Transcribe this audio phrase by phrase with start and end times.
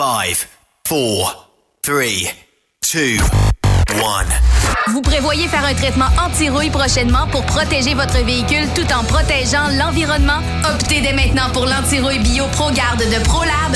[0.00, 0.48] 5,
[0.84, 1.48] 4,
[1.84, 2.00] 3, 2,
[3.92, 4.92] 1.
[4.92, 10.40] Vous prévoyez faire un traitement anti-rouille prochainement pour protéger votre véhicule tout en protégeant l'environnement?
[10.72, 13.74] Optez dès maintenant pour l'anti-rouille bio ProGarde de ProLab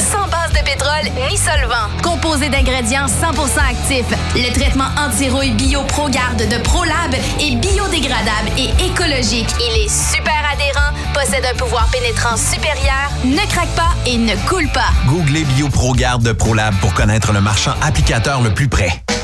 [0.55, 1.89] de pétrole ni solvant.
[2.03, 9.49] Composé d'ingrédients 100% actifs, le traitement anti-rouille bio ProGarde de ProLab est biodégradable et écologique.
[9.61, 14.69] Il est super adhérent, possède un pouvoir pénétrant supérieur, ne craque pas et ne coule
[14.69, 14.91] pas.
[15.07, 18.91] Googlez BioProGarde de ProLab pour connaître le marchand applicateur le plus près.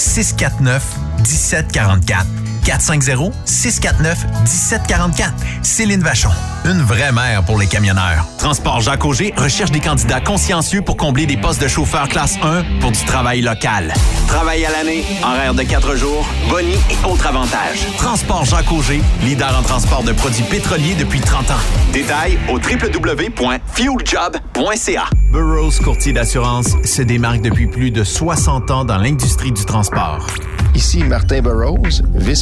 [0.00, 0.80] 649
[1.22, 2.49] 1744.
[2.64, 5.32] 450-649-1744.
[5.62, 6.30] Céline Vachon,
[6.64, 8.26] une vraie mère pour les camionneurs.
[8.38, 12.64] Transport Jacques Auger recherche des candidats consciencieux pour combler des postes de chauffeur classe 1
[12.80, 13.92] pour du travail local.
[14.26, 17.86] Travail à l'année, horaire de 4 jours, boni et autres avantages.
[17.98, 21.60] Transport Jacques Auger, leader en transport de produits pétroliers depuis 30 ans.
[21.92, 25.04] Détails au www.fueljob.ca.
[25.32, 30.26] Burroughs Courtier d'assurance se démarque depuis plus de 60 ans dans l'industrie du transport.
[30.74, 32.00] Ici Martin Burroughs,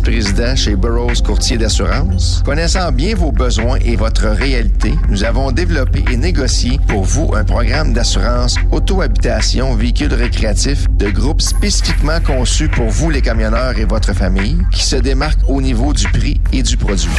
[0.09, 2.43] vice-président chez Burroughs Courtier d'assurance.
[2.45, 7.45] Connaissant bien vos besoins et votre réalité, nous avons développé et négocié pour vous un
[7.45, 14.15] programme d'assurance auto-habitation véhicule récréatif de groupe spécifiquement conçu pour vous les camionneurs et votre
[14.15, 17.11] famille, qui se démarque au niveau du prix et du produit.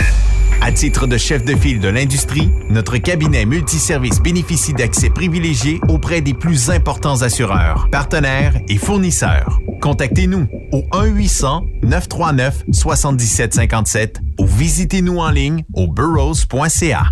[0.61, 6.19] À titre de chef de file de l'industrie, notre cabinet multiservice bénéficie d'accès privilégié auprès
[6.22, 9.59] des plus importants assureurs, partenaires et fournisseurs.
[9.81, 10.83] Contactez-nous au
[12.85, 17.12] 1-800-939-7757 ou visitez-nous en ligne au burrows.ca.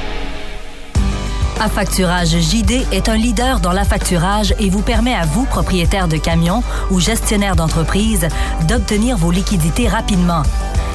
[1.61, 6.63] Affacturage JD est un leader dans l'affacturage et vous permet à vous, propriétaire de camions
[6.89, 8.27] ou gestionnaire d'entreprise,
[8.67, 10.41] d'obtenir vos liquidités rapidement.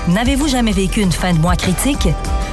[0.09, 2.09] N'avez-vous jamais vécu une fin de mois critique?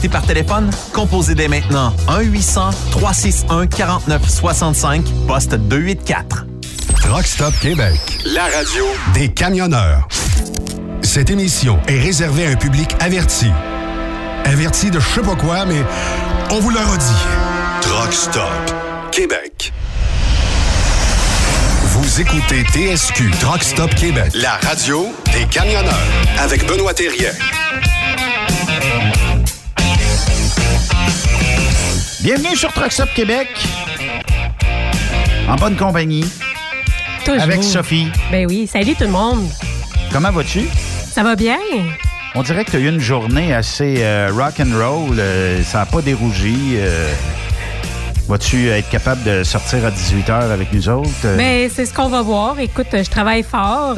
[0.09, 0.69] par téléphone?
[0.93, 6.45] Composez dès maintenant 1-800-361-4965, poste 284.
[7.01, 7.99] Truck Stop Québec.
[8.25, 10.07] La radio Des camionneurs.
[11.01, 13.47] Cette émission est réservée à un public averti.
[14.45, 15.81] Averti de je sais pas quoi, mais
[16.51, 17.25] on vous le redit.
[17.81, 18.51] Truck Stop
[19.11, 19.73] Québec.
[21.83, 24.31] Vous écoutez TSQ Truck Stop Québec.
[24.35, 25.93] La radio des camionneurs
[26.39, 27.31] avec Benoît Thérien.
[32.23, 33.47] Bienvenue sur Truck Stop Québec.
[35.49, 36.25] En bonne compagnie.
[37.25, 37.41] Toujours.
[37.41, 38.07] Avec Sophie.
[38.31, 39.47] Ben oui, salut tout le monde.
[40.11, 40.61] Comment vas-tu?
[41.11, 41.57] Ça va bien?
[42.35, 45.19] On dirait que tu as eu une journée assez euh, rock and roll.
[45.19, 46.75] euh, ça n'a pas dérougi.
[46.77, 47.11] euh.
[48.27, 51.09] Vas-tu être capable de sortir à 18h avec nous autres?
[51.37, 52.59] Ben, c'est ce qu'on va voir.
[52.59, 53.97] Écoute, je travaille fort.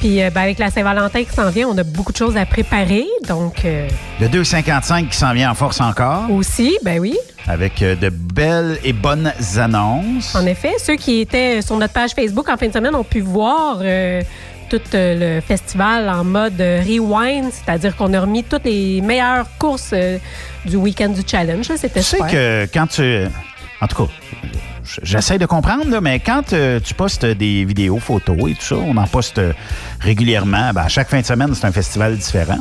[0.00, 2.46] Puis euh, ben, avec la Saint-Valentin qui s'en vient, on a beaucoup de choses à
[2.46, 3.06] préparer.
[3.28, 3.86] Donc, euh,
[4.20, 7.16] Le 2,55 qui s'en vient en force encore, aussi, ben oui,
[7.46, 10.34] avec euh, de belles et bonnes annonces.
[10.34, 10.72] en effet.
[10.82, 14.22] Ceux qui étaient sur notre page Facebook en fin de semaine ont pu voir euh,
[14.70, 19.92] tout le festival en mode rewind, c'est-à-dire qu'on a remis toutes les meilleures courses
[20.64, 21.66] du week-end du challenge.
[21.76, 22.30] C'était Tu sais super.
[22.30, 23.24] que quand tu.
[23.80, 24.12] En tout cas,
[25.02, 28.76] j'essaie de comprendre, là, mais quand euh, tu postes des vidéos, photos et tout ça,
[28.76, 29.52] on en poste euh,
[30.00, 30.72] régulièrement.
[30.72, 32.58] Ben, à chaque fin de semaine, c'est un festival différent.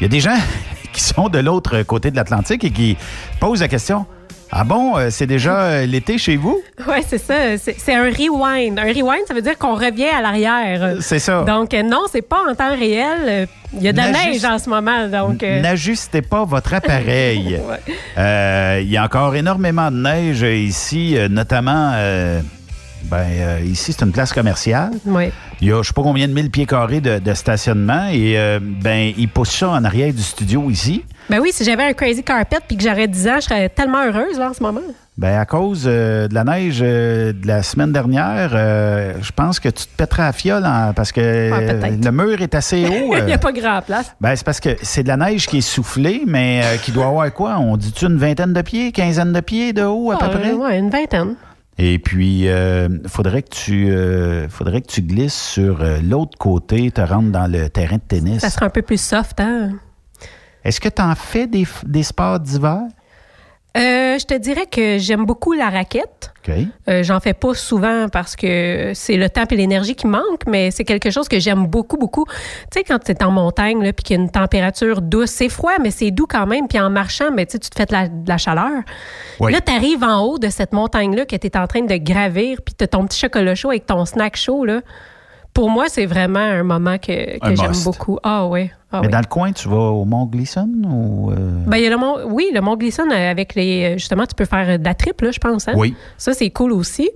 [0.00, 0.36] Il y a des gens
[0.92, 2.96] qui sont de l'autre côté de l'Atlantique et qui
[3.40, 4.06] posent la question
[4.54, 6.60] Ah bon, euh, c'est déjà euh, l'été chez vous?
[6.86, 7.56] Oui, c'est ça.
[7.56, 8.78] C'est un rewind.
[8.78, 10.96] Un rewind, ça veut dire qu'on revient à l'arrière.
[11.00, 11.42] C'est ça.
[11.44, 13.48] Donc, euh, non, c'est pas en temps réel.
[13.74, 15.08] Il y a de la neige en ce moment.
[15.08, 17.58] Donc, euh, N'ajustez pas votre appareil.
[17.68, 17.80] Ouais.
[18.18, 21.92] Euh, Il y a encore énormément de neige ici, notamment.
[21.94, 22.40] euh,
[23.04, 24.90] ben, euh, ici, c'est une place commerciale.
[25.06, 25.32] ouais.
[25.62, 28.36] Il y a je sais pas combien de mille pieds carrés de, de stationnement et
[28.60, 31.04] ben ils poussent ça en arrière du studio ici.
[31.30, 34.04] Ben oui, si j'avais un crazy carpet puis que j'aurais 10 ans, je serais tellement
[34.04, 34.80] heureuse là, en ce moment.
[35.18, 39.60] Ben à cause euh, de la neige euh, de la semaine dernière, euh, je pense
[39.60, 41.20] que tu te pèteras la fiole en- parce que
[41.52, 42.04] Ouais, peut-être.
[42.04, 43.14] le mur est assez haut.
[43.18, 44.14] Il n'y a pas grand place.
[44.20, 47.32] Ben, c'est parce que c'est de la neige qui est soufflée, mais qui doit avoir
[47.32, 47.58] quoi?
[47.58, 50.52] On dit-tu une vingtaine de pieds, quinzaine de pieds de haut à peu Ah, près?
[50.52, 51.34] ouais, une vingtaine.
[51.78, 56.90] Et puis, euh, faudrait que tu euh, faudrait que tu glisses sur euh, l'autre côté,
[56.90, 58.40] te rendre dans le terrain de tennis.
[58.40, 59.72] Ça sera un peu plus soft, hein?
[60.64, 62.82] Est-ce que tu en fais des, sports d'hiver?
[63.74, 66.32] Euh, je te dirais que j'aime beaucoup la raquette.
[66.88, 70.70] Euh, J'en fais pas souvent parce que c'est le temps et l'énergie qui manquent, mais
[70.70, 72.26] c'est quelque chose que j'aime beaucoup, beaucoup.
[72.26, 72.34] Tu
[72.74, 75.72] sais, quand tu es en montagne, puis qu'il y a une température douce, c'est froid,
[75.80, 76.68] mais c'est doux quand même.
[76.68, 78.82] Puis en marchant, ben, tu te fais de la, de la chaleur.
[79.40, 79.52] Oui.
[79.52, 82.58] Là, tu arrives en haut de cette montagne-là que tu es en train de gravir,
[82.62, 84.66] puis tu as ton petit chocolat chaud avec ton snack chaud.
[84.66, 84.82] Là.
[85.54, 88.18] Pour moi, c'est vraiment un moment que, j'aime beaucoup.
[88.22, 88.70] Ah oui.
[88.90, 89.12] Ah, Mais oui.
[89.12, 91.30] dans le coin, tu vas au Mont Glisson ou.
[91.30, 93.94] euh, Ben, il y a le mont, oui, le mont Glisson euh, avec les.
[93.98, 95.68] Justement, tu peux faire de la triple, là, je pense.
[95.68, 95.74] Hein?
[95.76, 95.94] Oui.
[96.18, 97.10] Ça, c'est cool aussi.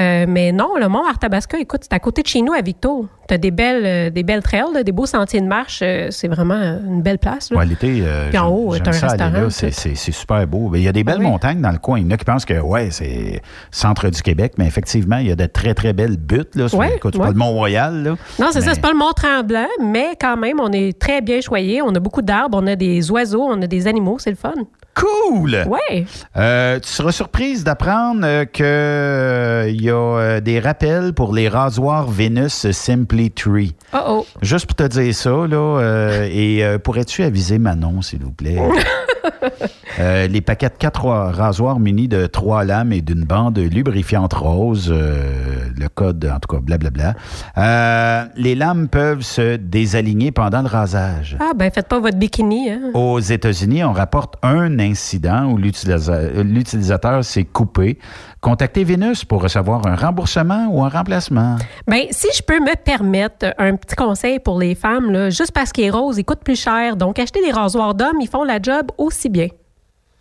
[0.00, 3.08] Euh, mais non, le mont Arthabasca, écoute, c'est à côté de chez nous, à Victo.
[3.26, 5.80] Tu as des belles, euh, des belles trails, là, des beaux sentiers de marche.
[5.82, 7.50] euh, c'est vraiment une belle place.
[7.50, 7.58] Là.
[7.58, 9.72] Ouais, l'été, euh, Puis en haut, t'as un ça restaurant, c'est- tout.
[9.76, 10.70] c'est c'est super beau.
[10.74, 11.26] Il y a des belles Ah oui.
[11.30, 11.98] montagnes dans le coin.
[11.98, 15.26] Il y en a qui pensent que ouais, c'est centre du Québec, mais effectivement, il
[15.26, 16.54] y a de très, très belles buttes.
[16.54, 18.02] Là, sur- écoute, pas le Mont-Royal.
[18.02, 18.10] là.
[18.38, 21.20] Non, c'est Mais- ça, c'est pas le Mont Tremblant, mais quand même, on est très
[21.20, 21.82] bien choyé.
[21.82, 24.54] On a beaucoup d'arbres, on a des oiseaux, on a des animaux, c'est le fun.
[24.98, 25.64] Cool!
[25.68, 26.06] Ouais.
[26.36, 31.32] Euh, tu seras surprise d'apprendre euh, que euh, il y a euh, des rappels pour
[31.32, 33.74] les rasoirs Venus Simply Tree.
[33.94, 34.26] Oh oh.
[34.42, 38.58] Juste pour te dire ça, là, euh, et euh, pourrais-tu aviser Manon, s'il vous plaît?
[39.98, 44.90] Euh, les paquets de quatre rasoirs munis de trois lames et d'une bande lubrifiante rose.
[44.92, 47.14] euh, le code, en tout cas, blablabla.
[47.56, 51.36] Euh, les lames peuvent se désaligner pendant le rasage.
[51.40, 52.70] Ah, ben faites pas votre bikini.
[52.70, 52.90] Hein?
[52.94, 57.98] Aux États-Unis, on rapporte un incident où l'utilisa- l'utilisateur s'est coupé.
[58.40, 61.56] Contactez Vénus pour recevoir un remboursement ou un remplacement.
[61.86, 65.72] Ben, si je peux me permettre un petit conseil pour les femmes, là, juste parce
[65.72, 66.96] qu'il est rose, il coûte plus cher.
[66.96, 69.48] Donc, acheter des rasoirs d'hommes, ils font la job aussi bien.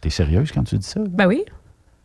[0.02, 1.00] T'es sérieuse quand tu dis ça?
[1.08, 1.44] Ben oui.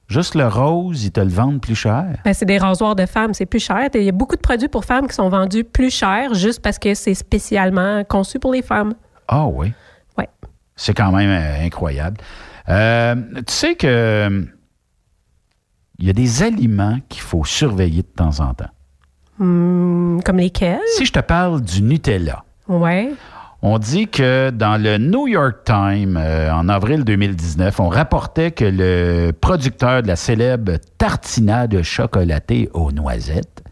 [0.09, 2.05] Juste le rose, ils te le vendent plus cher.
[2.25, 3.89] Ben, c'est des rasoirs de femmes, c'est plus cher.
[3.95, 6.79] Il y a beaucoup de produits pour femmes qui sont vendus plus cher juste parce
[6.79, 8.95] que c'est spécialement conçu pour les femmes.
[9.29, 9.73] Ah oui?
[10.19, 10.29] Ouais.
[10.77, 12.19] C'est quand même euh, incroyable.
[12.69, 13.15] Euh,
[13.47, 14.47] tu sais que
[15.99, 18.71] il y a des aliments qu'il faut surveiller de temps en temps.
[19.39, 20.81] Hmm, comme lesquels?
[20.97, 23.13] Si je te parle du Nutella, Ouais.
[23.63, 28.65] On dit que dans le New York Times, euh, en avril 2019, on rapportait que
[28.65, 33.63] le producteur de la célèbre tartinade chocolatée aux noisettes,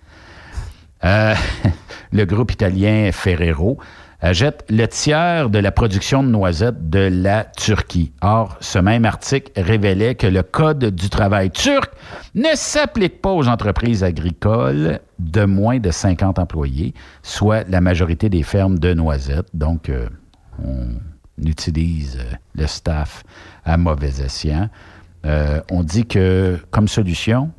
[1.04, 1.34] euh,
[2.12, 3.78] le groupe italien Ferrero,
[4.20, 8.12] achète le tiers de la production de noisettes de la Turquie.
[8.20, 11.92] Or, ce même article révélait que le Code du travail turc
[12.34, 18.42] ne s'applique pas aux entreprises agricoles de moins de 50 employés, soit la majorité des
[18.42, 19.48] fermes de noisettes.
[19.54, 20.08] Donc, euh,
[20.62, 20.88] on
[21.44, 23.22] utilise euh, le staff
[23.64, 24.68] à mauvais escient.
[25.26, 27.50] Euh, on dit que, comme solution,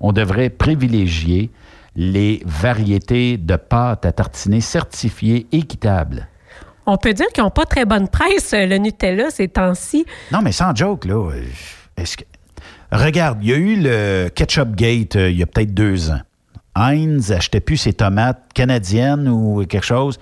[0.00, 1.50] on devrait privilégier
[2.02, 6.26] les variétés de pâtes à tartiner certifiées équitables.
[6.86, 10.06] On peut dire qu'ils n'ont pas très bonne presse, euh, le Nutella, ces temps-ci.
[10.32, 11.14] Non, mais sans joke, là.
[11.30, 11.42] euh,
[11.98, 12.24] Est-ce que...
[12.90, 16.20] Regarde, il y a eu le Ketchup Gate euh, il y a peut-être deux ans.
[16.74, 20.18] Heinz achetait plus ses tomates canadiennes ou quelque chose.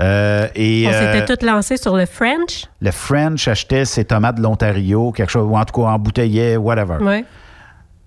[0.00, 2.64] Euh, et On euh, s'était tous lancés sur le French.
[2.80, 6.96] le French achetait ses tomates de l'Ontario, quelque chose, ou en tout cas embouteillait, whatever.
[7.04, 7.24] Ouais.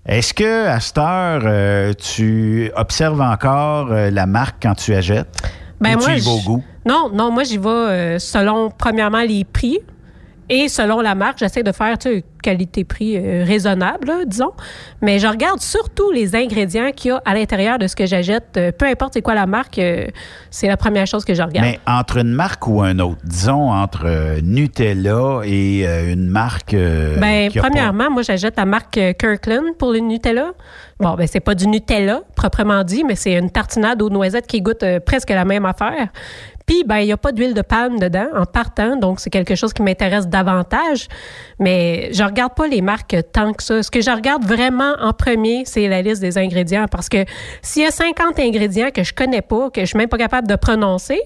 [0.08, 5.28] Est-ce que à cette heure, euh, tu observes encore euh, la marque quand tu achètes?
[5.80, 6.64] Ben ou tu moi, y vas au je- goût?
[6.86, 9.78] Non, non, moi, j'y vais euh, selon, premièrement, les prix
[10.48, 11.38] et selon la marque.
[11.38, 14.52] J'essaie de faire, tu sais, qualité-prix euh, raisonnable, là, disons.
[15.02, 18.56] Mais je regarde surtout les ingrédients qu'il y a à l'intérieur de ce que j'achète.
[18.56, 20.06] Euh, peu importe c'est quoi la marque, euh,
[20.50, 21.66] c'est la première chose que je regarde.
[21.66, 26.74] Mais entre une marque ou un autre, disons entre Nutella et une marque.
[26.74, 30.52] Ben, pas- premièrement, moi, j'achète la marque Kirkland pour le Nutella.
[31.00, 34.62] Bon, ben, c'est pas du Nutella, proprement dit, mais c'est une tartinade aux noisettes qui
[34.62, 36.08] goûte presque la même affaire.
[36.68, 39.54] Puis, ben, il n'y a pas d'huile de palme dedans en partant, donc c'est quelque
[39.54, 41.08] chose qui m'intéresse davantage.
[41.58, 43.82] Mais je regarde pas les marques tant que ça.
[43.82, 46.84] Ce que je regarde vraiment en premier, c'est la liste des ingrédients.
[46.90, 47.24] Parce que
[47.62, 50.46] s'il y a 50 ingrédients que je connais pas, que je suis même pas capable
[50.46, 51.18] de prononcer,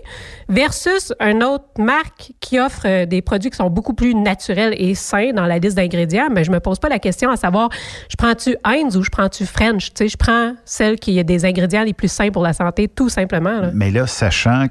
[0.48, 4.94] versus une autre marque qui offre euh, des produits qui sont beaucoup plus naturels et
[4.94, 7.68] sains dans la liste d'ingrédients, mais je me pose pas la question à savoir,
[8.08, 9.86] je prends-tu Heinz ou je prends-tu French?
[9.86, 12.86] Tu sais, je prends celle qui a des ingrédients les plus sains pour la santé,
[12.86, 13.60] tout simplement.
[13.60, 13.70] là.
[13.74, 14.66] Mais là, sachant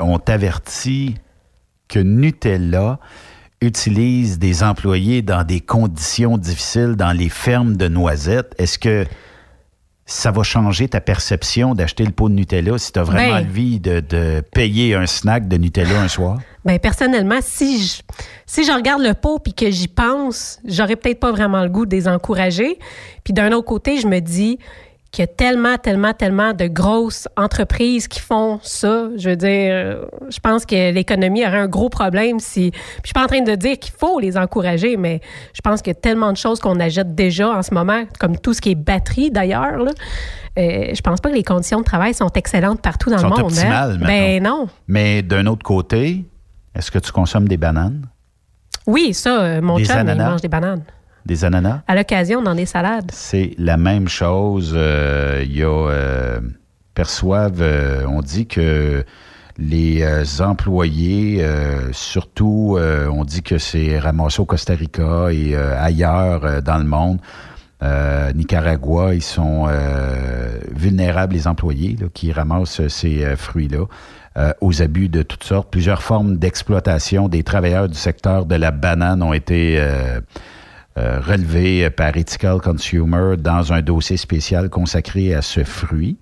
[0.00, 1.16] qu'on t'avertit
[1.88, 2.98] que Nutella
[3.60, 9.04] utilise des employés dans des conditions difficiles dans les fermes de noisettes, est-ce que
[10.06, 13.46] ça va changer ta perception d'acheter le pot de Nutella si tu as vraiment Ben.
[13.46, 16.40] envie de, de payer un snack de Nutella un soir?
[16.64, 18.02] Ben personnellement, si je,
[18.46, 21.84] si je regarde le pot puis que j'y pense, j'aurais peut-être pas vraiment le goût
[21.86, 22.78] de les encourager.
[23.22, 24.58] Puis d'un autre côté, je me dis
[25.12, 29.08] qu'il y a tellement, tellement, tellement de grosses entreprises qui font ça.
[29.16, 32.70] Je veux dire, euh, je pense que l'économie aurait un gros problème si.
[32.70, 35.20] Puis je suis pas en train de dire qu'il faut les encourager, mais
[35.52, 38.38] je pense qu'il y a tellement de choses qu'on achète déjà en ce moment, comme
[38.38, 39.80] tout ce qui est batterie d'ailleurs.
[40.58, 43.38] Euh, je pense pas que les conditions de travail sont excellentes partout dans le monde.
[43.40, 43.44] hein.
[43.44, 44.68] optimales, Ben non.
[44.86, 46.24] Mais d'un autre côté,
[46.74, 48.06] est-ce que tu consommes des bananes,
[48.86, 50.84] Oui, ça, euh, mon Des chum, il mange des bananes.
[51.26, 51.82] Des ananas?
[51.86, 53.10] À l'occasion, dans des salades.
[53.12, 54.72] C'est la même chose.
[54.74, 56.40] Euh, Il y a euh,
[56.94, 59.04] perçoivent, euh, on dit que
[59.58, 60.04] les
[60.40, 66.78] employés, euh, surtout, euh, on dit que c'est ramassé au Costa Rica et ailleurs dans
[66.78, 67.18] le monde.
[68.34, 69.66] Nicaragua, ils sont
[70.74, 73.86] vulnérables, les employés là, qui ramassent ces fruits-là,
[74.60, 75.70] aux abus de toutes sortes.
[75.70, 79.82] Plusieurs formes d'exploitation des travailleurs du secteur de la banane ont été
[80.98, 86.18] euh, relevées par Ethical Consumer dans un dossier spécial consacré à ce fruit.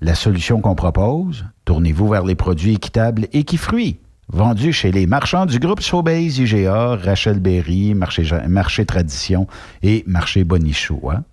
[0.00, 5.58] La solution qu'on propose, tournez-vous vers les produits équitables Equifruits, vendus chez les marchands du
[5.58, 9.46] groupe Sobeys IGA, Rachel Berry, Marché, Tradition
[9.82, 11.10] et Marché Bonichou.
[11.10, 11.24] hein?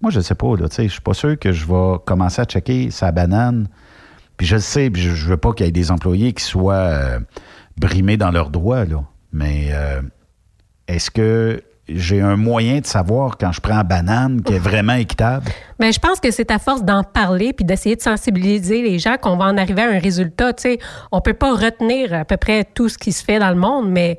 [0.00, 2.44] Moi, je ne sais pas, là, je suis pas sûr que je vais commencer à
[2.44, 3.68] checker sa banane.
[4.36, 6.74] Puis je le sais, je, je veux pas qu'il y ait des employés qui soient
[6.74, 7.18] euh,
[7.76, 9.02] brimés dans leurs droits, là.
[9.32, 10.00] Mais euh,
[10.86, 15.50] est-ce que j'ai un moyen de savoir quand je prends banane qui est vraiment équitable?
[15.78, 19.16] Mais je pense que c'est à force d'en parler puis d'essayer de sensibiliser les gens
[19.16, 20.52] qu'on va en arriver à un résultat.
[20.52, 20.78] Tu sais,
[21.12, 23.90] on peut pas retenir à peu près tout ce qui se fait dans le monde,
[23.90, 24.18] mais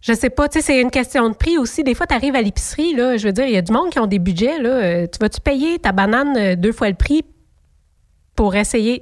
[0.00, 1.84] je sais pas, tu sais, c'est une question de prix aussi.
[1.84, 3.90] Des fois, tu arrives à l'épicerie, là, je veux dire, il y a du monde
[3.90, 4.70] qui ont des budgets, là.
[4.70, 7.22] Euh, tu vas-tu payer ta banane euh, deux fois le prix
[8.34, 9.00] pour essayer?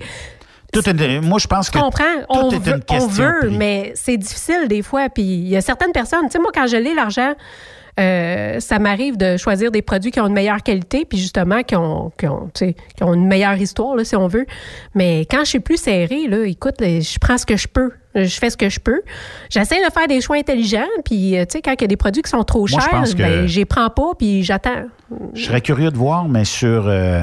[0.73, 2.05] Tout est- moi, je pense que Je comprends.
[2.29, 3.57] tout on est veut, une question on veut, prix.
[3.57, 5.09] mais c'est difficile des fois.
[5.09, 7.35] Puis il y a certaines personnes, tu sais, moi, quand je l'ai, l'argent,
[7.99, 11.77] euh, ça m'arrive de choisir des produits qui ont une meilleure qualité, puis justement, qui
[11.77, 14.47] ont, qui ont, qui ont une meilleure histoire, là, si on veut.
[14.95, 17.91] Mais quand je suis plus serrée, là, écoute, là, je prends ce que je peux.
[18.15, 19.03] Je fais ce que je peux.
[19.51, 21.97] J'essaie de faire des choix intelligents, puis, euh, tu sais, quand il y a des
[21.97, 24.85] produits qui sont trop Moi, je chers, que- ben, je les prends pas, puis j'attends.
[25.35, 27.23] Je serais curieux de voir, mais sur, euh,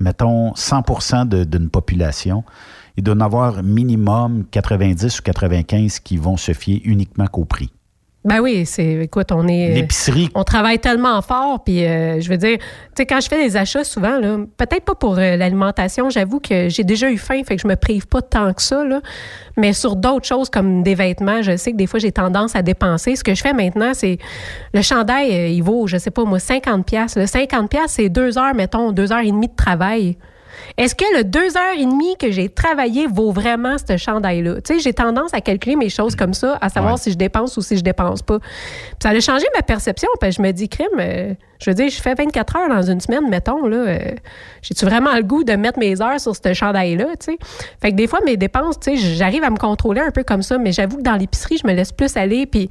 [0.00, 2.42] mettons, 100 de- d'une population,
[2.96, 7.70] il doit en avoir minimum 90 ou 95 qui vont se fier uniquement qu'au prix.
[8.22, 9.72] Ben oui, c'est, écoute, on est.
[9.72, 10.28] L'épicerie.
[10.34, 12.64] On travaille tellement fort, puis euh, je veux dire, tu
[12.98, 16.68] sais, quand je fais des achats souvent, là, peut-être pas pour euh, l'alimentation, j'avoue que
[16.68, 19.00] j'ai déjà eu faim, fait que je me prive pas tant que ça, là.
[19.56, 22.60] Mais sur d'autres choses comme des vêtements, je sais que des fois j'ai tendance à
[22.60, 23.16] dépenser.
[23.16, 24.18] Ce que je fais maintenant, c'est
[24.74, 27.16] le chandail, euh, il vaut, je sais pas moi, 50 pièces.
[27.16, 30.18] Le 50 pièces, c'est deux heures, mettons, deux heures et demie de travail.
[30.76, 34.60] Est-ce que le deux heures et demie que j'ai travaillé vaut vraiment ce chandail-là?
[34.62, 36.98] Tu sais, j'ai tendance à calculer mes choses comme ça, à savoir Ouais.
[37.00, 38.38] si je dépense ou si je dépense pas.
[38.38, 38.48] Puis
[39.02, 41.88] ça a changé ma perception, parce que je me dis, crime, euh, je veux dire,
[41.90, 43.76] je fais 24 heures dans une semaine, mettons, là.
[43.76, 43.98] euh,
[44.62, 47.38] J'ai-tu vraiment le goût de mettre mes heures sur ce chandail-là, tu sais?
[47.82, 50.42] Fait que des fois, mes dépenses, tu sais, j'arrive à me contrôler un peu comme
[50.42, 52.70] ça, mais j'avoue que dans l'épicerie, je me laisse plus aller, puis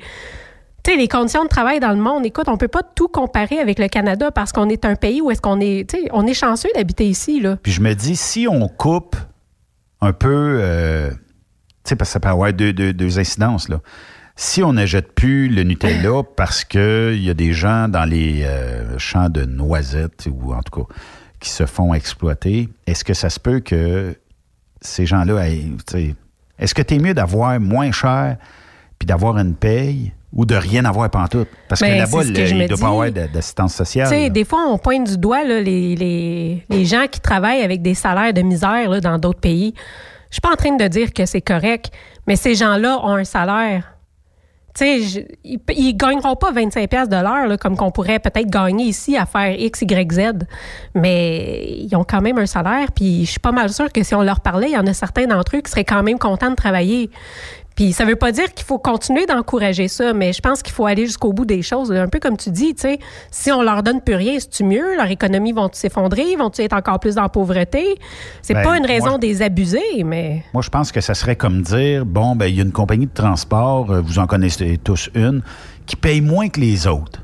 [0.90, 3.60] tu sais, les conditions de travail dans le monde, écoute, on peut pas tout comparer
[3.60, 6.26] avec le Canada parce qu'on est un pays où est-ce qu'on est, tu sais, on
[6.26, 7.58] est chanceux d'habiter ici, là.
[7.62, 9.16] Puis je me dis, si on coupe
[10.02, 13.82] un peu, euh, tu sais, parce que ça peut avoir deux, deux- deux incidences, là.
[14.36, 18.42] Si on ne jette plus le Nutella parce qu'il y a des gens dans les
[18.44, 20.94] euh, champs de noisettes, ou en tout cas,
[21.40, 24.16] qui se font exploiter, est-ce que ça se peut que
[24.82, 25.48] ces gens-là,
[26.58, 28.38] est-ce que tu es mieux d'avoir moins cher
[28.98, 31.48] puis d'avoir une paye ou de rien avoir pantoute?
[31.68, 32.82] Parce que Ben, là-bas, que il ne doit dis.
[32.82, 34.08] pas avoir d'assistance sociale.
[34.10, 37.62] Tu sais, des fois, on pointe du doigt là, les, les, les gens qui travaillent
[37.64, 39.74] avec des salaires de misère là, dans d'autres pays.
[40.30, 41.92] Je suis pas en train de dire que c'est correct,
[42.28, 43.96] mais ces gens-là ont un salaire.
[44.76, 48.86] Tu sais, ils, ils gagneront pas 25 pièces de l'heure comme qu'on pourrait peut-être gagner
[48.86, 50.22] ici à faire X, Y, Z,
[50.94, 52.92] mais ils ont quand même un salaire.
[52.92, 54.94] Puis je suis pas mal sûre que si on leur parlait, il y en a
[54.94, 57.10] certains d'entre eux qui seraient quand même contents de travailler.
[57.80, 60.86] Puis ça veut pas dire qu'il faut continuer d'encourager ça, mais je pense qu'il faut
[60.86, 61.94] aller jusqu'au bout des choses.
[61.94, 63.00] Un peu comme tu dis, tu sais,
[63.32, 64.98] si on leur donne plus rien, c'est-tu mieux?
[64.98, 66.36] Leur économie vont s'effondrer?
[66.36, 67.98] Vont-ils être encore plus en pauvreté?
[68.42, 70.44] C'est Ben, pas une raison je- de les abuser, mais...
[70.54, 73.08] Moi, je pense que ça serait comme dire, bon, ben, il y a une compagnie
[73.08, 75.42] de transport, euh, vous en connaissez tous une,
[75.86, 77.24] qui paye moins que les autres.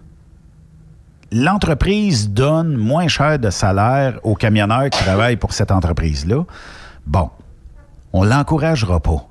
[1.34, 6.46] L'entreprise donne moins cher de salaire aux camionneurs qui travaillent pour cette entreprise-là.
[7.06, 7.30] Bon,
[8.14, 9.28] on l'encouragera pas.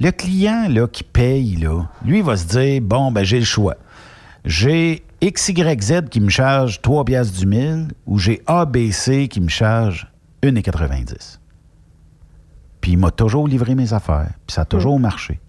[0.00, 3.76] Le client là, qui paye, là, lui va se dire, bon, ben, j'ai le choix.
[4.44, 10.06] J'ai XYZ qui me charge 3 piastres du mille ou j'ai ABC qui me charge
[10.42, 11.38] 1,90.
[12.80, 14.30] Puis il m'a toujours livré mes affaires.
[14.46, 15.40] Puis ça a toujours marché.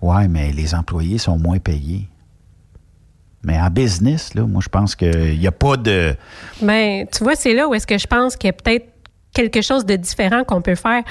[0.00, 2.08] Ouais, mais les employés sont moins payés.
[3.42, 6.16] Mais en business, là, moi, je pense qu'il n'y a pas de.
[6.62, 8.86] Ben, tu vois, c'est là où est-ce que je pense qu'il y a peut-être
[9.32, 11.04] quelque chose de différent qu'on peut faire.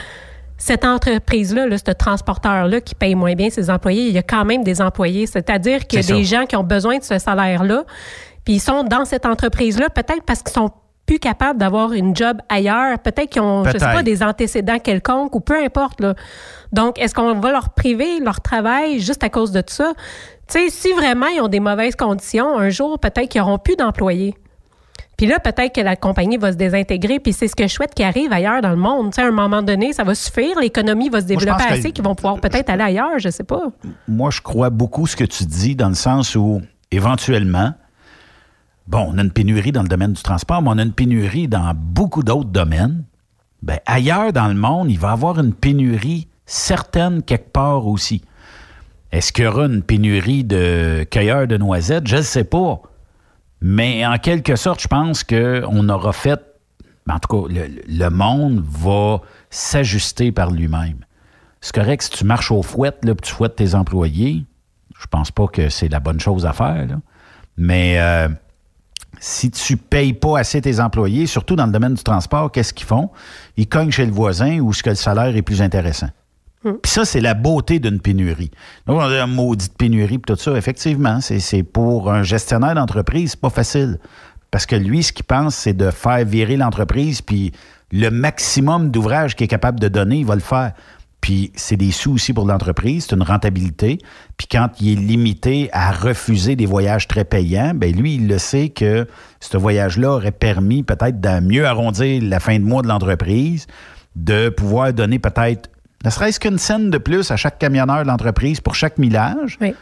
[0.57, 4.43] Cette entreprise-là, là, ce transporteur-là qui paye moins bien ses employés, il y a quand
[4.43, 5.27] même des employés.
[5.27, 7.83] C'est-à-dire qu'il y a des gens qui ont besoin de ce salaire-là,
[8.43, 10.71] puis ils sont dans cette entreprise-là, peut-être parce qu'ils sont
[11.05, 15.33] plus capables d'avoir une job ailleurs, peut-être qu'ils ont, je sais pas, des antécédents quelconques
[15.35, 16.01] ou peu importe.
[16.01, 16.15] Là.
[16.73, 19.93] Donc, est-ce qu'on va leur priver leur travail juste à cause de ça?
[20.49, 23.75] Tu sais, si vraiment ils ont des mauvaises conditions, un jour, peut-être qu'ils n'auront plus
[23.77, 24.35] d'employés.
[25.17, 27.95] Puis là, peut-être que la compagnie va se désintégrer, puis c'est ce que je souhaite
[27.95, 29.11] qui arrive ailleurs dans le monde.
[29.11, 32.03] Tu sais, à un moment donné, ça va suffire, l'économie va se développer assez qu'ils
[32.03, 33.63] vont pouvoir peut-être aller ailleurs, je sais pas.
[34.07, 37.73] Moi, je crois beaucoup ce que tu dis dans le sens où, éventuellement,
[38.87, 41.47] bon, on a une pénurie dans le domaine du transport, mais on a une pénurie
[41.47, 43.03] dans beaucoup d'autres domaines.
[43.63, 48.21] Ben, ailleurs dans le monde, il va y avoir une pénurie certaine quelque part aussi.
[49.11, 52.07] Est-ce qu'il y aura une pénurie de cueilleurs de noisettes?
[52.07, 52.81] Je ne sais pas.
[53.61, 56.39] Mais en quelque sorte, je pense qu'on aura fait.
[57.09, 61.05] En tout cas, le, le monde va s'ajuster par lui-même.
[61.61, 64.45] C'est correct si tu marches au fouet, là, puis tu fouettes tes employés.
[64.99, 66.87] Je pense pas que c'est la bonne chose à faire.
[66.87, 66.95] là.
[67.57, 68.27] Mais euh,
[69.19, 72.87] si tu payes pas assez tes employés, surtout dans le domaine du transport, qu'est-ce qu'ils
[72.87, 73.09] font?
[73.57, 76.09] Ils cognent chez le voisin où ce que le salaire est plus intéressant.
[76.63, 78.51] Puis ça, c'est la beauté d'une pénurie.
[78.87, 80.57] Donc, on a une maudite pénurie, puis tout ça.
[80.57, 83.99] Effectivement, c'est pour un gestionnaire d'entreprise, c'est pas facile.
[84.51, 87.51] Parce que lui, ce qu'il pense, c'est de faire virer l'entreprise, puis
[87.91, 90.73] le maximum d'ouvrages qu'il est capable de donner, il va le faire.
[91.21, 93.97] Puis c'est des sous aussi pour l'entreprise, c'est une rentabilité.
[94.37, 98.37] Puis quand il est limité à refuser des voyages très payants, ben lui, il le
[98.37, 99.07] sait que
[99.39, 103.67] ce voyage-là aurait permis peut-être de mieux arrondir la fin de mois de l'entreprise,
[104.15, 105.69] de pouvoir donner peut-être,
[106.05, 109.57] ne serait-ce qu'une scène de plus à chaque camionneur de l'entreprise pour chaque millage.
[109.61, 109.73] Oui.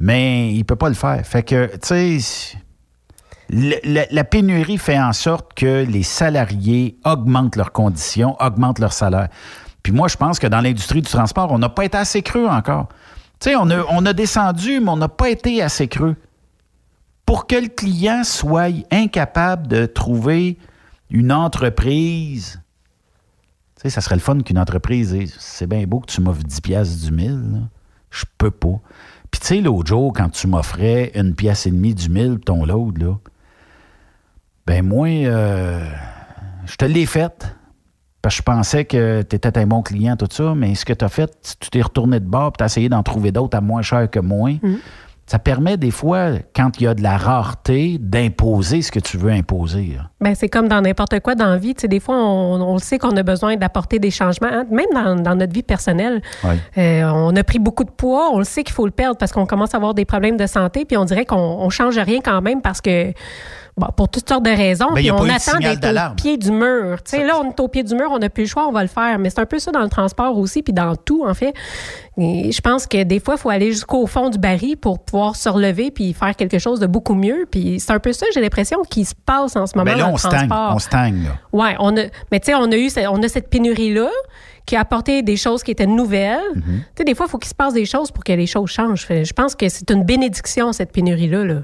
[0.00, 1.24] Mais il peut pas le faire.
[1.26, 2.58] Fait que, tu sais,
[3.50, 9.28] la pénurie fait en sorte que les salariés augmentent leurs conditions, augmentent leur salaire.
[9.82, 12.46] Puis moi, je pense que dans l'industrie du transport, on n'a pas été assez creux
[12.46, 12.88] encore.
[13.40, 16.16] Tu sais, on a, on a descendu, mais on n'a pas été assez creux.
[17.24, 20.58] Pour que le client soit incapable de trouver
[21.10, 22.60] une entreprise,
[23.78, 26.60] tu sais, ça serait le fun qu'une entreprise C'est bien beau que tu m'offres 10
[26.60, 27.68] piastres du mille,
[28.10, 28.80] je peux pas.
[29.30, 33.00] Puis tu sais, l'autre quand tu m'offrais une pièce et demie du mille, ton load,
[33.00, 33.14] là,
[34.66, 35.88] ben moi, euh,
[36.66, 37.54] je te l'ai faite.
[38.20, 40.92] Parce que je pensais que tu étais un bon client, tout ça, mais ce que
[40.92, 43.60] tu as fait, tu t'es retourné de bord tu as essayé d'en trouver d'autres à
[43.60, 44.50] moins cher que moi.
[45.28, 49.18] Ça permet des fois, quand il y a de la rareté, d'imposer ce que tu
[49.18, 49.94] veux imposer.
[49.96, 50.10] là.
[50.20, 51.74] Ben, c'est comme dans n'importe quoi dans la vie.
[51.74, 54.64] Tu sais, des fois, on, on le sait qu'on a besoin d'apporter des changements, hein,
[54.70, 56.22] même dans, dans notre vie personnelle.
[56.78, 59.32] Euh, on a pris beaucoup de poids, on le sait qu'il faut le perdre parce
[59.32, 62.20] qu'on commence à avoir des problèmes de santé, puis on dirait qu'on on change rien
[62.24, 63.12] quand même parce que,
[63.78, 67.02] bon, pour toutes sortes de raisons, Ben, puis on attend d'être au pied du mur.
[67.02, 68.72] Tu sais, là, on est au pied du mur, on n'a plus le choix, on
[68.72, 69.18] va le faire.
[69.18, 71.54] Mais c'est un peu ça dans le transport aussi, puis dans tout, en fait.
[72.16, 75.36] Et je pense que des fois, il faut aller jusqu'au fond du baril pour pouvoir
[75.36, 77.46] se relever puis faire quelque chose de beaucoup mieux.
[77.50, 80.04] Puis c'est un peu ça, j'ai l'impression, qui se passe en ce moment Ben là,
[80.04, 80.48] dans on le stagne.
[80.48, 80.72] transport.
[80.74, 81.38] On stagne, là.
[81.52, 84.08] Ouais, on a, mais tu sais, on a eu, on a cette pénurie-là
[84.66, 86.40] qui a apporté des choses qui étaient nouvelles.
[86.54, 86.62] Mm-hmm.
[86.62, 88.68] Tu sais, des fois, il faut qu'il se passe des choses pour que les choses
[88.68, 89.06] changent.
[89.08, 91.54] Je pense que c'est une bénédiction, cette pénurie-là, là,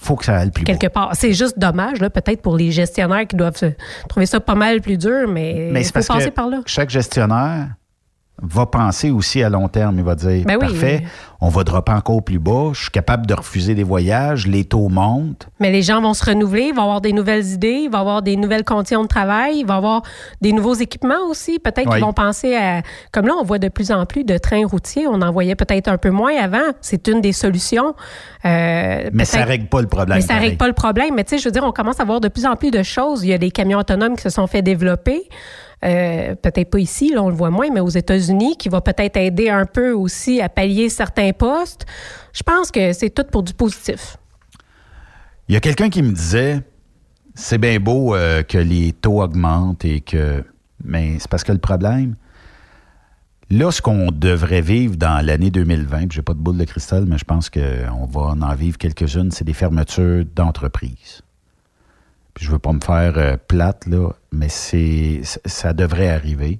[0.00, 1.10] faut que ça aille plus quelque part.
[1.14, 3.72] C'est juste dommage, là, peut-être pour les gestionnaires qui doivent se-
[4.08, 6.60] trouver ça pas mal plus dur, mais Mais il c'est faut passer que par là.
[6.66, 7.68] chaque gestionnaire
[8.42, 9.96] va penser aussi à long terme.
[9.98, 10.66] Il va dire, Ben oui.
[10.68, 11.02] parfait,
[11.40, 14.88] on va dropper encore plus bas, je suis capable de refuser des voyages, les taux
[14.88, 15.48] montent.
[15.58, 18.36] Mais les gens vont se renouveler, ils vont avoir des nouvelles idées, va avoir des
[18.36, 20.02] nouvelles conditions de travail, il va avoir
[20.40, 21.58] des nouveaux équipements aussi.
[21.58, 21.94] Peut-être Oui.
[21.96, 22.82] qu'ils vont penser à.
[23.12, 25.06] Comme là, on voit de plus en plus de trains routiers.
[25.06, 26.58] On en voyait peut-être un peu moins avant.
[26.80, 27.94] C'est une des solutions.
[28.44, 30.16] Euh, Mais ça règle pas le problème.
[30.18, 30.44] Mais ça pareil.
[30.48, 31.14] règle pas le problème.
[31.14, 32.82] Mais tu sais, je veux dire, on commence à voir de plus en plus de
[32.82, 33.24] choses.
[33.24, 35.28] Il y a des camions autonomes qui se sont fait développer.
[35.84, 39.16] Euh, peut-être pas ici, là, on le voit moins, mais aux États-Unis, qui va peut-être
[39.16, 41.86] aider un peu aussi à pallier certains postes.
[42.32, 44.16] Je pense que c'est tout pour du positif.
[45.48, 46.60] Il y a quelqu'un qui me disait,
[47.34, 50.44] c'est bien beau euh, que les taux augmentent et que...
[50.84, 52.14] Mais c'est parce que le problème,
[53.50, 57.04] là, ce qu'on devrait vivre dans l'année 2020, puis j'ai pas de boule de cristal,
[57.06, 61.22] mais je pense qu'on va en vivre quelques-unes, c'est des fermetures d'entreprises.
[62.40, 63.86] Je veux pas me faire euh, plate,
[64.32, 66.58] mais ça devrait arriver.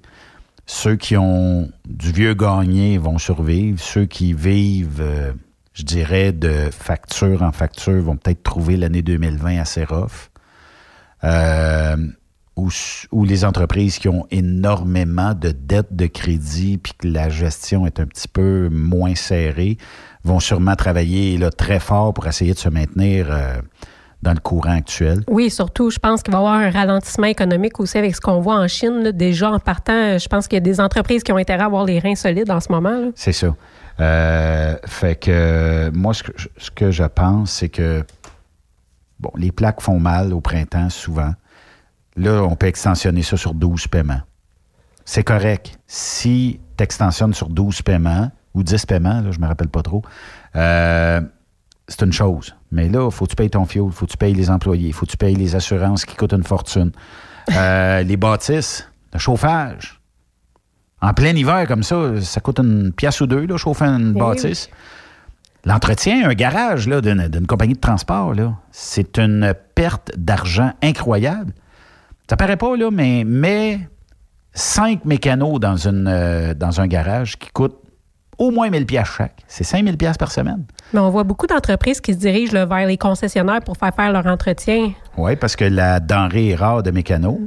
[0.66, 3.80] Ceux qui ont du vieux gagné vont survivre.
[3.80, 5.32] Ceux qui vivent, euh,
[5.72, 10.30] je dirais, de facture en facture vont peut-être trouver l'année 2020 assez rough.
[11.24, 11.96] Euh,
[12.56, 18.00] ou, les entreprises qui ont énormément de dettes de crédit puis que la gestion est
[18.00, 19.78] un petit peu moins serrée
[20.24, 23.28] vont sûrement travailler très fort pour essayer de se maintenir
[24.22, 25.22] dans le courant actuel?
[25.28, 28.40] Oui, surtout, je pense qu'il va y avoir un ralentissement économique aussi avec ce qu'on
[28.40, 29.02] voit en Chine.
[29.02, 29.12] là.
[29.12, 31.84] Déjà, en partant, je pense qu'il y a des entreprises qui ont intérêt à avoir
[31.84, 33.10] les reins solides en ce moment.
[33.14, 33.54] C'est ça.
[33.98, 38.04] Euh, fait que moi, ce que, je- ce que je pense, c'est que
[39.18, 41.32] bon, les plaques font mal au printemps souvent.
[42.16, 44.20] Là, on peut extensionner ça sur 12 paiements.
[45.04, 45.78] C'est correct.
[45.86, 50.02] Si tu extensionnes sur 12 paiements ou 10 paiements, là, je me rappelle pas trop,
[50.56, 51.20] euh,
[51.88, 52.54] c'est une chose.
[52.72, 55.06] Mais là, faut que tu payes ton fuel, faut que tu payes les employés, faut
[55.06, 56.92] que tu payes les assurances qui coûtent une fortune.
[57.56, 60.00] Euh, les bâtisses, le chauffage.
[61.00, 64.18] En plein hiver, comme ça, ça coûte une pièce ou deux, là, chauffer une Eh
[64.20, 64.68] bâtisse.
[65.64, 68.34] L'entretien, un garage d'une, compagnie de transport,
[68.70, 71.52] c'est une perte d'argent incroyable.
[72.28, 73.80] Ça paraît pas, là, mais, mais
[74.52, 77.80] cinq mécanos dans, une, euh, dans un garage qui coûtent
[78.40, 79.36] au moins 1000 pièces chaque.
[79.46, 80.64] C'est 5000 pièces par semaine.
[80.94, 84.10] Mais on voit beaucoup d'entreprises qui se dirigent là, vers les concessionnaires pour faire faire
[84.10, 84.92] leur entretien.
[85.18, 87.38] Oui, parce que la denrée est rare de mécanos.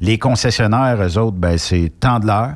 [0.00, 2.54] Les concessionnaires, eux autres, ben, c'est tant de l'heure,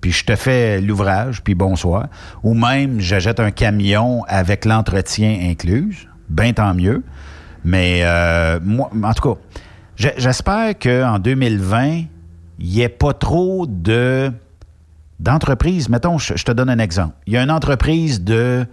[0.00, 2.06] puis je te fais l'ouvrage, puis bonsoir.
[2.44, 6.08] Ou même, j'achète un camion avec l'entretien inclus.
[6.28, 7.02] Ben tant mieux.
[7.64, 9.40] Mais euh, moi, en tout cas,
[10.16, 12.02] j'espère qu'en 2020,
[12.58, 14.32] il n'y ait pas trop de
[15.20, 17.14] d'entreprises, mettons, je, te donne un exemple.
[17.26, 18.66] Il y a une entreprise de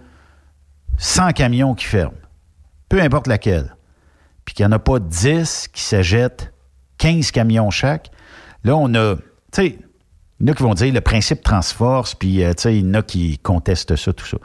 [0.98, 2.14] 100 camions qui ferme,
[2.88, 3.76] peu importe laquelle,
[4.44, 6.52] puis qu'il n'y en a pas 10 qui s'achètent
[6.98, 8.10] 15 camions chaque.
[8.64, 9.22] Là, on a, tu
[9.52, 9.78] sais,
[10.40, 12.86] il y en a qui vont dire le principe Transforce, puis euh, tu sais, il
[12.86, 14.38] y en a qui contestent ça, tout ça.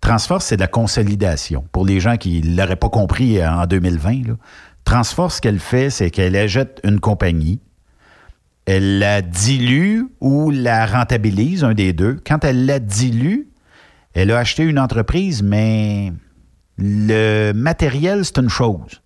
[0.00, 1.64] Transforce, c'est de la consolidation.
[1.70, 4.34] Pour les gens qui ne l'auraient pas compris euh, en 2020, là.
[4.84, 7.60] Transforce, ce qu'elle fait, c'est qu'elle achète une compagnie,
[8.66, 12.20] elle la dilue ou la rentabilise, un des deux.
[12.26, 13.48] Quand elle la dilue,
[14.14, 16.12] elle a acheté une entreprise, mais
[16.78, 19.02] le matériel, c'est une chose.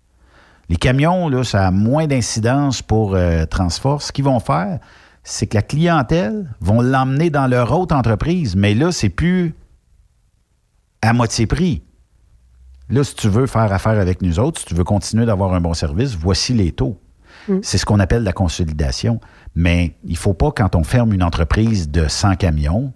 [0.69, 4.07] Les camions, là, ça a moins d'incidence pour euh, Transforce.
[4.07, 4.79] Ce qu'ils vont faire,
[5.23, 9.55] c'est que la clientèle vont l'emmener dans leur autre entreprise, mais là, c'est plus
[11.01, 11.83] à moitié prix.
[12.89, 15.61] Là, si tu veux faire affaire avec nous autres, si tu veux continuer d'avoir un
[15.61, 16.99] bon service, voici les taux.
[17.61, 19.21] C'est ce qu'on appelle la consolidation.
[19.57, 22.93] Mais il ne faut pas, quand on ferme une entreprise de 100 camions,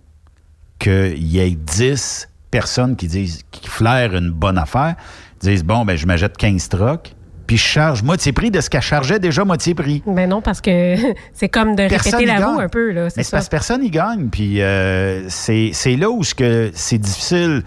[0.78, 4.94] qu'il y ait 10 personnes qui disent, qui flairent une bonne affaire,
[5.40, 7.16] disent, bon, ben, je m'achète 15 trucks,
[7.48, 10.04] puis je charge moitié prix de ce qu'elle chargeait déjà moitié prix.
[10.06, 10.98] Ben non, parce que
[11.34, 12.92] c'est comme de Personne répéter la roue un peu.
[12.92, 14.30] Là, Mais c'est parce que personne n'y gagne.
[14.30, 17.64] Puis euh, c'est c'est là où c'est difficile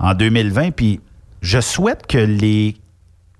[0.00, 0.72] en 2020.
[0.72, 1.00] Puis
[1.42, 2.76] je souhaite que les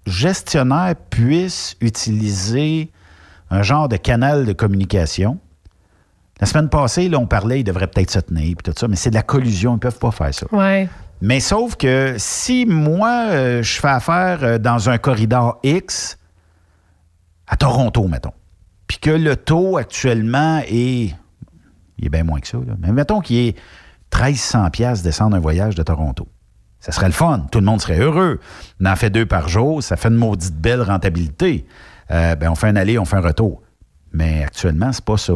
[0.06, 2.92] gestionnaires puissent utiliser
[3.52, 5.38] un genre de canal de communication.
[6.40, 8.96] La semaine passée, là, on parlait, ils devraient peut-être se tenir, puis tout ça, mais
[8.96, 10.46] c'est de la collusion, ils ne peuvent pas faire ça.
[10.52, 10.88] Ouais.
[11.20, 16.18] Mais sauf que si moi, euh, je fais affaire euh, dans un corridor X,
[17.46, 18.32] à Toronto, mettons,
[18.86, 21.14] puis que le taux actuellement est.
[21.98, 22.74] Il est bien moins que ça, là.
[22.78, 23.56] mais mettons qu'il est
[24.12, 26.26] 1300 pièces descendre un voyage de Toronto.
[26.80, 27.46] Ça serait le fun.
[27.52, 28.40] Tout le monde serait heureux.
[28.80, 29.82] On en fait deux par jour.
[29.82, 31.64] Ça fait une maudite belle rentabilité.
[32.12, 33.62] Euh, ben, on fait un aller, on fait un retour.
[34.12, 35.32] Mais actuellement, c'est pas ça.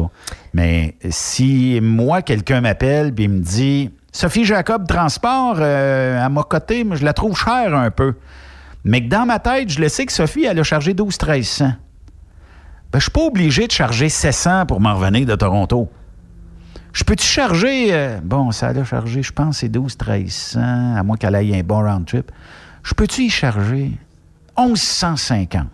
[0.53, 6.85] Mais si moi, quelqu'un m'appelle et me dit Sophie Jacob Transport, euh, à ma côté,
[6.91, 8.15] je la trouve chère un peu.
[8.83, 11.71] Mais que dans ma tête, je le sais que Sophie, elle a chargé 12 1300
[12.91, 15.89] ben, je suis pas obligé de charger 700 pour m'en revenir de Toronto.
[16.93, 21.17] Je peux-tu charger, euh, bon, ça a chargé, je pense, c'est 12 1300 à moins
[21.17, 22.31] qu'elle aille un bon round trip.
[22.83, 23.91] Je peux-tu y charger?
[24.57, 25.67] 1150?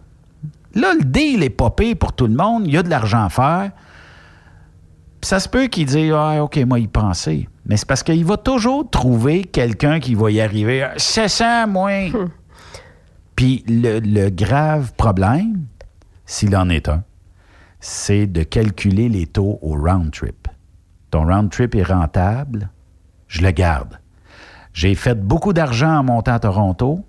[0.76, 2.64] Là, le deal est popé pour tout le monde.
[2.66, 3.72] Il y a de l'argent à faire.
[5.22, 7.48] Puis ça se peut qu'il dise, ah, OK, moi, y penser.
[7.66, 10.88] Mais c'est parce qu'il va toujours trouver quelqu'un qui va y arriver.
[10.98, 12.10] 700 moins.
[13.36, 15.66] Puis le, le grave problème,
[16.26, 17.04] s'il en est un,
[17.80, 20.48] c'est de calculer les taux au round trip.
[21.12, 22.70] Ton round trip est rentable,
[23.28, 24.00] je le garde.
[24.74, 27.04] J'ai fait beaucoup d'argent en montant à Toronto.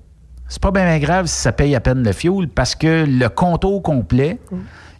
[0.48, 3.64] C'est pas bien grave si ça paye à peine le fuel parce que le compte
[3.64, 4.40] au complet,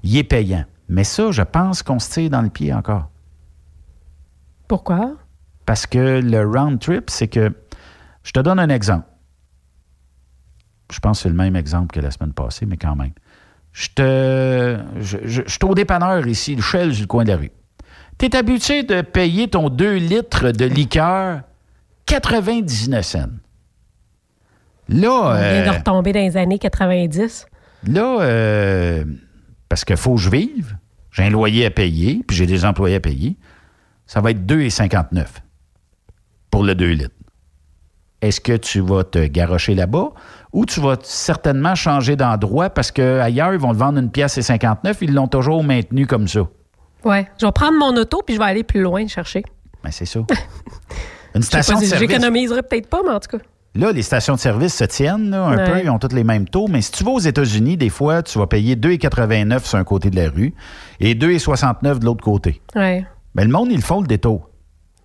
[0.02, 0.64] il est payant.
[0.88, 3.08] Mais ça, je pense qu'on se tire dans le pied encore.
[4.68, 5.16] Pourquoi?
[5.66, 7.52] Parce que le round trip, c'est que.
[8.22, 9.06] Je te donne un exemple.
[10.92, 13.12] Je pense que c'est le même exemple que la semaine passée, mais quand même.
[13.72, 14.78] Je te.
[15.00, 17.50] Je, je- je suis au dépanneur ici, le Shell du coin de la rue.
[18.18, 21.40] Tu es habitué de payer ton 2 litres de liqueur
[22.06, 23.26] 99 cents.
[24.88, 25.10] Là.
[25.10, 27.46] On vient euh, de retomber dans les années 90.
[27.86, 29.04] Là, euh,
[29.68, 30.76] parce qu'il faut que je vive,
[31.10, 33.36] j'ai un loyer à payer, puis j'ai des employés à payer,
[34.06, 35.26] ça va être 2,59
[36.50, 37.10] pour le 2 litres.
[38.20, 40.12] Est-ce que tu vas te garrocher là-bas
[40.52, 44.42] ou tu vas certainement changer d'endroit parce qu'ailleurs, ils vont te vendre une pièce et
[44.42, 46.40] 59, ils l'ont toujours maintenu comme ça?
[47.04, 47.28] Ouais.
[47.38, 49.42] Je vais prendre mon auto puis je vais aller plus loin chercher.
[49.82, 50.20] Ben, c'est ça.
[51.34, 52.08] Une station de service.
[52.08, 53.44] J'économiserai peut-être pas, mais en tout cas.
[53.76, 55.64] Là, les stations de service se tiennent là, un Ouais.
[55.64, 58.22] peu, ils ont tous les mêmes taux, mais si tu vas aux États-Unis, des fois,
[58.22, 60.54] tu vas payer 2,89 sur un côté de la rue
[61.00, 62.60] et 2,69 de l'autre côté.
[62.76, 63.04] Ouais.
[63.34, 64.48] Mais le monde, ils font le détour.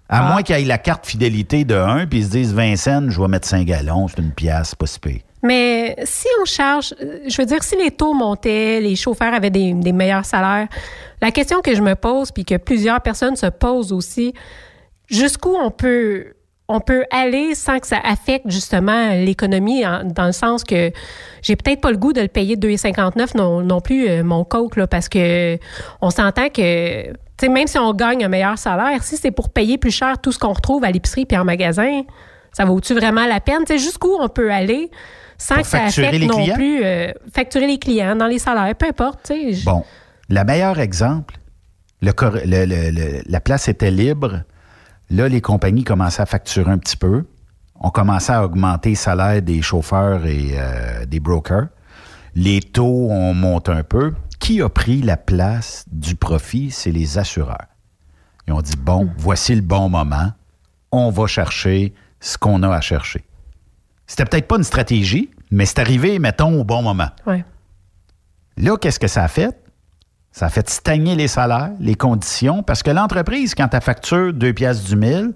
[0.08, 3.10] À moins qu'ils aient la carte fidélité de 1 puis ils se disent 20 cents,
[3.10, 5.19] je vais mettre 5 gallons, c'est une pièce, pas si pire.
[5.43, 6.93] Mais si on charge,
[7.27, 10.67] je veux dire, si les taux montaient, les chauffeurs avaient des, des meilleurs salaires,
[11.21, 14.34] la question que je me pose, puis que plusieurs personnes se posent aussi,
[15.08, 16.34] jusqu'où on peut,
[16.71, 20.91] on peut aller sans que ça affecte justement l'économie, dans le sens que
[21.41, 24.75] j'ai peut-être pas le goût de le payer 2,59 non, non plus, euh, mon coke,
[24.75, 25.58] là, parce que
[25.99, 27.08] on s'entend que,
[27.47, 30.38] même si on gagne un meilleur salaire, si c'est pour payer plus cher tout ce
[30.38, 32.03] qu'on retrouve à l'épicerie puis en magasin,
[32.53, 33.63] ça vaut-tu vraiment la peine?
[33.67, 34.91] Jusqu'où on peut aller
[35.38, 36.55] sans que ça affecte les non clients?
[36.55, 39.32] plus euh, facturer les clients dans les salaires, peu importe.
[39.65, 39.84] Bon,
[40.29, 41.36] le meilleur exemple,
[42.01, 44.41] le- la place était libre.
[45.10, 47.26] Là, les compagnies commençaient à facturer un petit peu.
[47.76, 51.67] On commençait à augmenter les salaires des chauffeurs et euh, des brokers.
[52.36, 54.13] Les taux ont monté un peu.
[54.39, 56.72] Qui a pris la place du profit?
[56.72, 57.67] C'est les assureurs.
[58.48, 60.32] Ils ont dit, bon, voici le bon moment.
[60.91, 63.24] On va chercher ce qu'on a à chercher.
[64.08, 67.10] C'était peut-être pas une stratégie, mais c'est arrivé, mettons, au bon moment.
[67.26, 67.45] Ouais.
[68.58, 69.56] Là, qu'est-ce que ça a fait?
[70.32, 74.88] Ça fait stagner les salaires, les conditions, parce que l'entreprise, quand elle facture 2 piastres
[74.88, 75.34] du mille,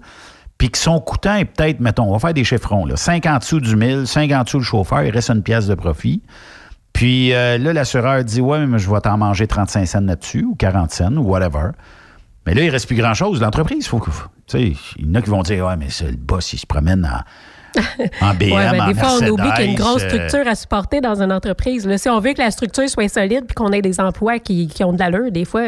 [0.56, 3.60] puis que son coûtant est peut-être, mettons, on va faire des chiffrons, là, 50 sous
[3.60, 6.22] du mille, 50 sous le chauffeur, il reste une pièce de profit.
[6.92, 10.54] Puis euh, là, l'assureur dit Ouais, mais je vais t'en manger 35 cents là-dessus, ou
[10.54, 11.70] 40 cents, ou whatever.
[12.46, 13.40] Mais là, il ne reste plus grand-chose.
[13.40, 14.10] L'entreprise, faut que.
[14.54, 17.04] Il y en a qui vont dire Ouais, mais c'est le boss, il se promène
[17.04, 17.20] en.
[18.20, 20.46] En BM, Ouais, ben, en des fois, on oublie qu'il y a une grosse structure
[20.46, 21.86] à supporter dans une entreprise.
[21.86, 24.66] Là, si on veut que la structure soit solide puis qu'on ait des emplois qui,
[24.68, 25.62] qui ont de l'allure, des fois.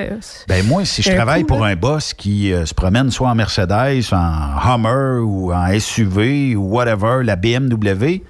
[0.48, 1.72] Ben moi, si je travaille coup, pour là.
[1.72, 6.68] un boss qui euh, se promène soit en Mercedes, en Hummer ou en SUV ou
[6.74, 8.22] whatever, la BMW,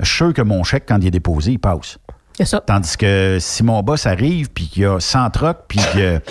[0.00, 1.98] je suis sûr que mon chèque, quand il est déposé, il passe.
[2.36, 2.60] C'est ça.
[2.60, 6.24] Tandis que si mon boss arrive puis qu'il y a 100 trucks puis que, tu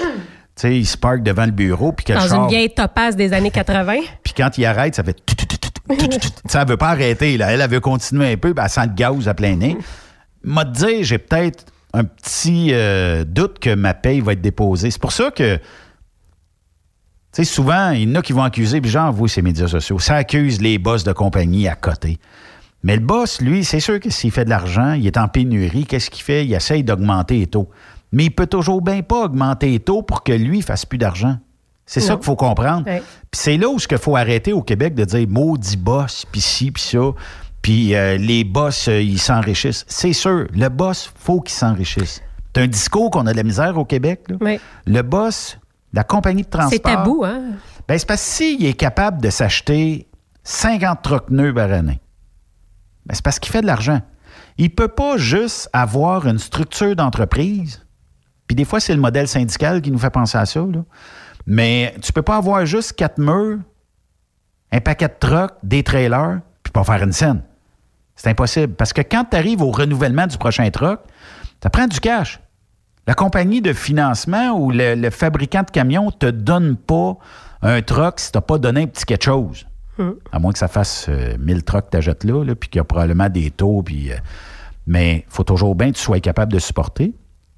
[0.56, 3.52] sais, il se parque devant le bureau puis Dans char- une vieille topasse des années
[3.52, 3.96] 80.
[4.24, 5.16] puis quand il arrête, ça fait...
[6.48, 7.38] Ça ne veut pas arrêter.
[7.38, 7.52] Là.
[7.52, 9.78] Elle, veut continuer un peu, puis elle sent le gaz à plein nez.
[10.44, 14.92] M'a dit, j'ai peut-être un petit euh, doute que ma paye va être déposée.
[14.92, 15.60] C'est pour ça que,
[17.34, 20.00] tu souvent, il y en a qui vont accuser, puis j'en vois ces médias sociaux,
[20.00, 22.20] ça accuse les boss de compagnie à côté.
[22.84, 25.86] Mais le boss, lui, c'est sûr que s'il fait de l'argent, il est en pénurie,
[25.86, 26.46] qu'est-ce qu'il fait?
[26.46, 27.70] Il essaye d'augmenter les taux.
[28.12, 31.38] Mais il peut toujours bien pas augmenter les taux pour que lui fasse plus d'argent.
[31.86, 32.84] C'est ça qu'il faut comprendre.
[32.86, 33.02] Puis
[33.34, 36.82] c'est là où il faut arrêter au Québec de dire maudit boss, puis ci, puis
[36.82, 37.00] ça.
[37.62, 39.86] Puis euh, les boss, euh, ils s'enrichissent.
[39.88, 42.22] C'est sûr, le boss, faut qu'il s'enrichisse.
[42.54, 44.22] C'est un discours qu'on a de la misère au Québec.
[44.28, 44.36] là.
[44.42, 44.60] Oui.
[44.86, 45.58] Le boss,
[45.94, 46.72] la compagnie de transport.
[46.74, 47.42] C'est tabou, hein?
[47.88, 50.08] Ben, c'est parce que s'il est capable de s'acheter
[50.44, 52.00] 50 trocs neufs par année,
[53.06, 54.02] ben, c'est parce qu'il fait de l'argent.
[54.58, 57.86] Il peut pas juste avoir une structure d'entreprise.
[58.48, 60.60] Puis des fois, c'est le modèle syndical qui nous fait penser à ça.
[60.60, 60.84] là.
[61.46, 63.60] Mais tu peux pas avoir juste quatre murs,
[64.72, 67.42] un paquet de trucks, des trailers, puis pas faire une scène.
[68.16, 68.74] C'est impossible.
[68.74, 71.00] Parce que quand tu arrives au renouvellement du prochain truck,
[71.62, 72.40] ça prend du cash.
[73.08, 77.18] La compagnie de financement ou le, le fabricant de camions te donne pas
[77.62, 79.66] un truck si tu n'as pas donné un petit quelque chose.
[80.32, 82.80] À moins que ça fasse euh, 1000 trucks que tu achètes là, là, puis qu'il
[82.80, 83.84] y a probablement des taux.
[83.84, 84.16] Puis, euh,
[84.88, 87.14] mais il faut toujours bien que tu sois capable de supporter.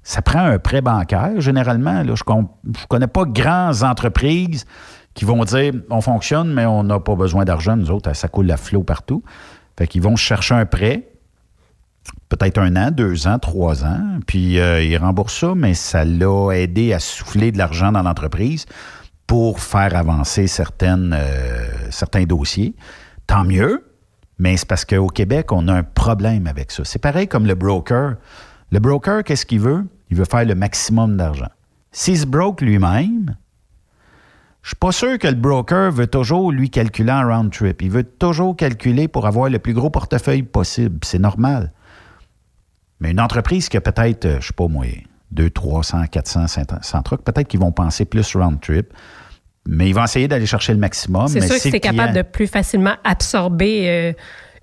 [0.06, 2.04] Ça prend un prêt bancaire, généralement.
[2.04, 4.64] Là, je ne connais pas grandes entreprises
[5.14, 7.76] qui vont dire on fonctionne, mais on n'a pas besoin d'argent.
[7.76, 9.24] Nous autres, ça coule à flot partout.
[9.76, 11.08] Fait qu'ils vont chercher un prêt,
[12.28, 16.52] peut-être un an, deux ans, trois ans, puis euh, ils remboursent ça, mais ça l'a
[16.52, 18.66] aidé à souffler de l'argent dans l'entreprise
[19.26, 20.46] pour faire avancer
[20.82, 22.76] euh, certains dossiers.
[23.26, 23.84] Tant mieux,
[24.38, 26.84] mais c'est parce qu'au Québec, on a un problème avec ça.
[26.84, 28.14] C'est pareil comme le broker.
[28.70, 29.84] Le broker, qu'est-ce qu'il veut?
[30.10, 31.50] Il veut faire le maximum d'argent.
[31.92, 33.36] S'il se broke lui-même,
[34.66, 37.82] je suis pas sûr que le broker veut toujours lui calculer en round trip.
[37.82, 40.98] Il veut toujours calculer pour avoir le plus gros portefeuille possible.
[41.04, 41.72] C'est normal.
[42.98, 44.86] Mais une entreprise qui a peut-être, euh, je sais pas moi,
[45.30, 48.92] 200, 300, 400, 500 trucs, peut-être qu'ils vont penser plus round trip.
[49.68, 51.28] Mais ils vont essayer d'aller chercher le maximum.
[51.28, 54.12] C'est sûr que c'est capable de plus facilement absorber euh,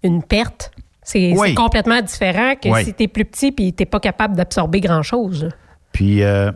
[0.03, 0.72] une perte.
[1.03, 1.53] C'est Oui.
[1.55, 2.85] complètement différent que Oui.
[2.85, 5.49] si tu es plus petit et tu n'es pas capable d'absorber grand-chose.
[5.91, 6.51] Puis, euh,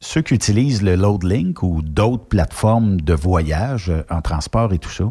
[0.00, 4.90] ceux qui utilisent le LoadLink ou d'autres plateformes de voyage euh, en transport et tout
[4.90, 5.04] ça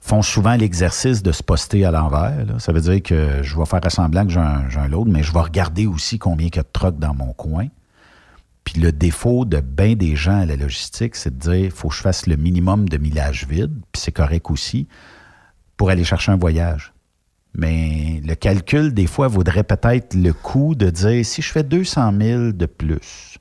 [0.00, 2.46] font souvent l'exercice de se poster à l'envers.
[2.60, 5.24] Ça veut dire que je vais faire semblant que j'ai un, j'ai un load, mais
[5.24, 7.66] je vais regarder aussi combien il y a de trucks dans mon coin.
[8.62, 11.88] Puis le défaut de bien des gens à la logistique, c'est de dire il faut
[11.88, 14.86] que je fasse le minimum de millage vide, puis c'est correct aussi,
[15.76, 16.92] pour aller chercher un voyage.
[17.58, 22.12] Mais le calcul, des fois, vaudrait peut-être le coût de dire si je fais 200
[22.20, 23.38] 000 de plus,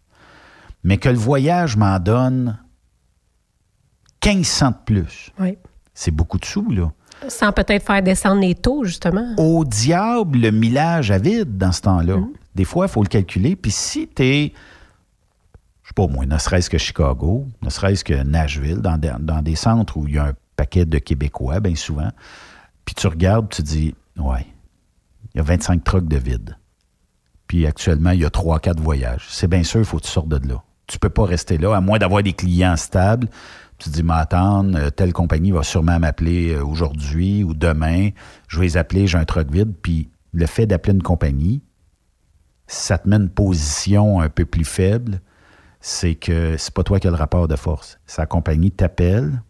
[0.84, 2.58] mais que le voyage m'en donne
[4.25, 5.58] 1500 de plus, Oui.
[5.93, 6.91] c'est beaucoup de sous, là.
[7.28, 9.34] Sans peut-être faire descendre les taux, justement.
[9.38, 12.17] Au diable, le millage à vide dans ce temps-là.
[12.56, 13.56] Des fois, il faut le calculer.
[13.56, 14.54] Puis si tu es,
[15.84, 19.41] je sais pas moi, ne serait-ce que Chicago, ne serait-ce que Nashville, dans, des- dans
[19.41, 22.10] des centres où il y a un paquet de Québécois, bien souvent,
[22.84, 24.45] puis tu regardes, tu dis, ouais,
[25.34, 26.58] il y a 25 trucks de vide.
[27.47, 29.28] Puis actuellement, il y a 3-4 voyages.
[29.30, 30.63] C'est bien sûr, il faut que tu sortes de là.
[30.88, 33.28] Tu peux pas rester là, à moins d'avoir des clients stables.
[33.78, 38.10] Tu te dis, m'attendre, euh, telle compagnie va sûrement m'appeler euh, aujourd'hui ou demain.
[38.47, 39.73] Je vais les appeler, j'ai un truck vide.
[39.82, 41.62] Puis le fait d'appeler une compagnie,
[42.67, 45.21] ça te met une position un peu plus faible.
[45.82, 47.99] C'est que c'est pas toi qui as le rapport de force.
[48.06, 49.43] Sa compagnie t'appelle,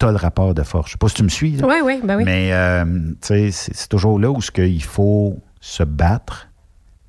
[0.00, 0.88] tu as le rapport de force.
[0.88, 1.52] Je sais pas si tu me suis.
[1.52, 1.66] là.
[1.66, 2.24] Oui, oui, ben oui.
[2.24, 2.84] Mais euh,
[3.20, 6.48] tu sais, c'est toujours là où ce il faut se battre,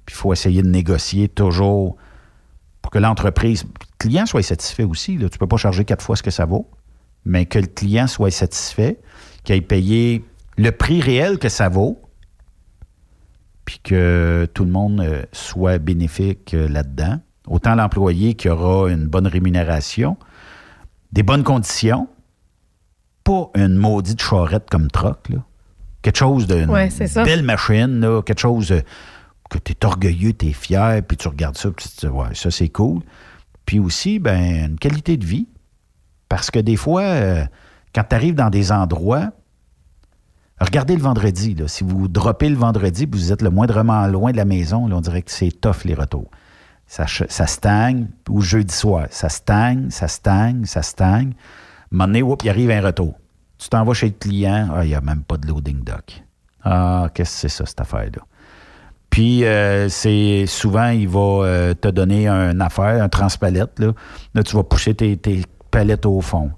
[0.06, 1.96] puis il faut essayer de négocier toujours
[2.82, 5.14] pour que l'entreprise, le client soit satisfait aussi.
[5.18, 5.30] Là.
[5.30, 6.70] Tu ne peux pas charger quatre fois ce que ça vaut,
[7.24, 9.00] mais que le client soit satisfait,
[9.46, 10.26] qu'il ait payé
[10.58, 12.02] le prix réel que ça vaut,
[13.64, 17.20] puis que tout le monde euh, soit bénéfique euh, là-dedans.
[17.48, 20.18] Autant l'employé qui aura une bonne rémunération,
[21.14, 22.10] des bonnes conditions,
[23.32, 25.38] pas une maudite charrette comme troc, là.
[26.02, 27.24] Quelque chose Ouais, ça.
[27.24, 28.82] belle machine, là, quelque chose euh,
[29.50, 32.12] que tu es orgueilleux, tu es fier, puis tu regardes ça, puis tu te dis,
[32.12, 33.02] ouais, ça c'est cool.
[33.66, 35.48] Puis aussi, ben, une qualité de vie.
[36.28, 37.46] Parce que des fois, euh,
[37.94, 39.32] quand tu arrives dans des endroits,
[40.60, 44.32] regardez le vendredi, là, si vous droppez le vendredi, puis vous êtes le moindrement loin
[44.32, 46.30] de la maison, là, on dirait que c'est tough les retours.
[46.88, 51.34] Ça, ça stagne, ou jeudi soir, ça stagne, ça stagne, ça stagne.
[51.34, 53.14] À un moment donné, whoop, il arrive un retour.
[53.62, 56.24] Tu t'en vas chez le client, ah, il n'y a même pas de loading dock.
[56.64, 58.24] Ah, qu'est-ce que c'est ça, cette affaire-là?
[59.12, 63.78] Puis, euh, c'est souvent, il va euh, te donner une affaire, un transpalette.
[63.78, 63.92] Là,
[64.34, 66.50] là tu vas pousser tes, tes palettes au fond.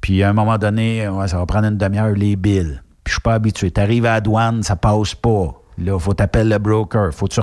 [0.00, 2.80] Puis, à un moment donné, ouais, ça va prendre une demi-heure, les billes.
[3.04, 3.70] Puis, je suis pas habitué.
[3.70, 5.54] Tu arrives à la douane, ça passe pas.
[5.78, 7.14] Là, il faut t'appeler le broker.
[7.14, 7.28] faut.
[7.28, 7.40] Tu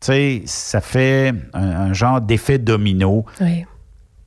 [0.00, 3.64] sais, ça fait un, un genre d'effet domino Oui.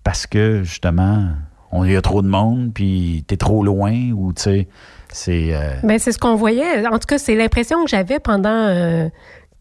[0.03, 1.29] parce que, justement,
[1.71, 4.67] on il y a trop de monde, puis t'es trop loin, ou, tu sais,
[5.11, 5.49] c'est...
[5.53, 6.85] euh, Ben, c'est ce qu'on voyait.
[6.87, 8.49] En tout cas, c'est l'impression que j'avais pendant.
[8.49, 9.09] euh,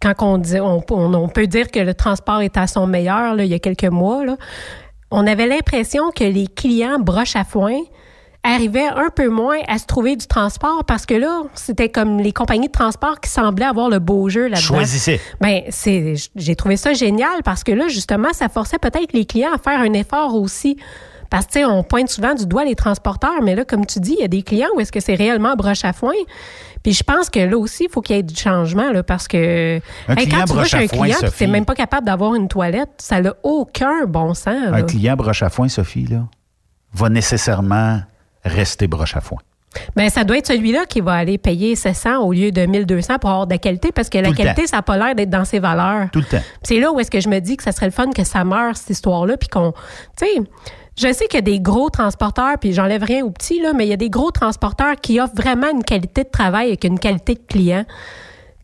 [0.01, 3.35] quand on, dit, on, on- on peut dire que le transport est à son meilleur,
[3.35, 4.37] là, il y a quelques mois, là,
[5.11, 7.79] on avait l'impression que les clients broche à foin
[8.43, 12.33] arrivaient un peu moins à se trouver du transport parce que là, c'était comme les
[12.33, 14.61] compagnies de transport qui semblaient avoir le beau jeu là-dedans.
[14.61, 15.21] Choisissez.
[15.41, 19.53] Ben, c'est, j'ai trouvé ça génial parce que là, justement, ça forçait peut-être les clients
[19.55, 20.77] à faire un effort aussi.
[21.31, 24.01] Parce que, tu sais, on pointe souvent du doigt les transporteurs, mais là, comme tu
[24.01, 26.15] dis, il y a des clients où est-ce que c'est réellement broche à foin.
[26.83, 29.27] Puis je pense que là aussi, il faut qu'il y ait du changement, là, parce
[29.27, 31.75] que Un hey, client quand tu broche à un foin, client, tu n'es même pas
[31.75, 34.71] capable d'avoir une toilette, ça n'a aucun bon sens.
[34.71, 34.77] là.
[34.77, 36.29] Un client broche à foin, Sophie, là,
[36.93, 38.01] va nécessairement
[38.45, 39.39] rester broche à foin.
[39.95, 43.31] Ben, ça doit être celui-là qui va aller payer 700 au lieu de 1200 pour
[43.31, 44.69] avoir de la qualité, parce que la Tout qualité, temps.
[44.69, 46.09] ça n'a pas l'air d'être dans ses valeurs.
[46.13, 46.43] Tout le temps.
[46.63, 48.45] C'est là où est-ce que je me dis que ça serait le fun que ça
[48.45, 49.73] meure, cette histoire-là, puis qu'on...
[50.17, 50.43] Tu sais,
[50.97, 53.87] je sais qu'il y a des gros transporteurs, puis j'enlève rien aux petits, là, mais
[53.87, 56.99] il y a des gros transporteurs qui offrent vraiment une qualité de travail avec une
[56.99, 57.85] qualité de client.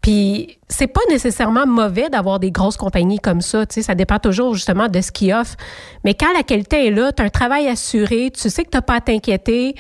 [0.03, 4.19] Puis c'est pas nécessairement mauvais d'avoir des grosses compagnies comme ça, tu sais, ça dépend
[4.19, 5.57] toujours justement de ce qu'ils offrent.
[6.05, 8.83] Mais quand la qualité est là, tu as un travail assuré, tu sais que tu
[8.83, 9.77] pas à t'inquiéter,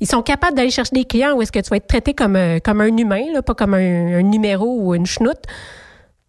[0.00, 2.36] ils sont capables d'aller chercher des clients où est-ce que tu vas être traité comme,
[2.36, 5.42] un- comme un humain, là, pas comme un, numéro ou une chenoute.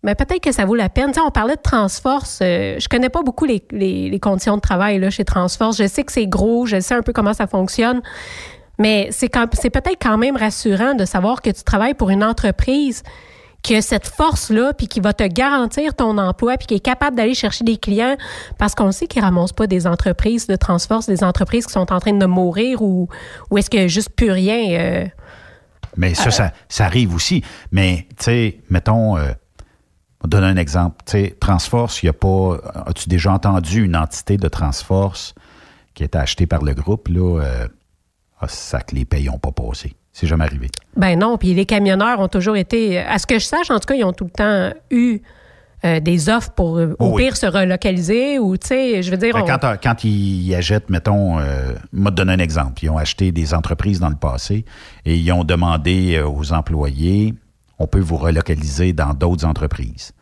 [0.04, 1.08] Mais peut-être que ça vaut la peine.
[1.08, 2.40] Tu sais, on parlait de Transforce.
[2.42, 5.78] euh, je connais pas beaucoup les, les- les conditions de travail là, chez Transforce.
[5.78, 8.02] Je sais que c'est gros, je sais un peu comment ça fonctionne.
[8.78, 13.04] Mais c'est peut-être quand même rassurant de savoir que tu travailles pour une entreprise
[13.64, 17.18] qui a cette force-là, puis qui va te garantir ton emploi, puis qui est capable
[17.18, 18.16] d'aller chercher des clients,
[18.58, 21.92] parce qu'on sait qu'ils ne ramassent pas des entreprises de Transforce, des entreprises qui sont
[21.92, 23.10] en train de mourir ou,
[23.50, 24.80] ou est-ce a juste plus rien.
[24.80, 25.06] euh,
[25.98, 27.44] Mais ça, ça, arrive aussi.
[27.72, 29.32] Mais, tu sais, mettons, euh,
[30.24, 30.98] on donne un exemple.
[31.06, 32.58] Tu sais, Transforce, il n'y a pas.
[32.86, 35.36] As-tu déjà entendu une entité de Transforce
[35.94, 37.42] qui été achetée par le groupe, là?
[37.42, 37.68] euh,
[38.40, 39.96] ah, ça que les payes n'ont pas passé?
[40.20, 40.68] C'est jamais arrivé.
[40.96, 43.86] Ben non, puis les camionneurs ont toujours été, à ce que je sache, en tout
[43.88, 45.20] cas, ils ont tout le temps eu
[45.86, 47.24] euh, des offres pour, euh, au Oh oui.
[47.26, 49.36] pire, se relocaliser ou, tu sais, je veux dire...
[49.36, 52.84] On- Quand, ils achètent, mettons, euh, moi, te donner un exemple.
[52.84, 54.66] Ils ont acheté des entreprises dans le passé
[55.06, 57.36] et ils ont demandé euh, aux employés,
[57.78, 60.14] on peut vous relocaliser dans d'autres entreprises.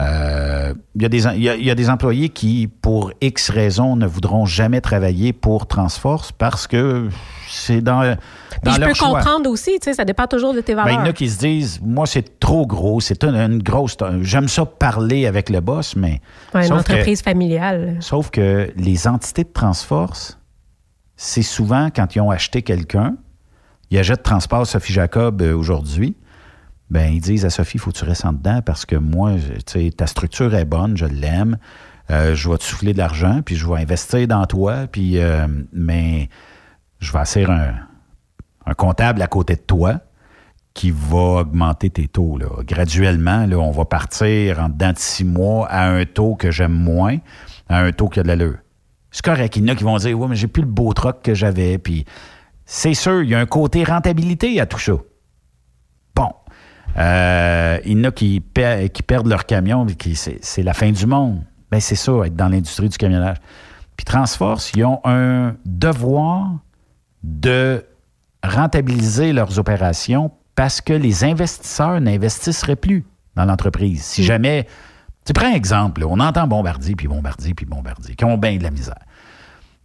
[0.00, 3.12] Euh, Il y, a des il y a- il y a des employés qui, pour
[3.20, 7.08] X raisons, ne voudront jamais travailler pour Transforce parce que
[7.48, 8.16] c'est dans, dans
[8.62, 9.08] Puis je leur peux choix.
[9.10, 11.00] comprendre aussi, tu sais, ça dépend toujours de tes Ben, valeurs.
[11.00, 13.96] il y en a qui se disent, moi, c'est trop gros, c'est une, une grosse.
[14.22, 16.20] J'aime ça parler avec le boss, mais.
[16.54, 17.96] Ouais, une que- entreprise familiale.
[18.00, 20.38] Sauf que les entités de Transforce,
[21.16, 23.16] c'est souvent quand ils ont acheté quelqu'un,
[23.90, 26.16] ils achètent Transport Sophie Jacob euh, aujourd'hui,
[26.90, 29.32] ben ils disent à Sophie, faut que tu restes en dedans parce que moi,
[29.96, 31.58] ta structure est bonne, je l'aime,
[32.10, 35.46] euh, je vais te souffler de l'argent, puis je vais investir dans toi, puis euh,
[35.72, 36.28] mais
[36.98, 37.74] je vais assurer un,
[38.66, 40.00] un comptable à côté de toi
[40.74, 42.38] qui va augmenter tes taux.
[42.38, 42.46] Là.
[42.64, 46.72] Graduellement, là, on va partir en dedans de six mois à un taux que j'aime
[46.72, 47.18] moins,
[47.68, 48.58] à un taux qui a de l'allure.
[49.10, 49.56] C'est correct.
[49.56, 51.34] Il y en a qui vont dire Ouais, mais j'ai plus le beau troc que
[51.34, 51.78] j'avais.
[51.78, 52.04] Puis
[52.64, 54.92] c'est sûr, il y a un côté rentabilité à tout ça.
[56.98, 60.74] Euh, il y en a qui, per- qui perdent leur camion, qui c'est c'est la
[60.74, 61.42] fin du monde.
[61.70, 63.36] Ben, c'est ça, être dans l'industrie du camionnage.
[63.96, 66.50] Puis Transforce, ils ont un devoir
[67.22, 67.84] de
[68.42, 73.04] rentabiliser leurs opérations parce que les investisseurs n'investisseraient plus
[73.36, 74.02] dans l'entreprise.
[74.02, 74.66] Si jamais
[75.26, 78.56] Tu prends un exemple, là, on entend Bombardier, puis Bombardier, puis Bombardier, qui ont bien
[78.56, 78.98] de la misère.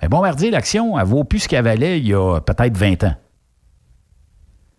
[0.01, 3.15] Mais Bombardier, l'action, elle vaut plus ce qu'elle valait il y a peut-être 20 ans.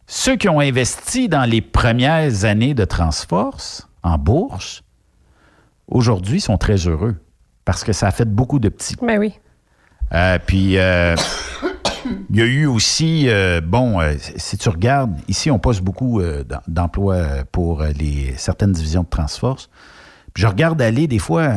[0.07, 4.82] Ceux qui ont investi dans les premières années de Transforce en bourse,
[5.88, 7.16] aujourd'hui, sont très heureux
[7.64, 8.96] parce que ça a fait beaucoup de petits.
[9.02, 9.34] Ben oui.
[10.14, 11.16] Euh, puis, euh,
[12.30, 13.98] il y a eu aussi, euh, bon,
[14.36, 19.68] si tu regardes, ici, on poste beaucoup d'em- d'emplois pour les, certaines divisions de Transforce.
[20.32, 21.54] Puis je regarde aller, des fois,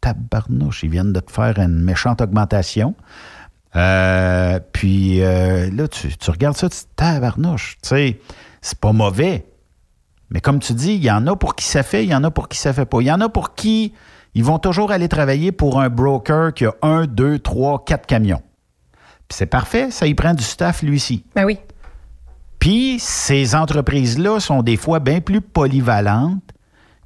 [0.00, 2.94] tabarnouche, ils viennent de te faire une méchante augmentation.
[3.76, 8.20] Euh, puis euh, là, tu, tu regardes ça, tu dis, tabarnouche, tu sais,
[8.60, 9.46] c'est pas mauvais.
[10.30, 12.24] Mais comme tu dis, il y en a pour qui ça fait, il y en
[12.24, 13.00] a pour qui ça fait pas.
[13.00, 13.92] Il y en a pour qui
[14.34, 18.42] ils vont toujours aller travailler pour un broker qui a un, deux, trois, quatre camions.
[19.28, 21.24] Puis c'est parfait, ça y prend du staff lui aussi.
[21.34, 21.58] Ben oui.
[22.58, 26.42] Puis ces entreprises-là sont des fois bien plus polyvalentes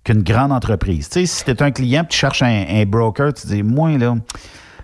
[0.04, 1.08] qu'une grande entreprise.
[1.10, 3.90] Tu sais, si tu es un client tu cherches un, un broker, tu dis, moi,
[3.98, 4.14] là,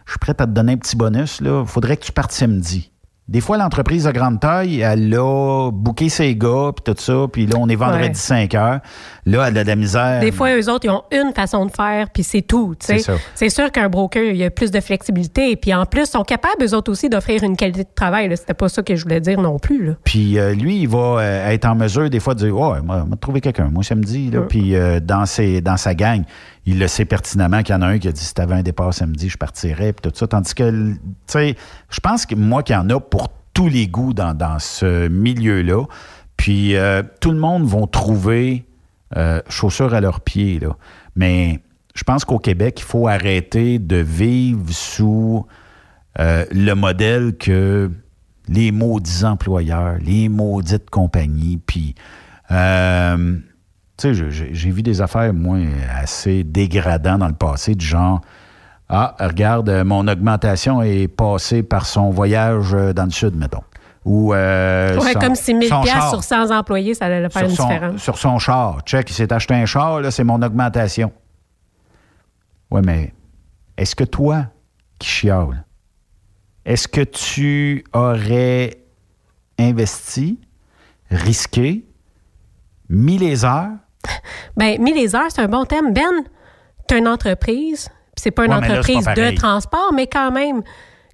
[0.07, 2.90] je suis prêt à te donner un petit bonus, là, faudrait que tu partes samedi.
[3.26, 7.46] Des fois, l'entreprise de grande taille, elle a booké ses gars, puis tout ça, puis
[7.46, 8.14] là, on est vendredi Ouais.
[8.14, 8.80] 5 heures.
[9.24, 10.20] Là, elle a de la misère.
[10.20, 12.74] Des fois, eux autres, ils ont une façon de faire, puis c'est tout.
[12.78, 15.57] C'est sûr qu'un broker, il y a plus de flexibilité.
[15.57, 18.30] Puis en plus, ils sont capables, eux autres aussi, d'offrir une qualité de travail.
[18.36, 19.92] C'était pas ça que je voulais dire non plus.
[20.05, 23.07] Puis euh, lui, il va euh, être en mesure des fois de dire Ouais, moi,
[23.09, 24.30] m'a trouvé quelqu'un, moi samedi.
[24.30, 24.42] Là.
[24.42, 26.24] Puis euh, dans, ses, dans sa gang,
[26.66, 28.62] il le sait pertinemment qu'il y en a un qui a dit si t'avais un
[28.62, 30.26] départ samedi, je partirais, puis tout ça.
[30.26, 31.56] Tandis que, tu sais,
[31.90, 35.84] je pense que moi qu'il y en a pour tous les goûts dans, ce milieu-là.
[36.36, 38.66] Puis euh, tout le monde va trouver
[39.16, 40.58] euh, chaussures à leurs pieds.
[40.58, 40.76] Là.
[41.14, 41.60] Mais
[41.94, 45.46] je pense qu'au Québec, il faut arrêter de vivre sous
[46.18, 47.90] euh, le modèle que
[48.48, 51.94] les maudits employeurs, les maudites compagnies, puis,
[54.12, 55.59] tu sais, j'ai vu des affaires, moi,
[56.00, 58.20] assez dégradantes dans le passé, du genre,
[58.88, 63.62] ah, regarde, euh, mon augmentation est passée par son voyage euh, dans le sud, mettons.
[64.05, 67.28] Ou, euh, Ouais, son- comme si 1000 son piastres char sur 100 employés, ça allait
[67.30, 68.02] faire une son, différence.
[68.02, 68.80] sur son char.
[68.84, 71.11] Check, il s'est acheté un char, là, c'est mon augmentation.
[72.70, 73.14] Oui, mais
[73.78, 74.46] est-ce que toi,
[74.98, 75.64] qui chiale,
[76.66, 78.76] est-ce que tu aurais
[79.59, 80.38] investi,
[81.11, 81.84] risqué,
[82.90, 83.70] mis les heures?
[84.57, 85.92] Ben, mis les heures, c'est un bon thème.
[85.92, 86.24] Ben,
[86.88, 90.30] tu une entreprise, puis c'est pas une Ouais, là, entreprise pas de transport, mais quand
[90.30, 90.62] même,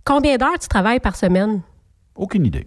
[0.05, 1.61] combien d'heures tu travailles par semaine?
[2.17, 2.67] Aucune idée.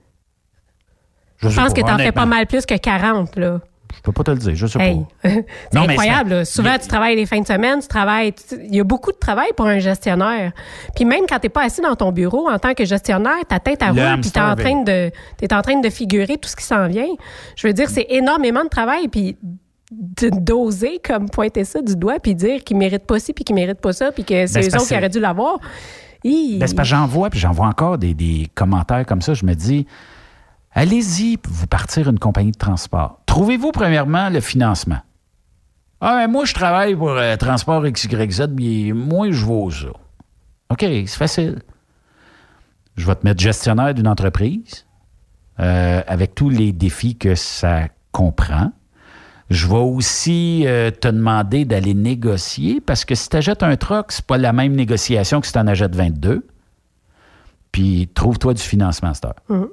[1.38, 3.60] Je, pense pas, que tu en fais pas mal plus que 40, là.
[3.96, 5.06] Je peux pas te le dire, je sais Hey.
[5.22, 5.30] pas.
[5.72, 6.30] c'est incroyable.
[6.32, 6.46] là.
[6.46, 8.34] Souvent, tu travailles les fins de semaine, tu travailles.
[8.34, 10.52] tu- Il y a beaucoup de travail pour un gestionnaire.
[10.96, 13.60] Puis même quand tu n'es pas assis dans ton bureau en tant que gestionnaire, ta
[13.60, 16.38] tête à Le roule, puis tu es en train de t'es en train de figurer
[16.38, 17.06] tout ce qui s'en vient.
[17.56, 19.10] Je veux dire, c'est énormément de travail.
[19.10, 19.38] Puis
[20.32, 23.82] d'oser comme pointer ça du doigt puis dire qu'ils méritent pas ci puis qu'ils méritent
[23.82, 25.60] pas ça puis que c'est Ben, eux autres qui auraient dû l'avoir.
[26.24, 29.34] Ben, c'est parce que j'en vois, puis j'en vois encore des, des commentaires comme ça.
[29.34, 29.86] Je me dis,
[30.72, 33.20] allez-y, vous partir une compagnie de transport.
[33.26, 35.00] Trouvez-vous premièrement le financement?
[36.00, 39.88] Ah, ben, moi, je travaille pour euh, Transport XYZ, mais moi, je vaux ça.
[40.70, 41.62] OK, c'est facile.
[42.98, 44.86] Je vais te mettre gestionnaire d'une entreprise
[45.60, 48.72] euh, avec tous les défis que ça comprend.
[49.54, 54.12] Je vais aussi euh, te demander d'aller négocier parce que si tu achètes un truck,
[54.12, 56.48] c'est pas la même négociation que si tu en achètes 22.
[57.72, 59.36] Puis trouve-toi du financement heure.
[59.50, 59.68] Mhm.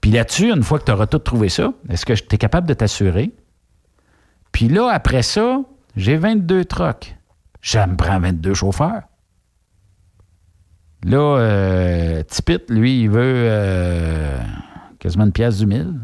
[0.00, 2.68] Puis là-dessus, une fois que tu auras tout trouvé ça, est-ce que tu es capable
[2.68, 3.32] de t'assurer?
[4.52, 5.62] Puis là, après ça,
[5.96, 7.16] j'ai 22 trucks.
[7.60, 9.02] Ça me prend 22 chauffeurs.
[11.02, 14.38] Là, euh, Tipit, lui, il veut euh,
[15.00, 15.98] quasiment une pièce du mille.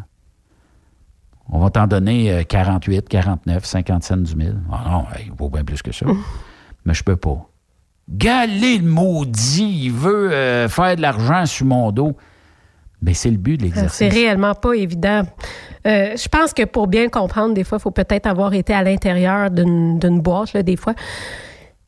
[1.50, 4.58] On va t'en donner euh, 48, 49, 50 cents du mille.
[4.70, 6.06] Ah non, il vaut bien plus que ça.
[6.84, 7.46] Mais je peux pas.
[8.08, 12.16] Galé le maudit, il veut euh, faire de l'argent sur mon dos.
[13.00, 14.12] Mais c'est le but de C'est l'exercice.
[14.12, 15.22] réellement pas évident.
[15.86, 18.82] Euh, je pense que pour bien comprendre, des fois, il faut peut-être avoir été à
[18.82, 20.94] l'intérieur d'une boîte, là, des fois.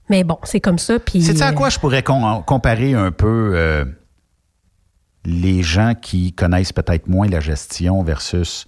[0.09, 0.99] Mais bon, c'est comme ça.
[1.01, 3.85] Puis, C'est à quoi je pourrais com- comparer un peu euh,
[5.25, 8.67] les gens qui connaissent peut-être moins la gestion versus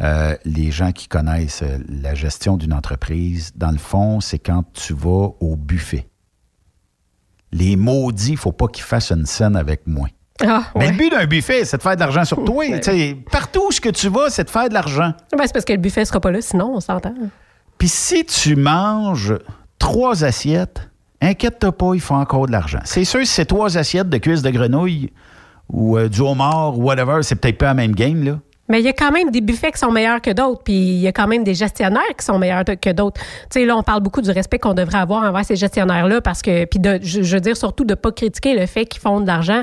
[0.00, 3.52] euh, les gens qui connaissent euh, la gestion d'une entreprise.
[3.56, 6.06] Dans le fond, c'est quand tu vas au buffet.
[7.52, 10.08] Les maudits, il ne faut pas qu'ils fassent une scène avec moi.
[10.44, 10.92] Ah, Mais ouais.
[10.92, 12.64] le but d'un buffet, c'est de faire de l'argent sur toi.
[13.30, 15.12] Partout où ce que tu vas, c'est de faire de l'argent.
[15.32, 17.14] Ben, c'est parce que le buffet sera pas là, sinon, on s'entend.
[17.78, 19.34] Puis si tu manges
[19.78, 20.90] trois assiettes,
[21.22, 22.80] inquiète-toi pas, il faut encore de l'argent.
[22.84, 25.10] C'est sûr, si c'est trois assiettes de cuisses de grenouille
[25.70, 28.38] ou euh, du homard ou whatever, c'est peut-être pas la même game, là.
[28.68, 30.98] Mais il y a quand même des buffets qui sont meilleurs que d'autres, puis il
[31.00, 33.20] y a quand même des gestionnaires qui sont meilleurs que d'autres.
[33.20, 36.42] Tu sais, là, on parle beaucoup du respect qu'on devrait avoir envers ces gestionnaires-là, parce
[36.42, 39.26] que, puis de, je, veux dire surtout de pas critiquer le fait qu'ils font de
[39.26, 39.62] l'argent,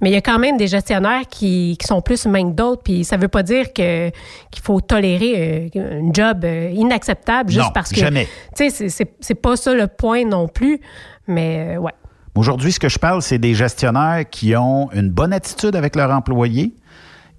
[0.00, 2.82] mais il y a quand même des gestionnaires qui, qui sont plus humains que d'autres,
[2.82, 4.10] puis ça veut pas dire que
[4.50, 8.26] qu'il faut tolérer euh, un job euh, inacceptable juste Non, parce que, jamais.
[8.56, 10.80] tu sais, c'est- c'est c'est pas ça le point non plus,
[11.26, 11.92] mais euh, ouais.
[12.36, 16.10] Aujourd'hui, ce que je parle, c'est des gestionnaires qui ont une bonne attitude avec leurs
[16.10, 16.74] employés,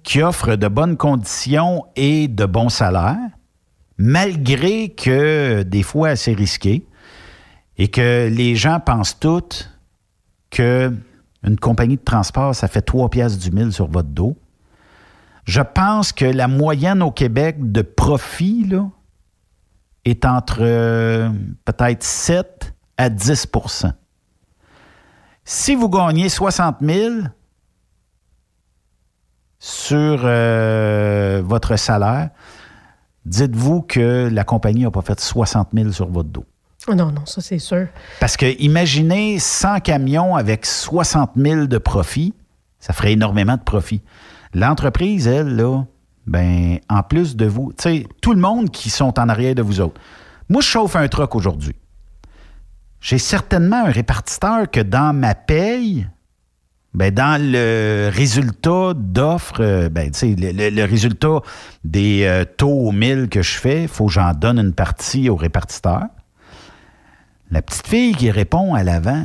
[0.02, 3.30] qui offrent de bonnes conditions et de bons salaires,
[3.98, 6.86] malgré que des fois assez risqué,
[7.76, 9.70] et que les gens pensent toutes
[10.50, 10.92] que
[11.44, 14.36] une compagnie de transport, ça fait 3 piastres du mille sur votre dos.
[15.44, 18.90] Je pense que la moyenne au Québec de profit là,
[20.04, 21.30] est entre euh,
[21.64, 23.92] peut-être 7 à 10%
[25.48, 27.10] si vous gagnez 60 000
[29.58, 32.30] sur euh, votre salaire,
[33.24, 36.44] dites-vous que la compagnie n'a pas fait 60 000 sur votre dos.
[36.86, 37.88] Oh Non, non, ça c'est sûr.
[38.20, 42.34] Parce que imaginez 100 camions avec 60 000 de profit,
[42.78, 44.00] ça ferait énormément de profit.
[44.54, 45.82] L'entreprise, elle, là,
[46.26, 49.62] ben, en plus de vous, tu sais, tout le monde qui sont en arrière de
[49.62, 50.00] vous autres.
[50.48, 51.74] Moi, je chauffe un truck aujourd'hui.
[53.00, 56.08] J'ai certainement un répartiteur que dans ma paye,
[56.94, 61.40] ben, dans le résultat d'offres, euh, ben, le, le- le résultat
[61.84, 65.28] des euh, taux au 1000 que je fais, il faut que j'en donne une partie
[65.28, 66.02] au répartiteur.
[67.50, 69.24] La petite fille qui répond à l'avant,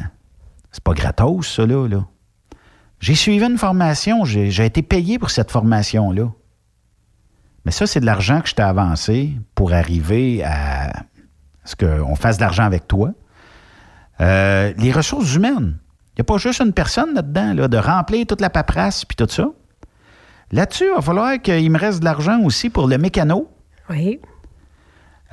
[0.71, 1.87] c'est pas gratos, ça, là.
[1.87, 2.05] là.
[2.99, 6.29] J'ai suivi une formation, j'ai j'ai été payé pour cette formation-là.
[7.65, 10.91] Mais ça, c'est de l'argent que je t'ai avancé pour arriver à
[11.65, 13.11] ce qu'on fasse de l'argent avec toi.
[14.21, 15.77] Euh, les ressources humaines.
[16.15, 19.15] Il n'y a pas juste une personne là-dedans, là, de remplir toute la paperasse puis
[19.15, 19.47] tout ça.
[20.51, 23.49] Là-dessus, il va falloir qu'il me reste de l'argent aussi pour le mécano.
[23.89, 24.19] Oui.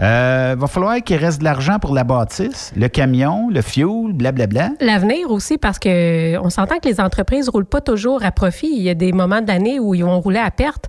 [0.01, 4.71] Euh, va falloir qu'il reste de l'argent pour la bâtisse, le camion, le fuel, blablabla.
[4.81, 8.71] L'avenir aussi, parce que on s'entend que les entreprises roulent pas toujours à profit.
[8.75, 10.89] Il y a des moments de l'année où ils vont rouler à perte.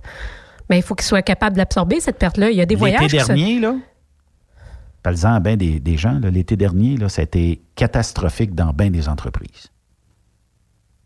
[0.70, 2.50] Mais il faut qu'ils soient capables d'absorber cette perte-là.
[2.50, 3.02] Il y a des voyages.
[3.12, 3.74] L'été dernier, là,
[5.02, 8.88] parle-en à bien des, des gens, l'été dernier, là, ça a été catastrophique dans bien
[8.88, 9.71] des entreprises.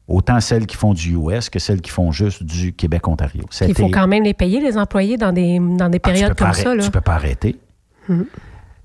[0.09, 3.45] Autant celles qui font du US que celles qui font juste du Québec-Ontario.
[3.61, 6.53] Il faut quand même les payer, les employés, dans des, dans des Ah, périodes comme
[6.53, 6.75] ça.
[6.75, 6.83] Là.
[6.83, 7.59] Tu peux pas arrêter.
[8.09, 8.27] Mhm.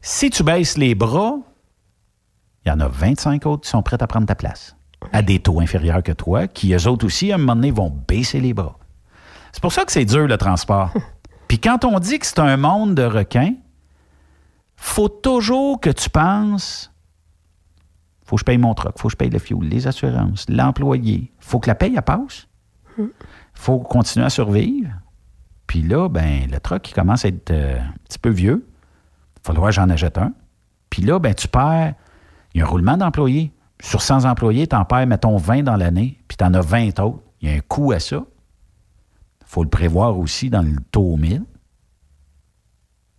[0.02, 1.38] Si tu baisses les bras,
[2.66, 4.76] il y en a 25 autres qui sont prêts à prendre ta place.
[5.14, 7.92] À des taux inférieurs que toi, qui eux autres aussi, à un moment donné, vont
[8.08, 8.78] baisser les bras.
[9.52, 10.92] C'est pour ça que c'est dur, le transport.
[11.48, 13.54] Puis quand on dit que c'est un monde de requins,
[14.76, 16.91] faut toujours que tu penses
[18.32, 21.34] faut que je paye mon truck, faut que je paye le fuel, les assurances, l'employé.
[21.42, 22.48] faut que la paye, elle passe.
[23.54, 24.90] faut continuer à survivre.
[25.68, 28.66] Puis là, ben, le truck, il commence à être euh, un petit peu vieux.
[28.66, 30.32] Il va falloir que j'en achète un.
[30.90, 31.94] Puis là, ben, tu perds.
[32.54, 33.52] Il y a un roulement d'employés.
[33.82, 37.02] Sur 100 employés, tu en perds, mettons, 20 dans l'année, puis tu en as 20
[37.02, 37.20] autres.
[37.42, 38.24] Il y a un coût à ça.
[39.42, 41.44] Il faut le prévoir aussi dans le taux au 1000.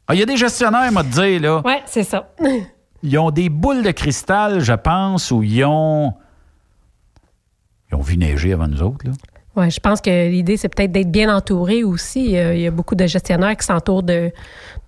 [0.06, 1.60] Ah, il y a des gestionnaires, moi, te dire, là.
[1.66, 2.32] Oui, c'est ça.
[3.02, 6.14] Ils ont des boules de cristal, je pense, où ils ont.
[7.90, 9.12] Ils ont vu neiger avant nous autres, là.
[9.54, 12.38] Oui, je pense que l'idée, c'est peut-être d'être bien entouré aussi.
[12.38, 14.30] Euh, Il y a beaucoup de gestionnaires qui s'entourent de,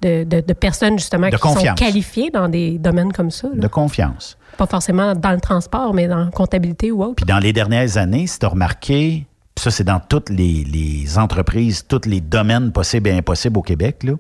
[0.01, 3.49] de, de- de personnes, justement, qui sont qualifiées dans des domaines comme ça.
[3.49, 3.57] là.
[3.61, 4.39] De confiance.
[4.57, 7.17] Pas forcément dans le transport, mais dans la comptabilité ou autre.
[7.17, 10.65] Puis dans les dernières années, si tu as remarqué, puis ça, c'est dans toutes les,
[10.65, 14.15] les entreprises, tous les domaines possibles et impossibles au Québec, là,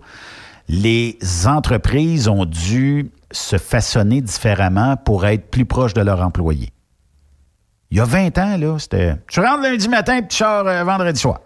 [0.69, 1.17] les
[1.47, 6.71] entreprises ont dû se façonner différemment pour être plus proches de leurs employés.
[7.91, 10.85] Il y a 20 ans, là, c'était «Je rentre lundi matin puis tu sors euh,
[10.85, 11.41] vendredi soir.»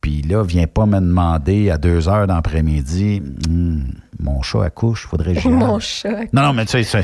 [0.00, 3.84] Puis là, viens pas me demander à 2 heures d'après-midi Hum,
[4.18, 5.48] Mon chat accouche, faudrait que.
[5.48, 6.24] Mon chat.
[6.32, 7.02] Non, non, mais tu sais,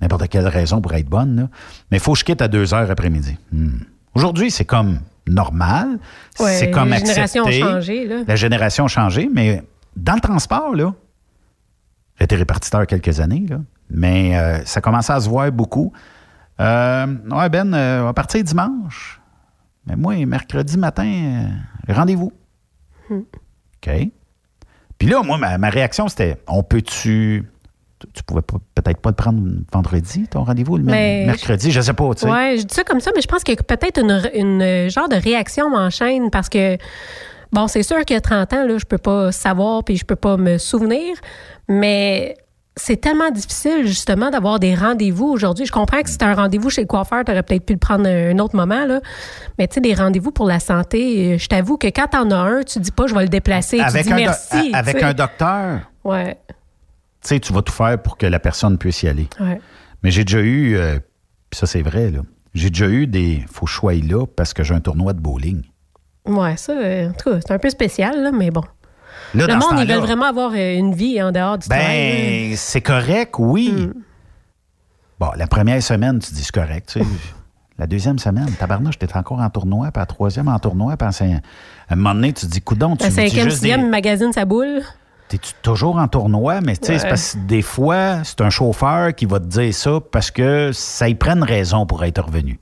[0.00, 1.48] n'importe quelle raison pour être bonne, là.
[1.90, 3.36] Mais il faut que je quitte à 2 heures après-midi.
[3.52, 3.78] Hmm.
[4.14, 5.98] Aujourd'hui, c'est comme normal.
[6.40, 7.60] Ouais, c'est comme ont accepté.
[7.60, 8.16] changé, là.
[8.26, 9.62] La génération a changé, mais
[9.96, 10.94] dans le transport, là,
[12.24, 13.58] été répartiteur quelques années, là,
[13.90, 15.92] mais euh, ça commençait à se voir beaucoup.
[16.60, 19.20] Euh, ouais, Ben, euh, on va partir dimanche.
[19.86, 21.48] Mais moi, mercredi matin,
[21.88, 22.32] rendez-vous.
[23.08, 23.20] Hmm.
[23.20, 23.90] OK.
[24.98, 27.44] Puis là, moi, ma, ma réaction, c'était on peut-tu.
[28.14, 29.40] Tu, pouvais peut-être pas le prendre
[29.72, 32.30] vendredi, ton rendez-vous, le Mais mercredi, je sais pas, tu sais.
[32.30, 34.90] Oui, je dis ça comme ça, mais je pense qu'il y a peut-être une, une,
[34.90, 36.76] genre de réaction en chaîne parce que,
[37.52, 40.04] bon, c'est sûr qu'il y a 30 ans, là, je peux pas savoir puis je
[40.04, 41.16] peux pas me souvenir,
[41.68, 42.36] mais
[42.76, 45.66] c'est tellement difficile, justement, d'avoir des rendez-vous aujourd'hui.
[45.66, 47.78] Je comprends que si tu un rendez-vous chez le coiffeur, tu aurais peut-être pu le
[47.78, 49.00] prendre un autre moment, là.
[49.58, 52.36] Mais tu sais, des rendez-vous pour la santé, je t'avoue que quand tu en as
[52.36, 53.78] un, tu dis pas je vais le déplacer.
[53.78, 54.70] Avec, tu dis un, merci.
[54.72, 55.80] avec un docteur.
[56.04, 56.38] Ouais.
[56.48, 56.54] Tu
[57.28, 59.28] sais, tu vas tout faire pour que la personne puisse y aller.
[59.38, 59.60] Ouais.
[60.02, 60.98] Mais j'ai déjà eu, euh,
[61.52, 62.20] ça c'est vrai, là.
[62.54, 65.62] J'ai déjà eu des faut choix là parce que j'ai un tournoi de bowling.
[66.26, 68.62] Ouais, ça, euh, en tout cas, c'est un peu spécial, là, mais bon.
[69.34, 72.50] Là, le monde, ils veulent vraiment avoir euh, une vie en dehors du travail.
[72.50, 73.72] Ben, c'est correct, oui.
[73.72, 73.92] Hmm.
[75.18, 76.88] Bon, la première semaine, tu dis c'est correct.
[76.92, 77.06] tu sais.
[77.78, 81.10] La deuxième semaine, tabarnouche, t'es encore en tournoi, puis la troisième en tournoi, puis à
[81.10, 81.36] cin-
[81.88, 84.32] à un moment donné, tu te dis, coudon, tu La cinquième, des- sixième, il magasine
[84.32, 84.82] sa boule.
[85.28, 86.60] T'es-tu toujours en tournoi?
[86.60, 89.72] Mais tu sais, c'est parce que des fois, c'est un chauffeur qui va te dire
[89.74, 92.60] ça parce que ça y prend une raison pour être revenu.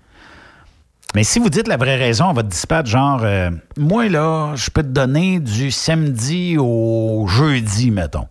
[1.14, 4.70] Mais si vous dites la vraie raison à votre dispatch, genre, euh, moi, là, je
[4.70, 8.28] peux te donner du samedi au jeudi, mettons.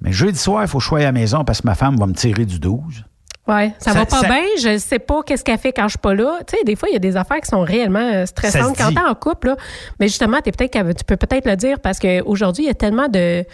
[0.00, 1.96] Mais jeudi soir, il faut que je sois à la maison parce que ma femme
[1.96, 3.04] va me tirer du 12.
[3.48, 4.42] Ouais, ça, Ça- va pas ça- bien.
[4.60, 6.38] Je sais pas qu'est-ce qu'elle fait quand je suis pas là.
[6.46, 8.92] Tu sais, des fois, il y a des affaires qui sont réellement euh, stressantes quand
[8.92, 9.48] t'es en couple.
[9.48, 9.56] Là.
[9.98, 13.44] Mais justement, peut-être tu peux peut-être le dire parce qu'aujourd'hui, il y a tellement de,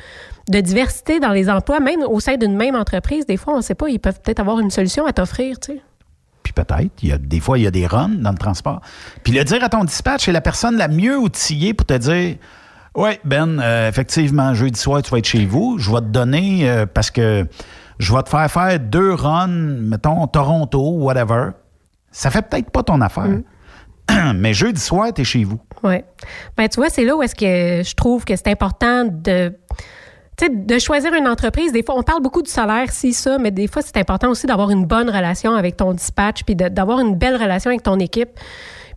[0.49, 3.25] de diversité dans les emplois, même au sein d'une même entreprise.
[3.27, 5.61] Des fois, on sait pas, ils peuvent peut-être avoir une solution à t'offrir.
[5.61, 5.83] Tu sais.
[6.45, 8.81] Puis peut-être, il y a, des fois, il y a des runs dans le transport.
[9.25, 12.37] Puis le dire à ton dispatch, c'est la personne la mieux outillée pour te dire
[12.95, 15.79] Oui, Ben, euh, effectivement, jeudi soir, tu vas être chez vous.
[15.79, 17.49] Je vais te donner, euh, parce que
[17.99, 21.51] je vais te faire faire deux runs, mettons, Toronto, whatever.
[22.13, 23.41] Ça fait peut-être pas ton affaire.
[24.35, 25.59] Mais jeudi soir, tu es chez vous.
[25.83, 25.97] Oui.
[26.57, 29.55] Ben, tu vois, c'est là où est-ce que je trouve que c'est important de.
[30.43, 33.69] De choisir une entreprise, des fois, on parle beaucoup du salaire, si, ça, mais des
[33.69, 37.37] fois, c'est important aussi d'avoir une bonne relation avec ton dispatch, puis d'avoir une belle
[37.37, 38.31] relation avec ton équipe.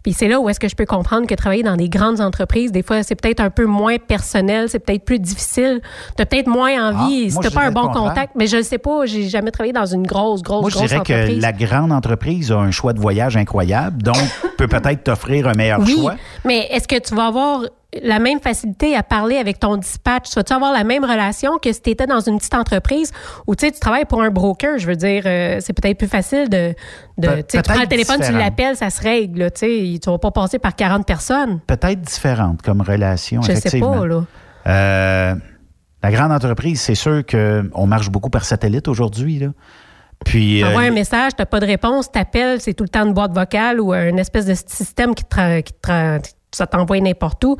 [0.03, 2.71] Puis c'est là où est-ce que je peux comprendre que travailler dans des grandes entreprises,
[2.71, 5.81] des fois, c'est peut-être un peu moins personnel, c'est peut-être plus difficile.
[6.15, 8.33] Tu as peut-être moins envie, Ah, si tu pas un bon contact.
[8.35, 10.87] Mais je ne sais pas, j'ai jamais travaillé dans une grosse, grosse, Moi, je grosse
[10.87, 11.35] dirais entreprise.
[11.37, 14.15] que la grande entreprise a un choix de voyage incroyable, donc
[14.57, 16.15] peut peut-être t'offrir un meilleur Oui, choix.
[16.45, 17.63] mais est-ce que tu vas avoir
[18.03, 20.33] la même facilité à parler avec ton dispatch?
[20.35, 23.11] Vas-tu avoir la même relation que si tu étais dans une petite entreprise
[23.47, 24.77] ou tu sais, travailles pour un broker?
[24.77, 26.73] Je veux dire, euh, c'est peut-être plus facile de.
[27.17, 29.51] de Pe- tu sais, prends le téléphone, tu l'appelles, ça se règle.
[29.51, 31.59] Tu sais, tu vas pas passer par 40 personnes.
[31.67, 33.99] Peut-être différente comme relation, Je sais effectivement.
[33.99, 34.23] pas, là.
[34.67, 35.35] Euh,
[36.03, 39.39] la grande entreprise, c'est sûr qu'on marche beaucoup par satellite aujourd'hui.
[39.39, 39.47] là.
[40.25, 43.13] Puis, euh, Envoie un message, tu pas de réponse, t'appelles, c'est tout le temps une
[43.13, 46.19] boîte vocale ou une espèce de système qui te, qui te
[46.57, 47.57] ça t'envoie n'importe où.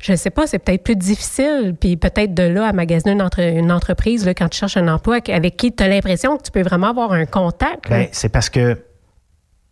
[0.00, 1.74] Je sais pas, c'est peut-être plus difficile.
[1.80, 4.88] Puis peut-être de là à magasiner une, entre- une entreprise là, quand tu cherches un
[4.88, 7.88] emploi avec qui tu as l'impression que tu peux vraiment avoir un contact.
[7.88, 8.78] ben, c'est parce que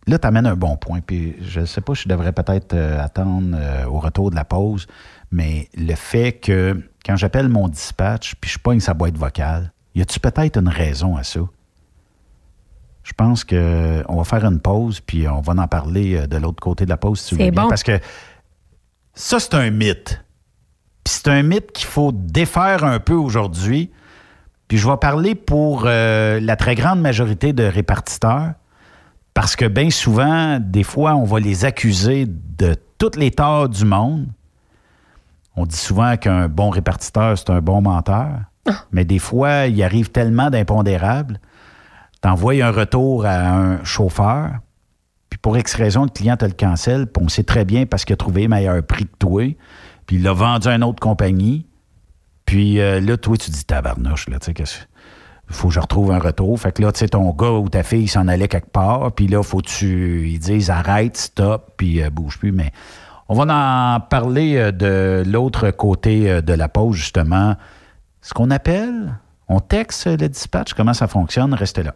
[0.07, 0.99] là, tu amènes un bon point.
[1.05, 4.87] Puis je sais pas, je devrais peut-être euh, attendre euh, au retour de la pause,
[5.31, 10.01] mais le fait que quand j'appelle mon dispatch, puis je pogne sa boîte vocale, y
[10.01, 11.41] a-tu peut-être une raison à ça?
[13.03, 16.37] Je pense que on va faire une pause, puis on va en parler euh, de
[16.37, 17.63] l'autre côté de la pause, si tu veux bien.
[17.63, 17.69] bon.
[17.69, 17.99] Parce que
[19.21, 20.19] ça, c'est un mythe.
[21.03, 23.91] Puis c'est un mythe qu'il faut défaire un peu aujourd'hui.
[24.67, 28.53] Puis je vais parler pour euh, la très grande majorité de répartiteurs,
[29.33, 33.85] parce que bien souvent, des fois, on va les accuser de toutes les torts du
[33.85, 34.27] monde.
[35.55, 38.39] On dit souvent qu'un bon répartiteur, c'est un bon menteur.
[38.91, 41.39] Mais des fois, il arrive tellement d'impondérables.
[42.21, 44.51] T'envoies un retour à un chauffeur,
[45.41, 48.13] pour X raison, le client te le cancelle, puis on sait très bien parce qu'il
[48.13, 49.55] a trouvé meilleur prix que toi,
[50.05, 51.65] puis il l'a vendu à une autre compagnie.
[52.45, 54.79] Puis euh, là, toi, tu dis tabarnouche, là, tu sais, qu'est-ce
[55.49, 56.57] faut que je retrouve un retour.
[56.57, 59.27] Fait que là, tu sais, ton gars ou ta fille s'en allait quelque part, puis
[59.27, 62.53] là, faut que tu ils disent arrête, stop, puis euh, bouge plus.
[62.53, 62.71] Mais
[63.27, 67.55] on va en parler euh, de l'autre côté de la pause, justement.
[68.21, 69.19] Ce qu'on appelle,
[69.49, 71.95] on texte le dispatch, comment ça fonctionne, restez là.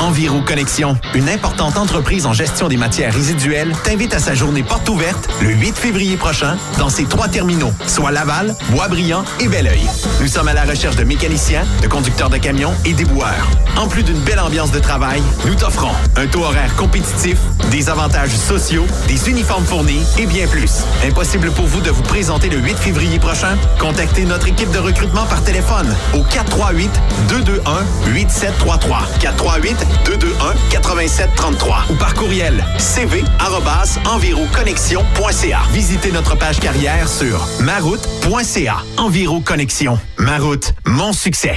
[0.00, 4.88] Enviro Connexion, une importante entreprise en gestion des matières résiduelles, t'invite à sa journée porte
[4.88, 9.86] ouverte le 8 février prochain dans ses trois terminaux, soit Laval, Boisbriand et Belleuil.
[10.20, 13.46] Nous sommes à la recherche de mécaniciens, de conducteurs de camions et déboueurs.
[13.76, 17.38] En plus d'une belle ambiance de travail, nous t'offrons un taux horaire compétitif,
[17.70, 20.82] des avantages sociaux, des uniformes fournis et bien plus.
[21.06, 23.56] Impossible pour vous de vous présenter le 8 février prochain?
[23.78, 26.90] Contactez notre équipe de recrutement par téléphone au 438
[27.28, 35.60] 221 8733 438 221 8733 ou par courriel cv@enviroconnexion.ca.
[35.72, 38.76] Visitez notre page carrière sur maroute.ca.
[38.96, 39.98] Enviro Connexion.
[40.18, 41.56] Ma route, mon succès.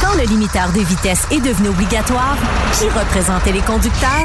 [0.00, 2.36] Quand le limiteur de vitesse est devenu obligatoire,
[2.72, 4.24] qui représentait les conducteurs?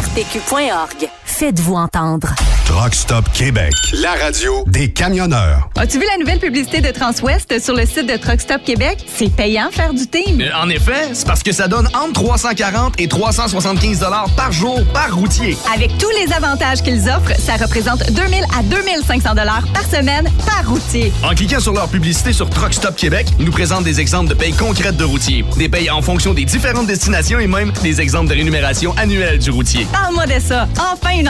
[0.00, 1.19] arpq.org.
[1.40, 2.28] Faites-vous entendre.
[2.66, 3.72] Truck Stop Québec.
[3.94, 5.70] La radio des camionneurs.
[5.78, 8.98] As-tu vu la nouvelle publicité de Transwest sur le site de Truck Stop Québec?
[9.06, 10.38] C'est payant faire du team.
[10.42, 14.80] Euh, En effet, c'est parce que ça donne entre 340 et 375 dollars par jour
[14.92, 15.56] par routier.
[15.74, 20.68] Avec tous les avantages qu'ils offrent, ça représente 2000 à 2500 dollars par semaine par
[20.68, 21.10] routier.
[21.24, 24.34] En cliquant sur leur publicité sur Truck Stop Québec, ils nous présentent des exemples de
[24.34, 28.28] payes concrètes de routiers, des payes en fonction des différentes destinations et même des exemples
[28.28, 29.86] de rémunération annuelle du routier.
[29.90, 30.68] Parle-moi de ça.
[30.92, 31.29] Enfin, une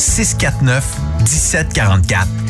[0.00, 0.82] 649
[1.24, 2.49] 1744.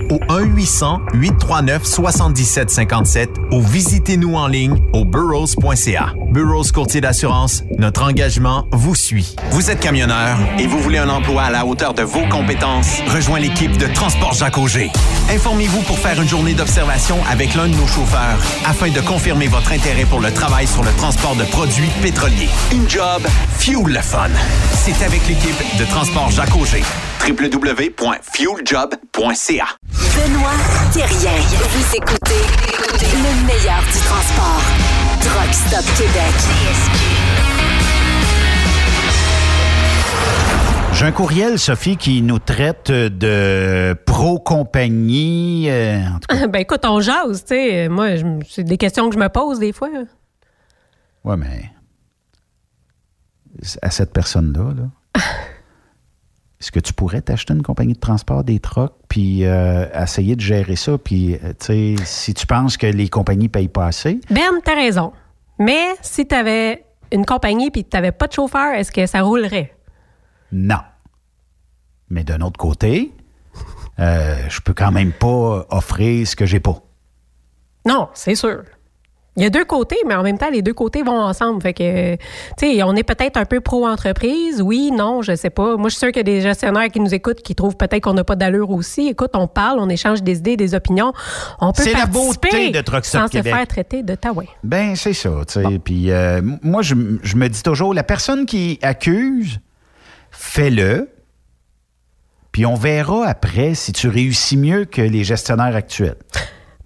[0.11, 6.13] au 1-800-839-7757 ou visitez-nous en ligne au burrows.ca.
[6.31, 9.35] Burroughs Courtier d'assurance, notre engagement vous suit.
[9.51, 12.99] Vous êtes camionneur et vous voulez un emploi à la hauteur de vos compétences?
[13.07, 14.91] Rejoins l'équipe de Transport Jacques Auger.
[15.29, 19.71] Informez-vous pour faire une journée d'observation avec l'un de nos chauffeurs afin de confirmer votre
[19.71, 22.49] intérêt pour le travail sur le transport de produits pétroliers.
[22.73, 23.25] Une job,
[23.57, 24.27] fuel le fun.
[24.73, 26.83] C'est avec l'équipe de Transport Jacques Auger.
[27.21, 29.67] www.fueljob.ca
[30.15, 30.57] Benoît
[30.91, 31.37] Thérien.
[31.69, 32.43] Vous écoutez
[33.13, 34.63] le meilleur du transport.
[35.21, 36.33] Truck Stop Québec.
[40.93, 45.69] J'ai un courriel, Sophie, qui nous traite de pro-compagnie.
[45.69, 45.99] euh,
[46.49, 47.87] ben écoute, on jase, tu sais.
[47.87, 48.15] Moi,
[48.49, 49.89] c'est des questions que je me pose des fois.
[51.23, 51.69] ouais, mais
[53.83, 54.89] à cette personne-là, là,
[56.61, 60.41] est-ce que tu pourrais t'acheter une compagnie de transport des trucks puis euh, essayer de
[60.41, 60.97] gérer ça?
[60.99, 64.75] Puis, euh, tu sais, si tu penses que les compagnies payent pas assez, Ben, t'as
[64.75, 65.11] raison.
[65.57, 69.73] Mais si t'avais une compagnie puis que t'avais pas de chauffeur, est-ce que ça roulerait?
[70.51, 70.77] non.
[72.09, 73.11] Mais d'un autre côté,
[73.99, 76.75] euh, je peux quand même pas offrir ce que j'ai pas.
[77.87, 78.63] Non, c'est sûr.
[79.37, 81.61] Il y a deux côtés, mais en même temps, les deux côtés vont ensemble.
[81.61, 82.19] Fait que, tu
[82.57, 84.61] sais, on est peut-être un peu pro-entreprise.
[84.61, 85.77] Oui, non, je sais pas.
[85.77, 88.03] Moi, je suis sûre qu'il y a des gestionnaires qui nous écoutent qui trouvent peut-être
[88.03, 89.07] qu'on n'a pas d'allure aussi.
[89.07, 91.13] Écoute, on parle, on échange des idées, des opinions.
[91.61, 93.53] On peut C'est la participer beauté de sans Québec.
[93.53, 94.43] se faire traiter de taouin.
[94.65, 95.79] Ben, c'est ça, tu sais.
[95.79, 99.61] Puis euh, moi, je me dis toujours, la personne qui accuse,
[100.29, 101.09] fais-le.
[102.51, 106.17] Puis on verra après si tu réussis mieux que les gestionnaires actuels.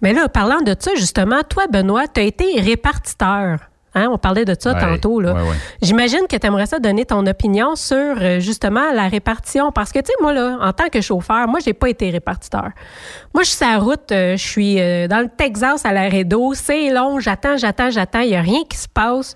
[0.02, 3.58] Mais là, parlant de ça, justement, toi, Benoît, tu as été répartiteur.
[3.94, 5.20] Hein, on parlait de ça Ouais, tantôt.
[5.20, 5.32] Là.
[5.32, 5.56] ouais, ouais.
[5.80, 9.72] J'imagine que tu aimerais ça donner ton opinion sur euh, justement la répartition.
[9.72, 12.68] Parce que, tu sais, moi, là, en tant que chauffeur, moi, j'ai pas été répartiteur.
[13.32, 16.24] Moi, je suis sur la route, euh, je suis euh, dans le Texas à l'arrêt
[16.24, 16.52] d'eau.
[16.52, 18.20] C'est long, j'attends, j'attends, j'attends.
[18.20, 19.34] Il n'y a rien qui se passe.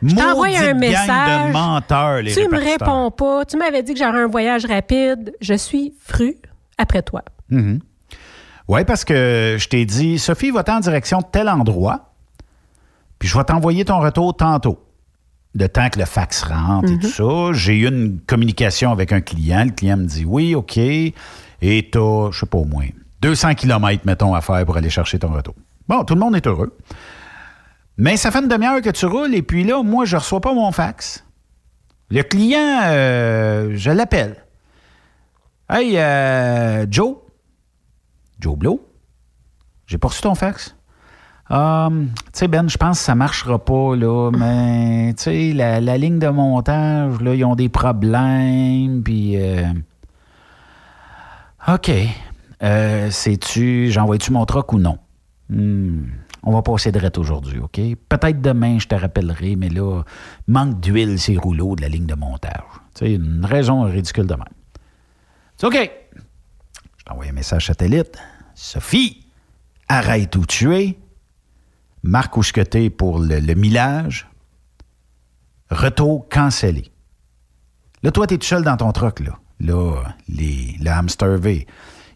[0.00, 1.48] Je t'envoie un message.
[1.48, 3.44] de menteurs, les tu me réponds pas.
[3.46, 5.34] Tu m'avais dit que j'aurais un voyage rapide.
[5.40, 6.36] Je suis fru
[6.78, 7.22] après toi.
[7.50, 7.80] Mhm.
[8.68, 12.12] Oui, parce que je t'ai dit, Sophie, va-t'en en direction de tel endroit,
[13.18, 14.84] puis je vais t'envoyer ton retour tantôt.
[15.54, 17.52] De temps que le fax rentre et tout ça.
[17.52, 19.64] J'ai eu une communication avec un client.
[19.64, 20.76] Le client me dit oui, OK.
[20.76, 21.14] Et
[21.90, 22.86] t'as, je sais pas, au moins
[23.22, 25.54] 200 km, mettons, à faire pour aller chercher ton retour.
[25.88, 26.76] Bon, tout le monde est heureux.
[27.96, 30.52] Mais ça fait une demi-heure que tu roules et puis là, moi, je reçois pas
[30.52, 31.24] mon fax.
[32.10, 34.36] Le client, euh, je l'appelle.
[35.68, 37.16] Hey, euh, Joe,
[38.40, 38.86] Joe Blow,
[39.86, 40.74] j'ai pas reçu ton fax.
[41.50, 46.18] Hum, tu sais, Ben, je pense que ça marchera pas, là, mais, tu la, ligne
[46.18, 49.36] de montage, là, ils ont des problèmes, puis...
[49.36, 49.72] euh,
[51.66, 51.90] OK.
[52.62, 54.98] Euh, Sais-tu, j'envoie-tu mon truck ou non?
[55.48, 56.04] Hmm,
[56.42, 57.80] On va passer de aujourd'hui, OK?
[58.08, 60.02] Peut-être demain, je te rappellerai, mais là,
[60.46, 62.62] manque d'huile ces rouleaux de la ligne de montage.
[62.94, 64.44] Tu une raison ridicule de même.
[65.56, 65.90] C'est OK.
[67.08, 68.18] T'envoie un message satellite.
[68.54, 69.26] Sophie,
[69.88, 70.98] arrête où tu es.
[72.04, 74.28] Que t'es pour le, le millage.
[75.70, 76.90] Retour cancellé.
[78.02, 79.38] Là, toi, t'es tout seul dans ton truck, là.
[79.60, 81.66] Là, les, le hamster V.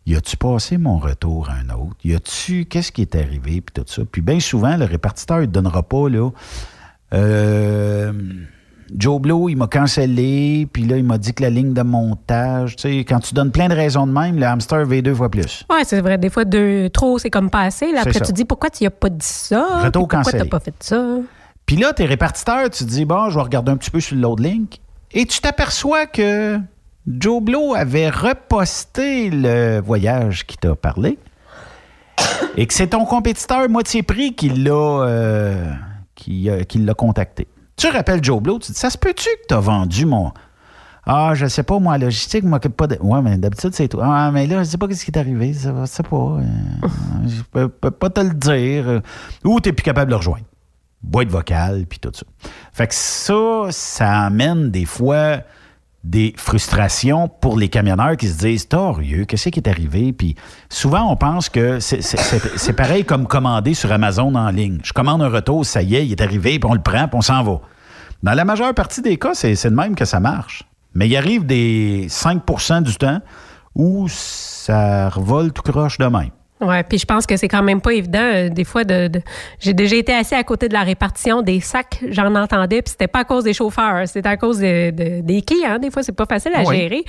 [0.07, 1.97] Y a-tu passé mon retour à un autre?
[2.05, 3.61] Y a-tu, qu'est-ce qui est arrivé?
[3.61, 4.03] Puis tout ça?
[4.05, 6.31] Puis bien souvent, le répartiteur ne donnera pas, là.
[7.15, 8.13] Euh,
[8.97, 12.77] Joe Blow, il m'a cancellé, puis là, il m'a dit que la ligne de montage,
[12.77, 15.31] tu sais, quand tu donnes plein de raisons de même, le hamster V deux fois
[15.31, 15.65] plus.
[15.71, 16.19] Ouais, c'est vrai.
[16.19, 17.91] Des fois, deux, trop, c'est comme pas assez.
[17.93, 18.21] Là, après, ça.
[18.21, 19.85] tu dis pourquoi tu n'y as pas dit ça?
[19.85, 21.17] Retour Pourquoi tu pas fait ça?
[21.65, 24.17] Puis là, t'es répartiteur, tu te dis, bon, je vais regarder un petit peu sur
[24.17, 24.79] le load link.
[25.13, 26.59] Et tu t'aperçois que
[27.07, 31.19] Joe Blow avait reposté le voyage qui t'a parlé.
[32.57, 35.73] Et que c'est ton compétiteur moitié prix qui l'a euh,
[36.15, 37.49] qui, euh, qui l'a contacté.
[37.83, 40.31] Tu rappelles Joe Blow, tu dis, ça se peut-tu que t'as vendu mon.
[41.05, 42.97] Ah, je sais pas, moi, logistique, je m'occupe pas de.
[43.01, 44.05] Ouais, mais d'habitude, c'est toi.
[44.07, 45.53] Ah, mais là, je sais pas ce qui est arrivé.
[45.53, 46.17] Ça, je sais pas.
[46.17, 46.43] euh,
[47.27, 48.89] je peux, peux pas te le dire.
[48.89, 49.01] euh,
[49.43, 50.45] Ou t'es plus capable de le rejoindre
[51.03, 52.23] boîte vocale, puis tout ça.
[52.73, 55.39] Fait que ça, ça amène des fois
[56.05, 60.13] des frustrations pour les camionneurs qui se disent Torieux, qu'est-ce qui est arrivé?
[60.13, 60.37] Puis
[60.69, 64.79] souvent, on pense que c'est pareil comme commander sur Amazon en ligne.
[64.85, 67.17] Je commande un retour, ça y est, il est arrivé, puis on le prend, puis
[67.19, 67.61] on s'en va.
[68.23, 70.65] Dans la majeure partie des cas, c'est de même que ça marche.
[70.95, 73.21] Mais il arrive des 5% du temps
[73.75, 76.31] où ça revole tout croche de même.
[76.61, 79.21] Ouais, puis je pense que c'est quand même pas évident euh, des fois de, de-
[79.59, 83.09] j'ai déjà été assis à côté de la répartition des sacs, j'en entendais, puis c'était
[83.09, 85.79] pas à cause des chauffeurs, c'était à cause de- de- des clients.
[85.81, 86.77] Des fois, c'est pas facile à Oui.
[86.77, 87.05] gérer.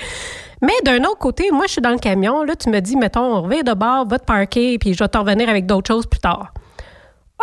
[0.64, 3.44] Mais d'un autre côté, moi, je suis dans le camion, là, tu me dis, mettons,
[3.44, 6.20] reviens de bord, va te parker, puis je vais te revenir avec d'autres choses plus
[6.22, 6.52] tard.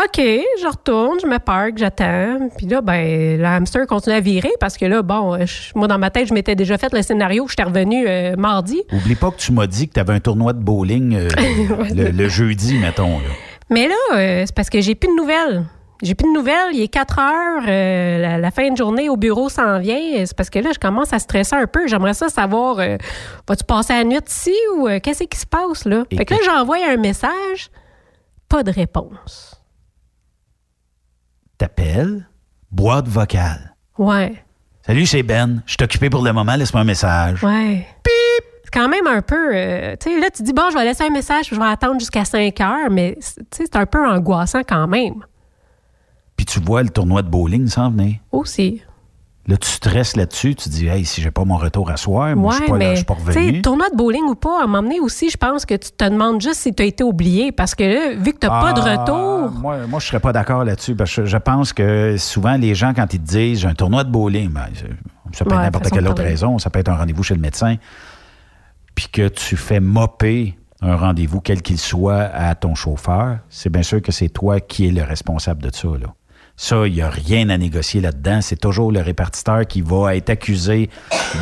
[0.03, 2.49] OK, je retourne, je me parque, j'attends.
[2.57, 5.89] Puis là, ben, le hamster continue à virer parce que là, bon, euh, je- moi,
[5.89, 8.83] dans ma tête, je m'étais déjà fait le scénario, j'étais revenu euh, mardi.
[8.93, 11.29] Oublie pas que tu m'as dit que tu avais un tournoi de bowling euh,
[11.95, 13.19] le, le jeudi, mettons.
[13.19, 13.25] Là.
[13.69, 15.65] Mais là, euh, c'est parce que j'ai plus de nouvelles.
[16.03, 16.73] J'ai plus de nouvelles.
[16.73, 17.63] Il est 4 heures.
[17.69, 19.99] euh, la, la fin de journée au bureau s'en vient.
[20.25, 21.87] C'est parce que là, je commence à stresser un peu.
[21.89, 22.97] J'aimerais ça savoir, euh,
[23.47, 26.05] vas-tu passer la nuit ici ou euh, qu'est-ce qui se passe là?
[26.17, 27.71] Fait que là, j'envoie un message.
[28.49, 29.50] Pas de réponse.
[31.61, 32.27] T'appelles,
[32.73, 33.77] boîte vocale.
[33.99, 34.33] Ouais.
[34.81, 35.63] Salut, c'est Ben.
[35.67, 36.55] Je suis occupé pour le moment.
[36.57, 37.45] Laisse-moi un message.
[37.45, 37.87] Ouais.
[38.03, 38.45] Pip!
[38.65, 39.55] C'est quand même un peu.
[39.55, 42.01] euh, tu sais, là, tu dis, bon, je vais laisser un message, je vais attendre
[42.01, 45.17] jusqu'à 5 heures, mais tu sais, c'est un peu angoissant quand même.
[46.35, 48.15] Puis tu vois le tournoi de bowling s'en venir.
[48.33, 48.83] Aussi.
[49.51, 50.55] Là, tu stresses là-dessus.
[50.55, 52.85] Tu dis, hey, si j'ai pas mon retour à soir, moi, je suis pas, là,
[52.85, 53.63] je mais suis pas tu sais, revenu.
[53.63, 56.61] tournoi de bowling ou pas, à m'emmener aussi, je pense que tu te demandes juste
[56.61, 58.97] si tu as été oublié parce que là, vu que tu n'as pas de Ah,
[58.99, 59.51] retour.
[59.61, 60.95] Moi, moi je serais pas d'accord là-dessus.
[60.95, 64.05] Parce que je pense que souvent, les gens, quand ils te disent j'ai un tournoi
[64.05, 64.67] de bowling, ben,
[65.33, 66.59] ça peut Ouais, être n'importe quelle autre raison.
[66.61, 67.77] Ça peut être un rendez-vous chez le médecin.
[68.95, 73.83] Puis que tu fais mopper un rendez-vous, quel qu'il soit, à ton chauffeur, c'est bien
[73.83, 75.89] sûr que c'est toi qui es le responsable de ça.
[75.89, 76.15] Là.
[76.63, 78.43] Ça, il n'y a rien à négocier là-dedans.
[78.43, 80.91] C'est toujours le répartiteur qui va être accusé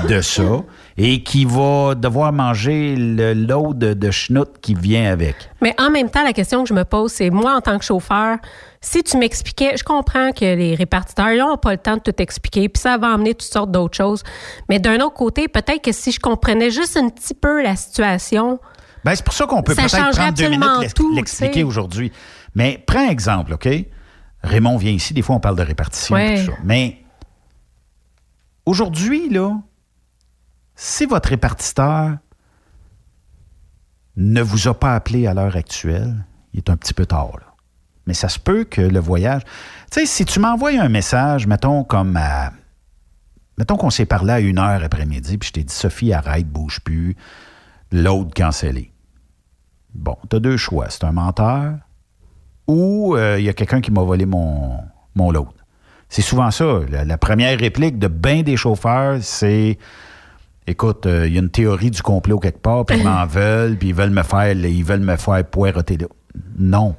[0.09, 0.63] de ça
[0.97, 5.35] et qui va devoir manger le lot de, de schnout qui vient avec.
[5.61, 7.85] Mais en même temps, la question que je me pose, c'est moi, en tant que
[7.85, 8.37] chauffeur,
[8.81, 12.69] si tu m'expliquais, je comprends que les répartiteurs n'ont pas le temps de tout expliquer,
[12.69, 14.23] puis ça va amener toutes sortes d'autres choses.
[14.69, 18.61] Mais d'un autre côté, peut-être que si je comprenais juste un petit peu la situation,
[19.05, 22.13] Ben, c'est pour ça qu'on peut peut-être prendre deux minutes l'expliquer aujourd'hui.
[22.55, 23.69] Mais prends un exemple, OK?
[24.43, 26.45] Raymond vient ici, des fois on parle de répartition et Ouais.
[26.45, 26.59] tout ça.
[26.65, 27.03] Mais
[28.67, 29.59] aujourd'hui, là,
[30.75, 32.17] si votre répartiteur
[34.17, 37.47] ne vous a pas appelé à l'heure actuelle, il est un petit peu tard, là.
[38.07, 39.43] Mais ça se peut que le voyage.
[39.91, 42.53] Tu sais, si tu m'envoies un message, mettons comme à.
[43.59, 46.81] Mettons qu'on s'est parlé à une heure après-midi, puis je t'ai dit Sophie, arrête, bouge
[46.81, 47.17] plus.
[47.93, 48.93] L'autre cancellé.
[49.95, 50.89] Bon, tu as deux choix.
[50.89, 51.75] C'est un menteur
[52.69, 54.79] ou euh, il y a quelqu'un qui m'a volé mon,
[55.17, 55.49] mon load.
[56.09, 56.81] C'est souvent ça.
[56.89, 59.79] La, la première réplique de bien des chauffeurs, c'est
[60.69, 63.79] Écoute, euh, il y a une théorie du complot quelque part, puis ils m'en veulent,
[63.79, 65.97] puis ils veulent me faire ils veulent me faire poireauter.
[66.59, 66.95] Non.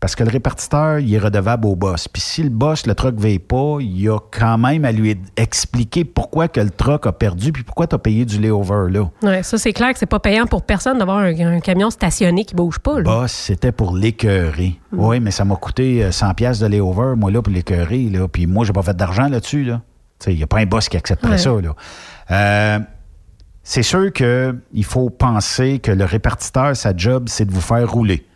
[0.00, 2.08] Parce que le répartiteur, il est redevable au boss.
[2.08, 5.20] Puis si le boss, le truck ne veille pas, il a quand même à lui
[5.36, 9.10] expliquer pourquoi que le truck a perdu, puis pourquoi tu as payé du layover là.
[9.22, 12.46] ouais, ça c'est clair que c'est pas payant pour personne d'avoir un, un camion stationné
[12.46, 12.96] qui bouge pas.
[12.96, 13.02] là.
[13.02, 14.80] Boss, c'était pour l'écœurer.
[14.92, 18.26] Oui, mais ça m'a coûté euh, 100 pièces de layover, moi, là, pour l'écœurer, là.
[18.26, 19.82] Puis moi, j'ai pas fait d'argent là-dessus, là.
[20.26, 21.38] Il n'y a pas un boss qui accepterait Ouais.
[21.38, 21.74] ça, là.
[22.30, 22.78] Euh,
[23.62, 28.26] c'est sûr qu'il faut penser que le répartiteur, sa job, c'est de vous faire rouler.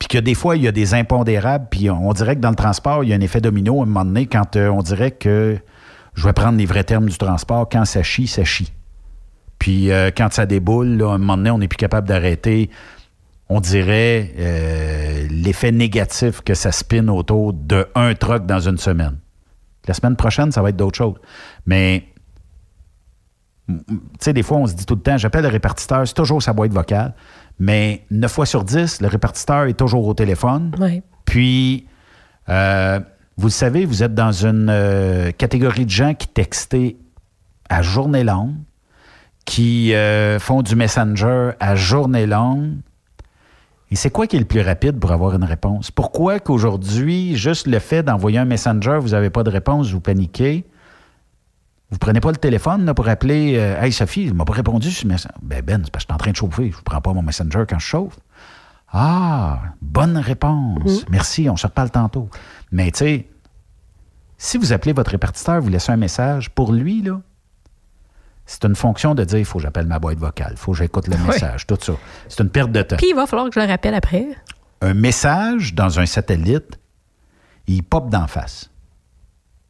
[0.00, 2.56] Puis que des fois, il y a des impondérables, puis on dirait que dans le
[2.56, 5.12] transport, il y a un effet domino à un moment donné quand euh, on dirait
[5.12, 5.58] que,
[6.14, 8.72] je vais prendre les vrais termes du transport, quand ça chie, ça chie.
[9.58, 12.70] Puis euh, quand ça déboule, à un moment donné, on n'est plus capable d'arrêter,
[13.50, 19.18] on dirait, euh, l'effet négatif que ça spin autour de un truck dans une semaine.
[19.86, 21.16] La semaine prochaine, ça va être d'autres choses.
[21.66, 22.06] Mais,
[23.68, 23.74] tu
[24.18, 26.54] sais, des fois, on se dit tout le temps, j'appelle le répartiteur, c'est toujours sa
[26.54, 27.14] boîte vocale.
[27.60, 30.72] Mais 9 fois sur 10, le répartiteur est toujours au téléphone.
[31.26, 31.86] Puis,
[32.48, 32.98] euh,
[33.36, 36.96] vous le savez, vous êtes dans une euh, catégorie de gens qui textaient
[37.68, 38.54] à journée longue,
[39.44, 42.72] qui euh, font du messenger à journée longue.
[43.90, 45.90] Et c'est quoi qui est le plus rapide pour avoir une réponse?
[45.90, 50.64] Pourquoi qu'aujourd'hui, juste le fait d'envoyer un messenger, vous n'avez pas de réponse, vous paniquez?
[51.90, 54.90] Vous prenez pas le téléphone là, pour appeler euh, Hey Sophie, il m'a pas répondu
[54.90, 55.34] sur le messenger.
[55.42, 56.70] Ben Ben, c'est parce que je suis en train de chauffer.
[56.70, 58.18] Je ne prends pas mon messenger quand je chauffe.
[58.92, 61.04] Ah, bonne réponse.
[61.10, 62.28] Merci, on se reparle tantôt.
[62.72, 63.28] Mais tu sais,
[64.38, 67.20] si vous appelez votre répartiteur, vous laissez un message, pour lui, là,
[68.46, 70.78] c'est une fonction de dire il faut que j'appelle ma boîte vocale, il faut que
[70.78, 71.92] j'écoute le message, tout ça.
[72.28, 72.96] C'est une perte de temps.
[72.96, 74.26] Puis il va falloir que je le rappelle après.
[74.80, 76.80] Un message dans un satellite,
[77.68, 78.70] il pop d'en face.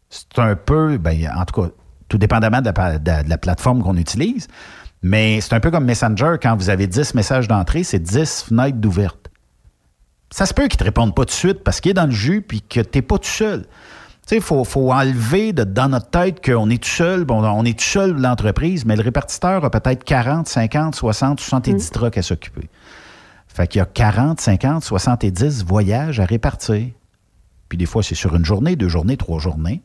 [0.08, 1.68] C'est un peu, ben, en tout cas,
[2.10, 4.48] tout dépendamment de la, pa- de la- de la plateforme qu'on utilise,
[5.02, 8.76] mais c'est un peu comme Messenger, quand vous avez 10 messages d'entrée, c'est 10 fenêtres
[8.76, 9.30] d'ouvertes.
[10.30, 12.04] Ça se peut qu'ils ne te répondent pas tout de suite parce qu'il est dans
[12.06, 13.62] le jus puis que tu n'es pas tout seul.
[13.62, 13.68] Tu
[14.26, 17.24] sais, il faut, faut enlever de, dans notre tête qu'on est tout seul.
[17.24, 21.90] Bon, on est tout seul l'entreprise, mais le répartiteur a peut-être 40, 50, 60, 70
[21.90, 22.68] trucks à s'occuper.
[23.48, 26.86] Fait qu'il y a 40, 50, 70 voyages à répartir.
[27.68, 29.82] Puis des fois, c'est sur une journée, deux journées, trois journées.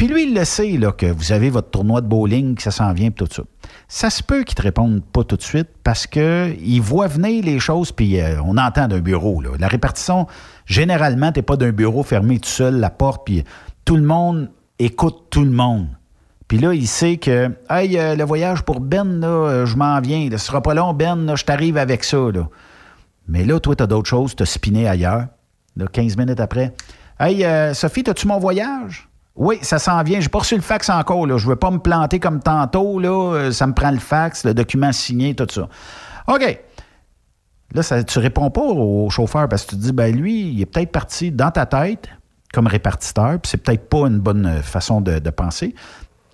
[0.00, 2.70] Puis lui, il le sait, là, que vous avez votre tournoi de bowling, que ça
[2.70, 3.42] s'en vient, puis tout ça.
[3.86, 7.58] Ça se peut qu'il te réponde pas tout de suite parce qu'il voit venir les
[7.58, 9.42] choses, puis euh, on entend d'un bureau.
[9.42, 9.50] Là.
[9.58, 10.26] La répartition,
[10.64, 13.44] généralement, tu pas d'un bureau fermé tout seul, la porte, puis
[13.84, 14.48] tout le monde
[14.78, 15.88] écoute tout le monde.
[16.48, 20.00] Puis là, il sait que, hey, euh, le voyage pour Ben, là, euh, je m'en
[20.00, 20.30] viens.
[20.30, 22.16] ce sera pas long, Ben, je t'arrive avec ça.
[22.16, 22.48] Là.
[23.28, 25.26] Mais là, toi, tu as d'autres choses, tu as spiné ailleurs.
[25.76, 26.72] Là, 15 minutes après.
[27.18, 27.44] Hey,
[27.74, 29.09] Sophie, as-tu mon voyage?
[29.40, 30.20] Oui, ça s'en vient.
[30.20, 31.26] J'ai pas reçu le fax encore.
[31.26, 31.38] Là.
[31.38, 32.98] Je veux pas me planter comme tantôt.
[33.00, 33.08] Là.
[33.34, 35.66] Euh, Ça me prend le fax, le document signé, tout ça.
[36.28, 36.60] OK.
[37.72, 40.60] Là, ça, tu réponds pas au chauffeur parce que tu te dis, ben lui, il
[40.60, 42.08] est peut-être parti dans ta tête
[42.52, 45.74] comme répartiteur, puis c'est peut-être pas une bonne euh, façon de, de penser.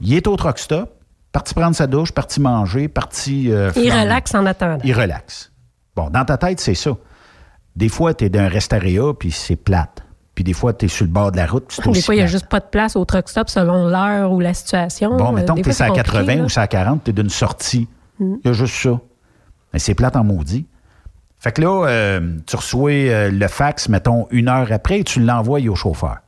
[0.01, 0.91] Il est au truck stop,
[1.31, 3.53] parti prendre sa douche, parti manger, parti.
[3.53, 4.83] euh, Il relaxe en attendant.
[4.83, 5.53] Il relaxe.
[5.95, 6.91] Bon, dans ta tête, c'est ça.
[7.77, 10.03] Des fois, tu es d'un restaréa, puis c'est plate.
[10.37, 12.23] Puis des fois, tu es sur le bord de la route, Des fois, il n'y
[12.23, 15.17] a juste pas de place au truck stop selon l'heure ou la situation.
[15.17, 16.43] Bon, Euh, mettons des que tu es à c'est compliqué, 80 là.
[16.45, 17.89] ou à 40, tu es d'une sortie.
[18.21, 18.37] Il Mm.
[18.45, 19.01] y a juste ça.
[19.73, 20.67] Mais c'est plate en maudit.
[21.39, 25.21] Fait que là, euh, tu reçois euh, le fax, mettons, une heure après, et tu
[25.21, 26.19] l'envoies au chauffeur.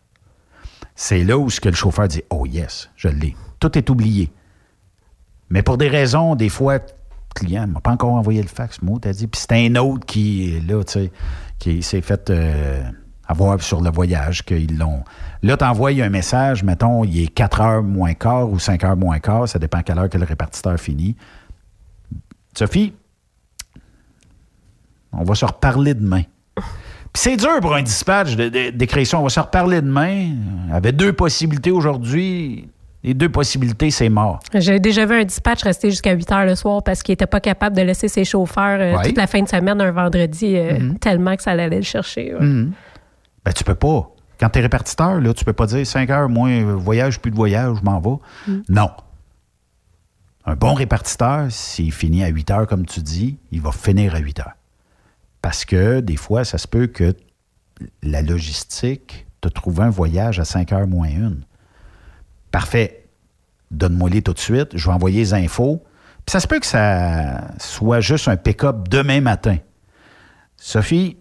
[0.95, 3.37] C'est là où ce que le chauffeur dit Oh yes, je l'ai.
[3.61, 4.33] Tout est oublié.
[5.51, 6.81] Mais pour des raisons, des fois, le
[7.35, 9.27] client ne m'a pas encore envoyé le fax, moi, t'as dit.
[9.27, 11.11] Puis c'est un autre qui, là, tu sais,
[11.59, 12.83] qui s'est fait euh,
[13.29, 15.05] avoir sur le voyage, qu'ils l'ont.
[15.43, 18.97] Là, tu envoies un message, mettons, il est 4 heures moins quart ou 5 heures
[18.97, 21.15] moins quart, ça dépend à quelle heure que le répartiteur finit.
[22.57, 22.93] Sophie,
[25.13, 26.23] on va se reparler demain.
[26.57, 29.19] Puis c'est dur pour un dispatch d'écrire ça.
[29.19, 30.09] On va se reparler demain.
[30.11, 32.69] Il y avait deux possibilités aujourd'hui.
[33.05, 34.41] Les deux possibilités, c'est mort.
[34.53, 37.41] J'ai déjà vu un dispatch rester jusqu'à 8 heures le soir parce qu'il n'était pas
[37.41, 39.05] capable de laisser ses chauffeurs euh, Ouais.
[39.05, 42.35] toute la fin de semaine, un vendredi, euh, tellement que ça allait le chercher.
[42.35, 42.41] ouais.
[42.45, 42.73] Mhm.
[43.49, 44.15] Ben, tu peux pas.
[44.39, 47.37] Quand tu es répartiteur, là, tu peux pas dire 5 heures, moins voyage, plus de
[47.37, 48.19] voyage, je m'en vais.
[48.47, 48.63] Mhm.
[48.69, 48.91] Non.
[50.45, 54.19] Un bon répartiteur, s'il finit à 8 heures, comme tu dis, il va finir à
[54.19, 54.53] 8 heures.
[55.41, 57.17] Parce que des fois, ça se peut que
[58.03, 61.41] la logistique te trouve un voyage à 5 heures moins une.
[62.51, 63.09] Parfait.
[63.71, 64.77] Donne-moi-les tout de suite.
[64.77, 65.83] Je vais envoyer les infos.
[66.27, 69.57] Puis ça se peut que ça soit juste un pick-up demain matin.
[70.59, 71.17] Sophie,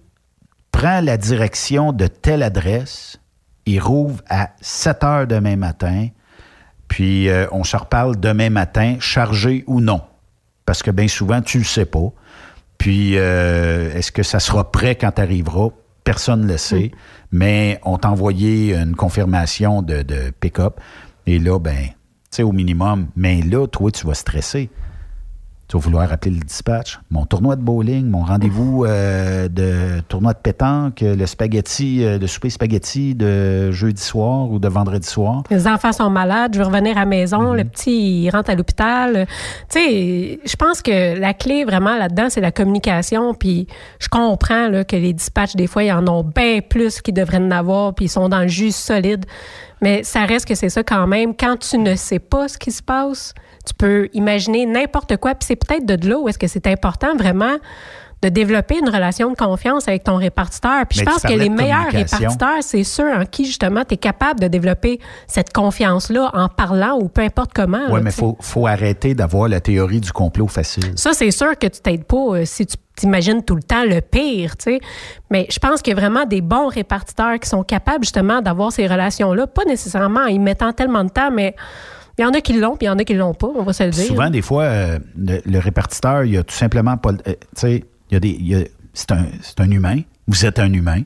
[0.78, 3.20] prends la direction de telle adresse.
[3.66, 6.10] Il rouvre à 7 heures demain matin.
[6.88, 10.02] Puis euh, on se reparle demain matin, chargé ou non.
[10.68, 12.12] Parce que bien souvent, tu ne le sais pas.
[12.78, 15.70] Puis euh, est-ce que ça sera prêt quand tu arriveras?
[16.04, 16.91] Personne ne le sait.
[17.32, 20.80] Mais on t'a envoyé une confirmation de, de pick-up.
[21.26, 21.94] Et là, ben, tu
[22.30, 23.08] sais, au minimum.
[23.16, 24.70] Mais là, toi, tu vas stresser.
[25.68, 26.98] Tu vas vouloir appeler le dispatch.
[27.11, 32.26] Mon tournoi de bowling, mon rendez-vous euh, de tournoi de pétanque, le spaghetti, euh, le
[32.26, 35.44] souper spaghetti de jeudi soir ou de vendredi soir.
[35.52, 37.57] Les enfants sont malades, je veux revenir à la maison, Mhm.
[37.57, 39.27] le petit, il rentre à l'hôpital.
[39.69, 43.34] Tu sais, je pense que la clé vraiment là-dedans, c'est la communication.
[43.34, 43.68] Puis
[43.99, 47.39] je comprends là, que les dispatchs, des fois, ils en ont bien plus qu'ils devraient
[47.39, 49.26] en avoir, puis ils sont dans le jus solide.
[49.81, 51.35] Mais ça reste que c'est ça quand même.
[51.35, 53.34] Quand tu ne sais pas ce qui se passe,
[53.68, 55.35] tu peux imaginer n'importe quoi.
[55.35, 57.57] Puis c'est peut-être de là où est-ce que c'est important vraiment
[58.23, 60.85] de développer une relation de confiance avec ton répartiteur.
[60.89, 63.98] Puis Mais je pense que les meilleurs répartiteurs, c'est ceux en qui, justement, tu es
[63.98, 67.84] capable de développer cette confiance-là en parlant ou peu importe comment.
[67.89, 70.94] Oui, mais il faut, faut arrêter d'avoir la théorie du complot facile.
[70.95, 74.02] Ça, c'est sûr que tu t'aides pas euh, si tu t'imagines tout le temps le
[74.02, 74.80] pire, tu sais.
[75.30, 78.72] Mais je pense qu'il y a vraiment des bons répartiteurs qui sont capables, justement, d'avoir
[78.72, 79.45] ces relations-là.
[79.45, 81.56] Pas nécessairement en y mettant tellement de temps, mais
[82.18, 83.64] il y en a qui l'ont, puis il y en a qui l'ont pas, on
[83.64, 84.06] va se le dire.
[84.06, 87.11] Souvent, des fois, euh, le, répartiteur, il a tout simplement pas.
[87.11, 88.72] euh, tu sais, il y a des.
[88.94, 89.26] c'est un,
[89.60, 90.02] un humain.
[90.27, 91.03] Vous êtes un humain.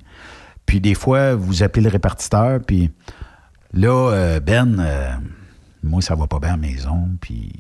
[0.65, 2.91] Puis des fois, vous appelez le répartiteur, puis
[3.73, 5.11] là, euh, Ben, euh,
[5.83, 7.51] moi, ça va pas bien à la maison, puis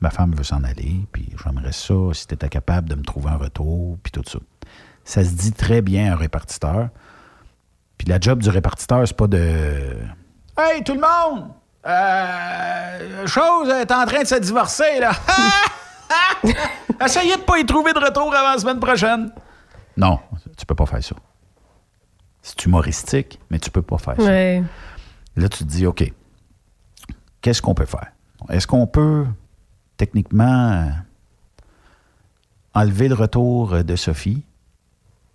[0.00, 3.30] ma femme veut s'en aller, puis j'aimerais ça si tu étais capable de me trouver
[3.30, 4.38] un retour, puis tout ça.
[5.04, 6.90] Ça se dit très bien un répartiteur.
[7.96, 9.96] Puis la job du répartiteur, c'est pas de.
[10.58, 11.52] Hey, tout le monde!
[11.86, 15.12] Euh, chose est en train de se divorcer, là.
[17.04, 19.30] Essayez de pas y trouver de retour avant la semaine prochaine.
[19.96, 20.18] Non,
[20.56, 21.16] tu peux pas faire ça.
[22.42, 24.22] C'est humoristique, mais tu peux pas faire ça.
[24.24, 24.62] Ouais.
[25.36, 26.10] Là, tu te dis, OK,
[27.40, 28.12] qu'est-ce qu'on peut faire?
[28.50, 29.26] Est-ce qu'on peut,
[29.96, 30.90] techniquement,
[32.74, 34.44] enlever le retour de Sophie,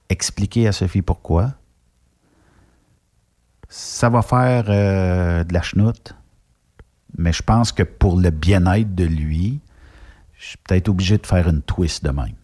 [0.10, 1.54] expliquer à Sophie pourquoi?
[3.70, 6.16] Ça va faire euh, de la chenoute,
[7.18, 9.60] mais je pense que pour le bien-être de lui,
[10.38, 12.36] je suis peut-être obligé de faire une twist de même.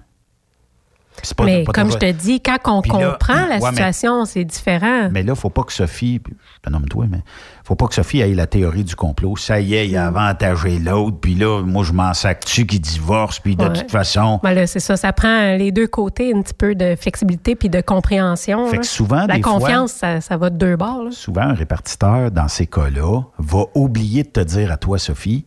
[1.38, 4.26] Pas- mais pas comme je te dis, quand on Puis là, comprend la ouais, situation,
[4.26, 5.10] c'est différent.
[5.12, 7.22] mais là, il ne faut pas que Sophie, je te nomme toi, mais
[7.64, 9.36] faut pas que Sophie ait la théorie du complot.
[9.38, 13.40] Ça y est, il a avantagé l'autre, puis là, moi, je m'en sac-tu qui divorce,
[13.40, 13.74] puis de Ouais.
[13.74, 14.40] toute façon?
[14.44, 17.70] Ben là, c'est ça, ça prend les deux côtés, un petit peu de flexibilité puis
[17.70, 18.68] de compréhension.
[18.68, 21.04] Fait que souvent, la des fois- confiance, ça, ça va de deux bords.
[21.06, 21.12] là.
[21.12, 25.46] Souvent, un répartiteur, dans ces cas-là, va oublier de te dire à toi, Sophie,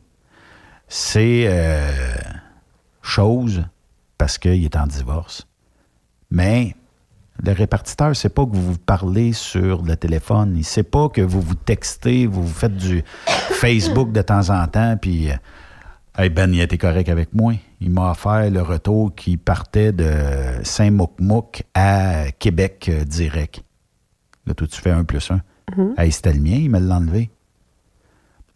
[0.89, 1.87] c'est euh,
[3.03, 3.63] chose
[4.17, 5.47] parce qu'il est en divorce.
[6.31, 6.75] Mais
[7.43, 10.53] le répartiteur ne sait pas que vous vous parlez sur le téléphone.
[10.55, 14.51] Il ne sait pas que vous vous textez, vous vous faites du Facebook de temps
[14.51, 15.31] en temps, puis...
[15.31, 15.35] euh,
[16.21, 17.53] Hey ben, il a été correct avec moi.
[17.81, 20.11] Il m'a offert le retour qui partait de
[20.65, 23.63] Saint-Mouc-Mouc à Québec euh, direct.
[24.45, 25.41] Là, toi, tu fais un plus un.
[25.77, 25.95] Mhm.
[25.97, 27.31] Hey, c'était le mien, il me l'a enlevé.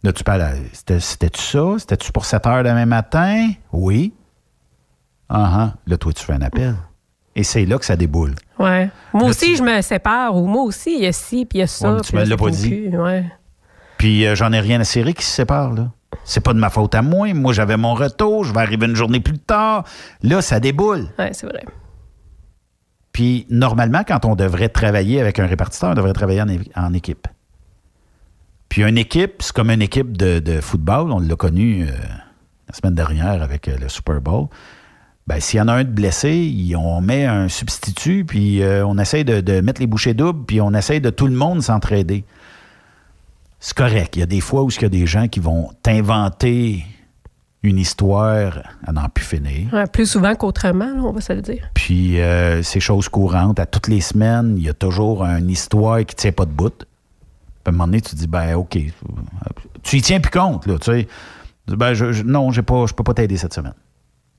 [0.03, 1.75] Là, tu parles, c'était-tu ça?
[1.79, 3.51] C'était-tu pour 7 heures demain matin?
[3.71, 4.13] Oui.
[5.29, 5.73] Ah ah.
[5.87, 6.75] Là, toi, tu fais un appel.
[7.35, 8.35] Et c'est là que ça déboule.
[8.59, 8.89] Ouais.
[9.13, 11.61] Moi Là, aussi, je me sépare, ou moi aussi, il y a ci, puis il
[11.61, 11.95] y a ça.
[11.95, 12.89] Ouais, tu me l'as pas dit.
[12.89, 13.25] Ouais.
[13.97, 15.89] Puis euh, j'en ai rien à serrer qui se sépare, là.
[16.23, 17.33] C'est pas de ma faute à moi.
[17.33, 18.43] Moi, j'avais mon retour.
[18.43, 19.83] Je vais arriver une journée plus tard.
[20.21, 21.07] Là, ça déboule.
[21.17, 21.65] Ouais, c'est vrai.
[23.11, 26.41] Puis, normalement, quand on devrait travailler avec un répartiteur, on devrait travailler
[26.75, 27.27] en, équipe.
[28.69, 31.11] Puis, une équipe, c'est comme une équipe de, de football.
[31.11, 31.91] On l'a connu euh,
[32.67, 34.47] la semaine dernière avec euh, le Super Bowl.
[35.27, 38.97] Ben, s'il y en a un de blessé, on met un substitut, puis euh, on
[38.97, 42.25] essaye de, de mettre les bouchées doubles, puis on essaye de tout le monde s'entraider.
[43.59, 44.17] C'est correct.
[44.17, 46.83] Il y a des fois où il y a des gens qui vont t'inventer
[47.65, 49.73] une histoire à n'en plus finir.
[49.73, 51.69] Ouais, plus souvent qu'autrement, on va se le dire.
[51.73, 53.57] Puis euh, c'est chose courante.
[53.61, 56.51] À toutes les semaines, il y a toujours une histoire qui ne tient pas de
[56.51, 56.75] bout.
[56.75, 56.85] Puis
[57.65, 58.77] à un moment donné, tu te dis, ben OK.
[59.83, 61.07] Tu y tiens plus compte, là, tu sais.
[61.67, 63.73] Ben, je, je- non, j'ai pas, je peux pas t'aider cette semaine.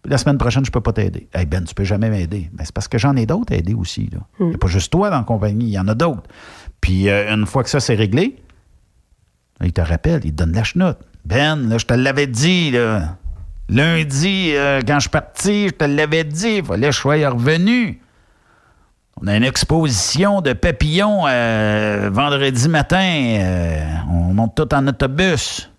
[0.06, 1.28] La semaine prochaine, je peux pas t'aider.
[1.32, 2.51] Hey Ben, tu peux jamais m'aider.
[2.52, 4.10] Ben, c'est parce que j'en ai d'autres à aider aussi.
[4.12, 4.18] là.
[4.40, 6.24] Il n'y a pas juste toi dans la compagnie, il y en a d'autres.
[6.81, 8.36] Puis euh, une fois que ça, c'est réglé,
[9.60, 10.98] là, il te rappelle, il te donne la chenoute.
[11.24, 13.16] Ben, là, je te l'avais dit, là.
[13.70, 17.28] Lundi, euh, quand je suis parti, je te l'avais dit, il fallait que je sois
[17.31, 17.98] revenu.
[19.22, 24.02] On a une exposition de papillons euh, vendredi matin.
[24.10, 25.70] on monte tout en autobus.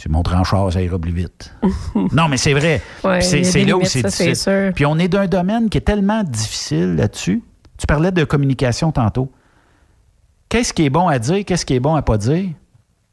[0.00, 1.54] Tu montres en char, ça ira plus vite.
[1.94, 2.80] non, mais c'est vrai.
[3.04, 4.34] Ouais, c'est là où c'est difficile.
[4.34, 4.72] sûr.
[4.74, 7.42] Puis on est d'un domaine qui est tellement difficile là-dessus.
[7.76, 9.30] Tu parlais de communication tantôt.
[10.48, 12.48] Qu'est-ce qui est bon à dire, qu'est-ce qui est bon à pas dire?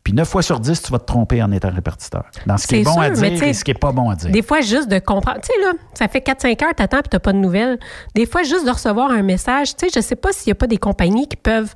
[0.01, 2.23] Puis 9 fois sur 10, tu vas te tromper en étant répartiteur.
[2.45, 4.15] Dans ce qui est, bon à sûr, dire et ce qui est pas bon à
[4.15, 4.31] dire.
[4.31, 5.41] Des fois, juste de comprendre.
[5.41, 7.77] Tu sais, là, ça fait 4-5 heures, t'attends puis t'as pas de nouvelles.
[8.15, 9.75] Des fois, juste de recevoir un message.
[9.75, 11.75] Tu sais, je sais pas s'il y a pas des compagnies qui peuvent,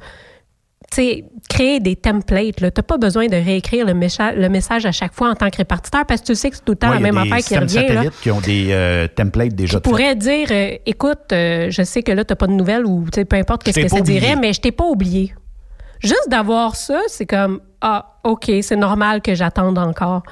[0.96, 2.56] sais, créer des templates.
[2.56, 5.58] Tu n'as pas besoin de réécrire le, le message à chaque fois en tant que
[5.58, 7.12] répartiteur parce que tu sais que c'est tout le temps Ouais, la il y a
[7.14, 7.88] même des affaire qui revient.
[7.88, 7.94] Là.
[7.96, 12.04] satellites qui ont des euh, templates déjà Tu pourrais dire, euh, écoute, euh, je sais
[12.04, 14.20] que là, tu n'as pas de nouvelles ou peu importe qu'est-ce t'ai que ça oublié.
[14.20, 15.34] dirait, mais je t'ai pas oublié.
[16.00, 20.24] Juste d'avoir ça, c'est comme, ah, OK, c'est normal que j'attende encore.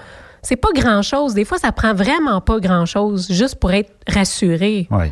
[0.42, 1.34] C'est pas grand-chose.
[1.34, 4.88] Des fois, ça prend vraiment pas grand-chose juste pour être rassuré.
[4.90, 5.12] Oui.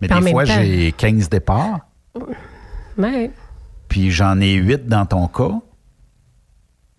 [0.00, 1.80] Mais Puis des fois, j'ai 15 départs,
[2.96, 3.30] Ouais.
[3.92, 5.50] Puis j'en ai 8 dans ton cas.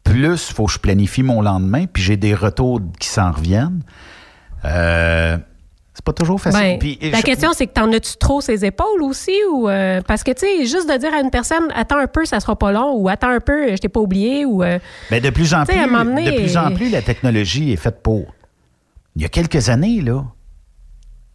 [0.04, 3.82] Plus, il faut que je planifie mon lendemain, puis j'ai des retours qui s'en reviennent.
[4.64, 5.40] Euh,
[5.96, 6.60] c'est pas toujours facile.
[6.62, 9.36] Ben, Puis, la je- question, c'est que t'en as-tu trop ses épaules aussi?
[9.52, 12.26] ou euh, Parce que, tu sais, juste de dire à une personne, attends un peu,
[12.26, 14.62] ça sera pas long, ou attends un peu, je t'ai pas oublié, ou.
[14.64, 14.78] euh,
[15.10, 18.26] Ben, de plus en plus, de plus en plus, la technologie est faite pour.
[19.16, 20.24] Il y a quelques années, là,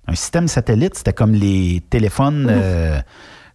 [0.06, 3.00] un système satellite, c'était comme les téléphones euh,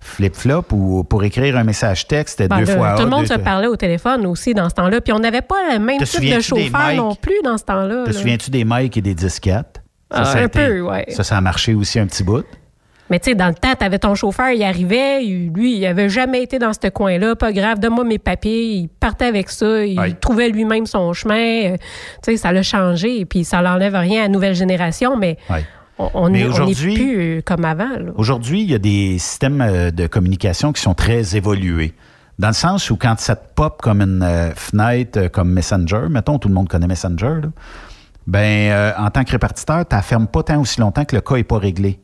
[0.03, 3.34] flip-flop ou pour écrire un message texte, ben deux fois tout A, le monde deux
[3.34, 5.01] se parlait au téléphone aussi dans ce temps-là.
[5.01, 8.03] Puis on n'avait pas le même type de chauffeur non plus dans ce temps-là.
[8.05, 9.81] Te souviens-tu des mics et des disquettes?
[10.11, 11.05] Ah, ça a un été- peu, ouais.
[11.09, 12.45] Ça, ça a marché aussi un petit bout.
[13.09, 16.07] Mais tu sais, dans le temps, tu avais ton chauffeur, il arrivait, lui, il avait
[16.09, 20.15] jamais été dans ce coin-là, pas grave, donne-moi mes papiers, il partait avec ça, il
[20.21, 21.73] trouvait lui-même son chemin.
[21.73, 21.77] euh,
[22.23, 25.38] Tu sais, ça l'a changé, et puis ça l'enlève rien à la nouvelle génération, mais.
[25.98, 27.90] On- n'est aujourd'hui- plus euh, comme avant.
[28.15, 31.94] Aujourd'hui, il y a des systèmes euh, de communication qui sont très évolués.
[32.40, 36.40] Dans le sens où quand ça te pop comme une euh, fenêtre, comme Messenger, mettons,
[36.40, 37.49] tout le monde connaît Messenger, là,
[38.26, 41.36] ben, euh, en tant que répartiteur, tu fermes pas tant aussi longtemps que le cas
[41.36, 41.99] n'est pas réglé.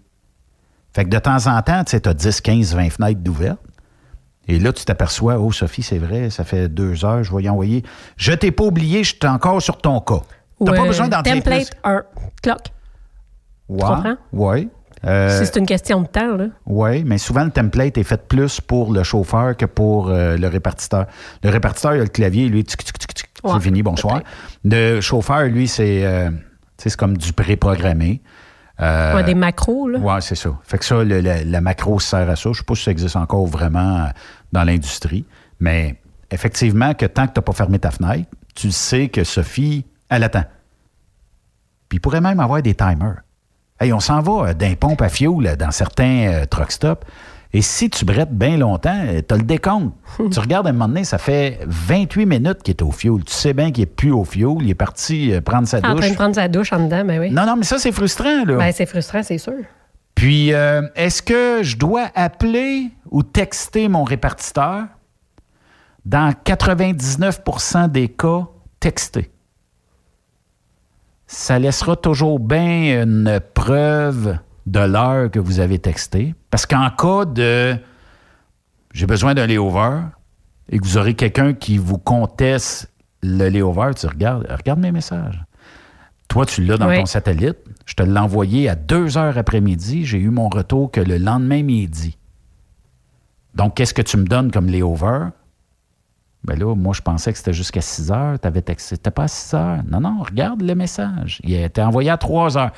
[0.93, 3.59] Fait que de temps en temps, tu sais, as 10, 15, 20 fenêtres d'ouvertes.
[4.47, 7.49] Et là, tu t'aperçois, oh, Sophie, c'est vrai, ça fait deux heures, je vais y
[7.49, 7.83] envoyer.
[8.17, 10.21] Je t'ai pas oublié, je suis encore sur ton cas.
[10.65, 11.21] T'as pas besoin d'en.
[11.23, 12.03] Template 1,
[12.41, 12.59] clock.
[13.69, 14.15] Ouais, comprends?
[14.33, 14.67] ouais.
[15.05, 16.47] Euh, Si c'est une question de temps, là.
[16.65, 20.47] Oui, mais souvent le template est fait plus pour le chauffeur que pour euh, le
[20.49, 21.05] répartiteur.
[21.43, 24.21] Le répartiteur, il a le clavier, lui, tic, tic, tic, Ouais, c'est fini, bonsoir.
[24.65, 26.29] Le chauffeur, lui, c'est euh,
[26.77, 28.21] c'est comme du préprogrammé.
[28.81, 29.99] Ouais, des macros, là.
[30.01, 30.49] Oui, c'est ça.
[30.63, 32.43] Fait que ça, le- le- la macro sert à ça.
[32.43, 34.09] Je ne sais pas si ça existe encore vraiment
[34.51, 35.25] dans l'industrie,
[35.61, 35.99] mais
[36.31, 40.23] effectivement, que tant que tu n'as pas fermé ta fenêtre, tu sais que Sophie, elle
[40.23, 40.43] attend.
[41.87, 43.21] Puis il pourrait même avoir des timers.
[43.79, 47.05] Hey, on s'en va euh, d'un pompe à fioul là, dans certains euh, truck stops.
[47.51, 49.95] Et si tu brettes bien longtemps, tu as le décompte.
[50.31, 53.23] tu regardes à un moment donné, ça fait 28 minutes qu'il est au fioul.
[53.23, 54.61] Tu sais bien qu'il n'est plus au fioul.
[54.61, 56.09] Il est parti euh, prendre sa En train douche.
[56.09, 57.31] de prendre sa douche en dedans, ben oui.
[57.31, 58.45] Non, non, mais ça, c'est frustrant.
[58.45, 58.57] Là.
[58.57, 59.53] Ben, c'est frustrant, c'est sûr.
[60.13, 64.83] Puis, euh, est-ce que je dois appeler ou texter mon répartiteur?
[66.05, 68.45] Dans 99% des cas,
[68.79, 69.31] texter.
[71.31, 76.33] Ça laissera toujours bien une preuve de l'heure que vous avez texté.
[76.49, 77.77] Parce qu'en cas de
[78.93, 80.01] j'ai besoin d'un layover
[80.69, 82.91] et que vous aurez quelqu'un qui vous conteste
[83.21, 85.43] le layover, tu regardes, regarde mes messages.
[86.29, 86.97] Toi, tu l'as dans Oui.
[86.97, 87.57] ton satellite.
[87.85, 90.05] Je te l'ai envoyé à 2 heures après-midi.
[90.05, 92.17] J'ai eu mon retour que le lendemain midi.
[93.53, 95.27] Donc, qu'est-ce que tu me donnes comme layover?
[96.43, 98.39] Ben là, moi, je pensais que c'était jusqu'à 6 heures.
[98.39, 98.95] Tu avais texté.
[98.95, 99.79] C'était pas à 6 heures?
[99.89, 101.39] Non, non, regarde le message.
[101.43, 102.71] Il a été envoyé à 3 heures.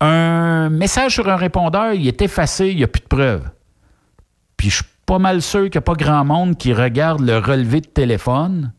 [0.00, 3.48] Un message sur un répondeur, il est effacé, il n'y a plus de preuves.
[4.56, 7.38] Puis je suis pas mal sûr qu'il n'y a pas grand monde qui regarde le
[7.38, 8.72] relevé de téléphone.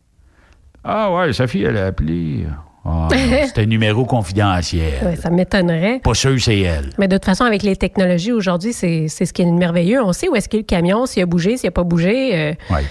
[0.84, 2.46] Ah ouais, Sophie, elle a appelé.
[2.84, 3.08] Ah,
[3.46, 4.92] c'était un numéro confidentiel.
[5.04, 5.98] Ouais, ça m'étonnerait.
[5.98, 6.90] Pas sûr c'est elle.
[6.98, 10.00] Mais de toute façon, avec les technologies aujourd'hui, c'est c'est ce qui est merveilleux.
[10.02, 12.36] On sait où est-ce qu'est le camion, s'il a bougé, s'il n'a pas bougé.
[12.38, 12.84] euh, Ouais.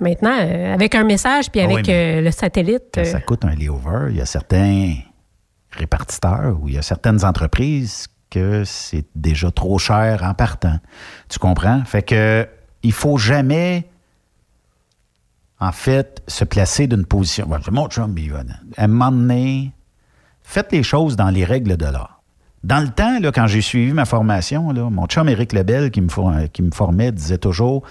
[0.00, 2.98] Maintenant, euh, avec un message puis Ah avec oui, euh, le satellite.
[2.98, 4.94] Euh, ça coûte un layover, il y a certains
[5.70, 10.78] répartiteurs ou il y a certaines entreprises que c'est déjà trop cher en partant.
[11.28, 11.84] Tu comprends?
[11.84, 12.46] Fait que
[12.82, 13.88] il faut jamais,
[15.60, 17.48] en fait, se placer d'une position.
[17.70, 18.40] Mon chum, il va-
[18.76, 19.72] à un moment donné,
[20.42, 22.22] faites les choses dans les règles de l'art.
[22.62, 26.00] Dans le temps, là, quand j'ai suivi ma formation, là, mon chum Éric Lebel, qui
[26.00, 27.82] me, qui me formait, disait toujours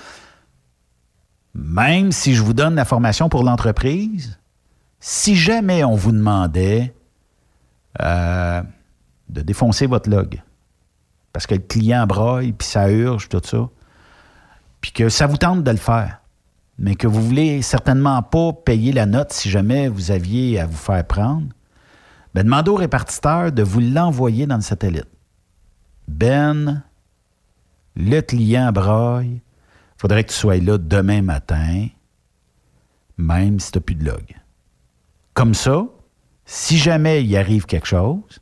[1.53, 4.39] même si je vous donne la formation pour l'entreprise,
[4.99, 6.93] si jamais on vous demandait
[8.01, 8.63] euh,
[9.29, 10.41] de défoncer votre log,
[11.31, 13.69] parce que le client broille, puis ça urge, tout ça,
[14.81, 16.21] puis que ça vous tente de le faire,
[16.79, 20.77] mais que vous voulez certainement pas payer la note si jamais vous aviez à vous
[20.77, 21.47] faire prendre,
[22.33, 25.07] ben demandez au répartiteur de vous l'envoyer dans le satellite.
[26.07, 26.83] Ben,
[27.95, 29.41] le client broille,
[30.03, 31.87] faudrait que tu sois là demain matin,
[33.17, 34.23] même si tu n'as plus de log.
[35.33, 35.85] Comme ça,
[36.45, 38.39] si jamais il arrive quelque chose,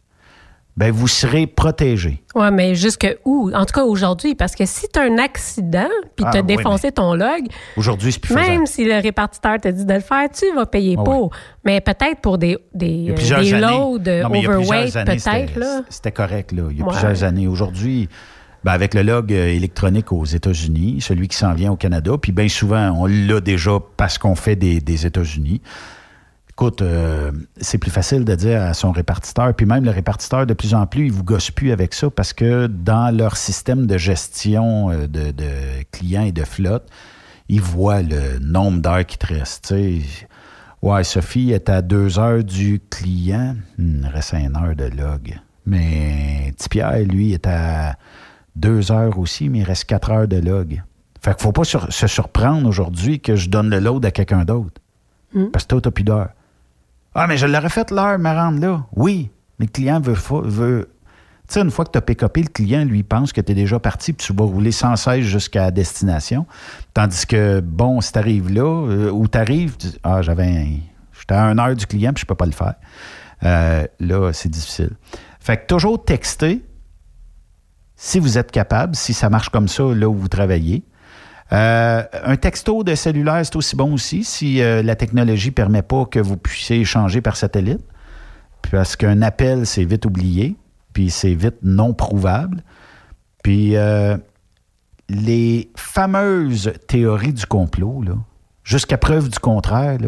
[0.75, 2.23] ben vous serez protégé.
[2.33, 3.51] Oui, mais jusque où?
[3.53, 6.41] En tout cas, aujourd'hui, parce que si tu as un accident puis Ah, tu as
[6.41, 7.45] défoncé ton log,
[7.77, 10.95] Aujourd'hui, c'est plus même si le répartiteur te dit de le faire, tu vas payer
[10.97, 11.31] Ah, pour.
[11.63, 15.85] Mais peut-être pour des, des, des loads overweight, peut-être.
[15.89, 16.67] c'était- correct, là.
[16.71, 17.47] Il y a plusieurs années.
[17.47, 18.09] Aujourd'hui,
[18.63, 22.31] ben, avec le log euh, électronique aux États-Unis, celui qui s'en vient au Canada, puis
[22.31, 25.61] bien souvent, on l'a déjà parce qu'on fait des, États-Unis.
[26.51, 30.53] Écoute, euh, c'est plus facile de dire à son répartiteur, puis même le répartiteur, de
[30.53, 33.97] plus en plus, il vous gosse plus avec ça parce que dans leur système de
[33.97, 35.33] gestion euh, de,
[35.91, 36.87] clients et de flotte,
[37.49, 39.69] ils voient le nombre d'heures qui te reste.
[39.69, 40.27] tu sais.
[40.83, 43.55] Ouais, Sophie est à deux heures du client.
[43.77, 45.39] Hmm, il reste une heure de log.
[45.65, 47.95] Mais petit Pierre, lui, est à
[48.55, 50.83] deux heures aussi, mais il reste quatre heures de log.
[51.21, 54.43] Fait qu'il faut pas sur- se surprendre aujourd'hui que je donne le load à quelqu'un
[54.45, 54.81] d'autre.
[55.53, 56.29] Parce que toi, t'as plus d'heure.
[57.15, 58.85] Ah, mais je l'aurais fait l'heure, me rendre là.
[58.95, 59.29] Oui,
[59.59, 60.89] mais le client veut.
[61.47, 63.55] Tu sais, une fois que tu as pick le client, lui, pense que tu es
[63.55, 66.45] déjà parti puis tu vas rouler sans cesse jusqu'à la destination.
[66.93, 70.77] Tandis que, bon, si tu arrives là, euh, où tu arrives, ah, j'avais un-
[71.19, 72.73] J'étais à une heure du client puis je peux pas le faire.
[73.43, 74.91] Euh, là, c'est difficile.
[75.39, 76.63] Fait que toujours texter,
[78.03, 80.81] si vous êtes capable, si ça marche comme ça là où vous travaillez.
[81.51, 85.83] Euh, un texto de cellulaire, c'est aussi bon aussi si euh, la technologie ne permet
[85.83, 87.81] pas que vous puissiez échanger par satellite.
[88.71, 90.57] Parce qu'un appel, c'est vite oublié,
[90.93, 92.63] puis c'est vite non prouvable.
[93.43, 94.17] Puis euh,
[95.07, 98.03] les fameuses théories du complot,
[98.63, 99.99] jusqu'à preuve du contraire,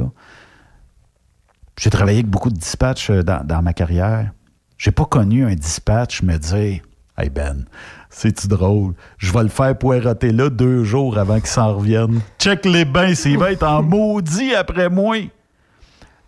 [1.80, 4.32] j'ai travaillé avec beaucoup de dispatch euh, dans, dans ma carrière.
[4.80, 6.82] J'ai pas connu un dispatch me dire
[7.16, 7.66] Hey Ben,
[8.10, 8.96] c'est-tu drôle?
[9.20, 12.22] Je vais le faire poireauter là deux jours avant qu'il s'en revienne.
[12.40, 15.18] Check les bains, s'il va être en maudit après moi.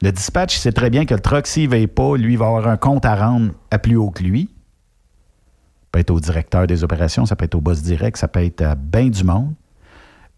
[0.03, 2.78] Le dispatch, sait très bien que le truck, s'il ne pas, lui, va avoir un
[2.78, 4.48] compte à rendre à plus haut que lui.
[4.48, 8.44] Ça peut être au directeur des opérations, ça peut être au boss direct, ça peut
[8.44, 9.56] être à bien du monde.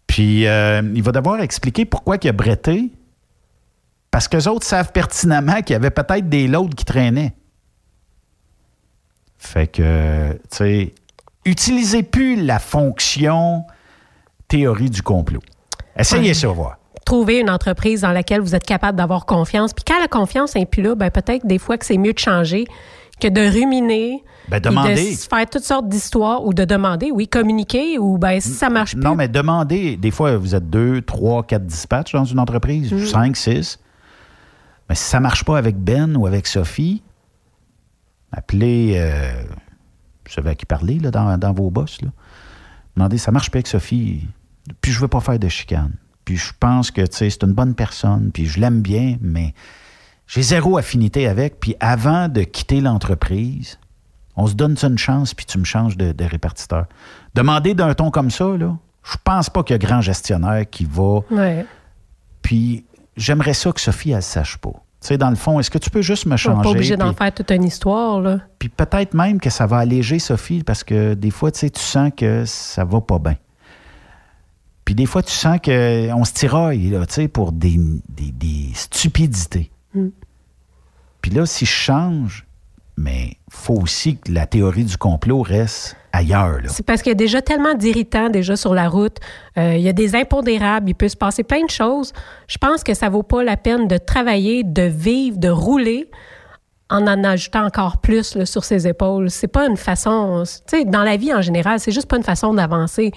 [0.06, 2.90] Puis, euh, il va devoir expliquer pourquoi il a bretté.
[4.10, 7.34] Parce que autres savent pertinemment qu'il y avait peut-être des loads qui traînaient.
[9.38, 10.94] Fait que, tu sais,
[11.44, 13.64] utilisez plus la fonction
[14.48, 15.40] théorie du complot.
[15.96, 16.34] Essayez Ouais.
[16.34, 16.76] ça, voir.
[17.04, 19.72] Trouver une entreprise dans laquelle vous êtes capable d'avoir confiance.
[19.72, 22.18] Puis quand la confiance n'est plus là, ben peut-être des fois que c'est mieux de
[22.18, 22.66] changer
[23.20, 24.22] que de ruminer.
[24.48, 24.60] Ben.
[24.60, 28.92] De faire toutes sortes d'histoires ou de demander, oui, communiquer ou ben si ça marche
[28.94, 29.02] plus.
[29.02, 29.96] Non, mais demandez.
[29.96, 33.06] Des fois, vous êtes deux, trois, quatre dispatchs dans une entreprise, Mhm.
[33.06, 33.78] cinq, six.
[34.88, 37.02] Mais si ça ne marche pas avec Ben ou avec Sophie,
[38.32, 38.94] appelez.
[38.96, 39.42] euh,
[40.26, 42.02] vous savez à qui parler là, dans, dans vos boss.
[42.02, 42.08] Là.
[42.96, 44.26] Demandez, ça marche pas avec Sophie.
[44.80, 45.92] Puis je veux pas faire de chicane.
[46.24, 48.30] Puis je pense que tu sais, c'est une bonne personne.
[48.32, 49.54] Puis je l'aime bien, mais
[50.26, 51.58] j'ai zéro affinité avec.
[51.60, 53.78] Puis avant de quitter l'entreprise,
[54.36, 56.86] on se donne une chance, puis tu me changes de, de répartiteur.
[57.34, 60.84] Demandez d'un ton comme ça, là, je pense pas qu'il y a grand gestionnaire qui
[60.84, 61.20] va.
[61.30, 61.64] Ouais.
[62.42, 62.84] Puis
[63.16, 64.74] j'aimerais ça que Sophie, elle ne sache pas.
[65.00, 66.62] Tu sais, dans le fond, est-ce que tu peux juste me changer?
[66.62, 68.40] pas obligé d'en faire toute une histoire, là.
[68.58, 71.80] Puis peut-être même que ça va alléger Sophie parce que des fois, tu sais, tu
[71.80, 73.36] sens que ça va pas bien.
[74.84, 78.70] Puis des fois, tu sens qu'on se tiraille, là, tu sais, pour des, des- des
[78.74, 79.70] stupidités.
[79.94, 80.08] Mm.
[81.22, 82.46] Puis là, si je change,
[82.98, 86.58] mais faut aussi que la théorie du complot reste ailleurs.
[86.66, 89.18] C'est parce qu'il y a déjà tellement d'irritants déjà sur la route.
[89.56, 90.90] Euh, il y a des impondérables.
[90.90, 92.12] Il peut se passer plein de choses.
[92.48, 96.10] Je pense que ça vaut pas la peine de travailler, de vivre, de rouler
[96.90, 99.30] en en ajoutant encore plus sur ses épaules.
[99.30, 100.42] C'est pas une façon...
[100.86, 103.12] Dans la vie en général, c'est juste pas une façon d'avancer.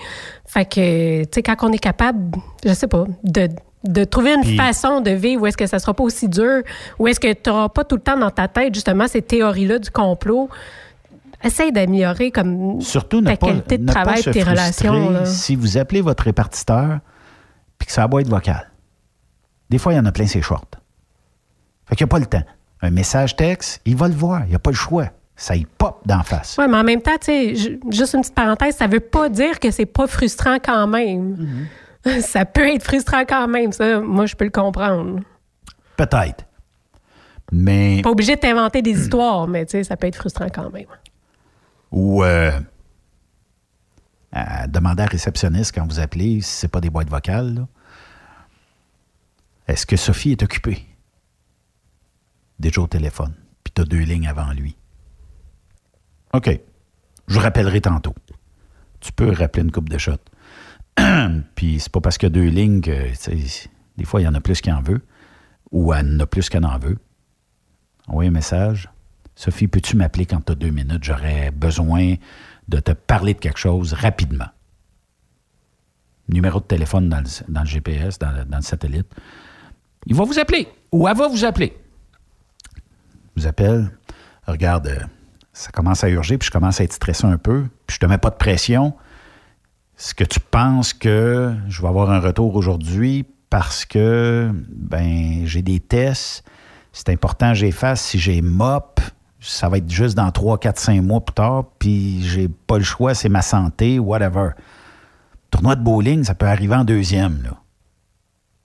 [0.45, 3.49] Fait que, tu sais, quand on est capable, je sais pas, de
[3.83, 6.61] de trouver une Puis- façon de vivre où est-ce que ça sera pas aussi dur,
[6.99, 9.79] où est-ce que tu n'auras pas tout le temps dans ta tête justement ces théories-là
[9.79, 10.49] du complot.
[11.43, 15.09] Essaye d'améliorer comme Surtout ne ta pas, qualité de ne pas travail, se tes relations.
[15.09, 15.25] là.
[15.25, 16.99] si vous appelez votre répartiteur
[17.79, 18.69] puis que ça va être vocal.
[19.71, 20.65] Des fois, il y en a plein ses shorts.
[21.87, 22.43] Fait qu'il n'y a pas le temps.
[22.83, 24.41] Un message texte, il va le voir.
[24.45, 25.07] Il n'y a pas le choix.
[25.35, 26.55] Ça y pop d'en face.
[26.59, 29.27] Oui, mais en même temps, tu sais, ju- juste une petite parenthèse, ça veut pas
[29.29, 31.67] dire que c'est pas frustrant quand même.
[32.21, 33.99] ça peut être frustrant quand même, ça.
[33.99, 35.21] Moi, je peux le comprendre.
[35.97, 36.45] Peut-être.
[37.51, 38.01] Mais.
[38.01, 40.85] Pas obligé de t'inventer des histoires, mais tu sais, ça peut être frustrant quand même.
[41.91, 42.51] Ou euh,
[44.31, 47.53] à demander à la réceptionniste quand vous appelez, si ce n'est pas des boîtes vocales,
[47.53, 47.67] là,
[49.67, 50.85] est-ce que Sophie est occupée?
[52.59, 53.33] Déjà au téléphone,
[53.63, 54.75] puis tu as deux lignes avant lui.
[56.33, 56.59] OK.
[57.27, 58.15] Je rappellerai tantôt.
[58.99, 60.17] Tu peux rappeler une coupe de shot.
[61.55, 62.91] puis c'est pas parce qu'il y a deux lignes que,
[63.97, 65.01] des fois, il y en a plus qui en veut,
[65.71, 66.97] ou elle en a plus qu'elle en veut.
[68.07, 68.89] Envoyez un message.
[69.35, 71.03] Sophie, peux-tu m'appeler quand tu as deux minutes?
[71.03, 72.15] J'aurais besoin
[72.67, 74.47] de te parler de quelque chose rapidement.
[76.29, 79.07] Numéro de téléphone dans le, GPS, dans le, satellite.
[80.05, 81.77] Il va vous appeler ou elle va vous appeler.
[83.35, 83.91] vous appelle.
[84.47, 84.99] Regarde, euh,
[85.53, 88.05] ça commence à urger, puis je commence à être stressé un peu, puis je te
[88.05, 88.95] mets pas de pression.
[90.01, 95.61] Est-ce que tu penses que je vais avoir un retour aujourd'hui parce que ben j'ai
[95.61, 96.43] des tests,
[96.91, 98.01] c'est important que j'ai fasse.
[98.01, 98.99] Si j'ai MOP,
[99.39, 102.83] ça va être juste dans 3, 4, 5 mois plus tard, puis j'ai pas le
[102.83, 104.53] choix, c'est ma santé, whatever.
[105.51, 107.61] Tournoi de bowling, ça peut arriver en deuxième, là.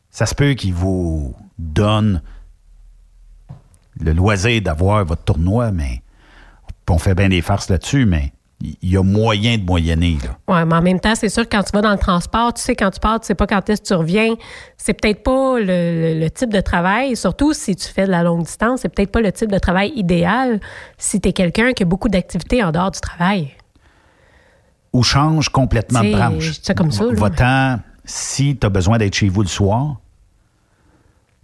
[0.08, 2.22] Ça se peut qu'il vous donne
[4.00, 6.02] le loisir d'avoir votre tournoi, mais
[6.88, 10.16] on fait bien des farces là-dessus, mais il y a moyen de moyenner.
[10.48, 12.62] Oui, mais en même temps, c'est sûr que quand tu vas dans le transport, tu
[12.62, 14.34] sais quand tu pars, tu sais pas quand est-ce que tu reviens.
[14.78, 18.44] C'est peut-être pas le, le- type de travail, surtout si tu fais de la longue
[18.44, 20.60] distance, c'est peut-être pas le type de travail idéal
[20.96, 23.50] si tu es quelqu'un qui a beaucoup d'activités en dehors du travail.
[24.92, 26.52] ou change complètement de C'est- branche.
[26.62, 27.10] ça comme ça, là.
[27.14, 29.96] Va-t'en, si tu as besoin d'être chez vous le soir,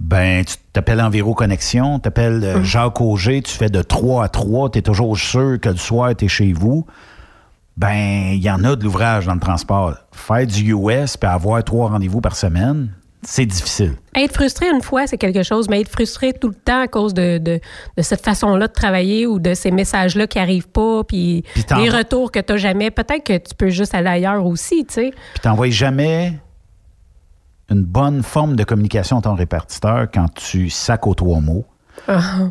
[0.02, 2.64] ben, tu t'appelles Enviro Connexion, tu appelles Hum.
[2.64, 6.14] Jacques Auger, tu fais de 3 à 3, tu es toujours sûr que le soir,
[6.16, 6.84] tu es chez vous.
[7.76, 9.94] Ben, il y en a de l'ouvrage dans le transport.
[10.12, 12.90] Faire du US puis avoir trois rendez-vous par semaine,
[13.22, 13.94] c'est difficile.
[14.14, 17.14] Être frustré une fois, c'est quelque chose, mais être frustré tout le temps à cause
[17.14, 17.60] de, de,
[17.96, 21.44] de cette façon-là de travailler ou de ces messages-là qui arrivent pas, puis
[21.76, 25.10] les retours que tu jamais, peut-être que tu peux juste aller ailleurs aussi, tu sais.
[25.34, 26.34] Puis t'envoies jamais
[27.72, 31.64] une bonne forme de communication à ton répartiteur quand tu sacs aux trois mots.
[32.06, 32.50] Ah.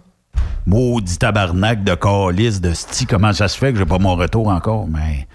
[0.65, 4.47] Maudit tabarnak de calice, de sti, comment ça se fait que j'ai pas mon retour
[4.47, 4.87] encore?
[4.87, 5.27] Mais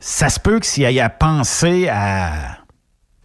[0.00, 2.58] ça se peut que s'il y a pensé à.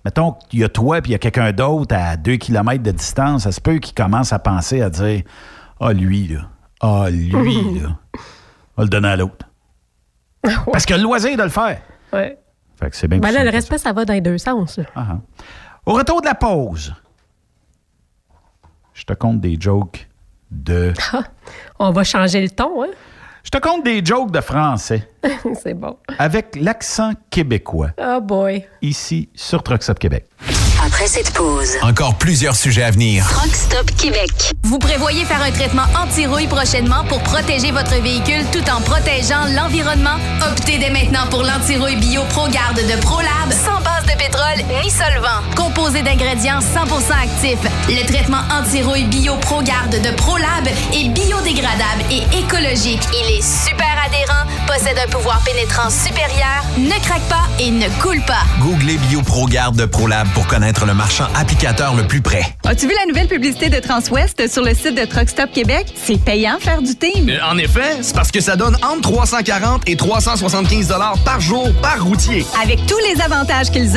[0.06, 2.91] Mettons qu'il y a toi puis il y a quelqu'un d'autre à deux kilomètres de
[2.91, 5.24] distance, ça se peut qu'il commence à penser à dire
[5.80, 6.49] Ah, lui, là.
[6.82, 7.98] Ah, lui, là.
[8.78, 9.45] On va le donner à l'autre.
[10.72, 11.82] Parce qu'il a le loisir de le faire.
[12.14, 12.38] Ouais.
[12.79, 14.79] Fait que c'est bien Ben plus là, le respect, ça va dans les deux sens.
[14.95, 15.17] ah, ah.
[15.85, 16.93] Au retour de la pause,
[18.93, 20.07] je te compte des jokes
[20.51, 20.93] de.
[21.79, 22.87] On va changer le ton, hein?
[23.43, 25.07] Je te compte des jokes de français
[25.61, 25.97] c'est bon.
[26.19, 28.65] avec l'accent québécois Oh boy.
[28.81, 30.25] ici sur Truck Stop Québec.
[30.88, 33.27] Après cette pause, Encore plusieurs sujets à venir.
[33.27, 34.31] Truck Stop Québec.
[34.64, 40.15] Vous prévoyez faire un traitement anti-rouille prochainement pour protéger votre véhicule tout en protégeant l'environnement?
[40.49, 45.41] Optez dès maintenant pour l'anti-rouille bio ProGarde de ProLab, sans base de pétrole ni solvant.
[45.55, 47.59] Composé d'ingrédients 100% actifs,
[47.89, 53.01] le traitement anti-rouille bio ProGarde de ProLab est biodégradable et écologique.
[53.13, 58.21] Il est super adhérent, possède un pouvoir pénétrant supérieur, ne craque pas et ne coule
[58.25, 58.43] pas.
[58.61, 62.43] Googlez BioProGarde de ProLab pour connaître le marchand applicateur le plus près.
[62.65, 65.88] As-tu vu la nouvelle publicité de Transwest sur le site de Truck Stop Québec?
[65.95, 67.29] C'est payant faire du team.
[67.29, 70.93] Euh, en effet, c'est parce que ça donne entre 340 et 375
[71.25, 72.45] par jour par routier.
[72.61, 73.97] Avec tous les avantages qu'ils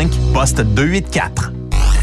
[0.01, 1.60] 1-800-361-4965, poste 284.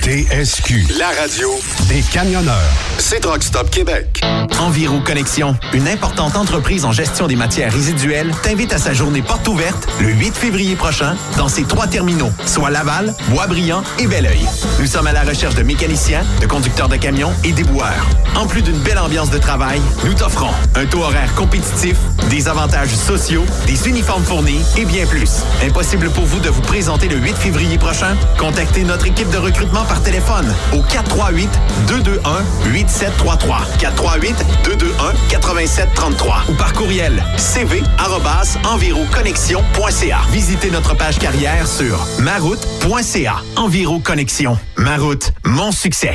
[0.09, 0.87] TSQ.
[0.99, 1.51] La radio
[1.87, 2.57] Des camionneurs.
[2.97, 4.23] c'est Truck Stop Québec.
[4.59, 9.47] Enviro Connexion, une importante entreprise en gestion des matières résiduelles, t'invite à sa journée porte
[9.47, 14.47] ouverte le 8 février prochain dans ses trois terminaux, soit Laval, Boisbriand et Belleuil.
[14.81, 18.07] Nous sommes à la recherche de mécaniciens, de conducteurs de camions et déboueurs.
[18.35, 21.99] En plus d'une belle ambiance de travail, nous t'offrons un taux horaire compétitif,
[22.31, 25.43] des avantages sociaux, des uniformes fournis et bien plus.
[25.63, 28.17] Impossible pour vous de vous présenter le 8 février prochain?
[28.39, 31.49] Contactez notre équipe de recrutement par téléphone au 438
[31.89, 40.19] 221 8733 438 221 8733 ou par courriel cv@enviroconnexion.ca.
[40.31, 43.37] Visitez notre page carrière sur maroute.ca.
[43.57, 44.59] Enviro Connexion.
[44.77, 46.15] Maroute, mon succès.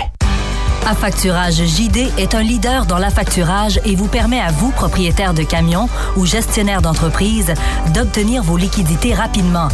[0.85, 5.87] Affacturage JD est un leader dans l'affacturage et vous permet à vous, propriétaire de camions
[6.17, 7.53] ou gestionnaire d'entreprise,
[7.93, 9.69] d'obtenir vos liquidités rapidement.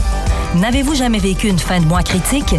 [0.56, 2.56] N'avez-vous jamais vécu une fin de mois critique?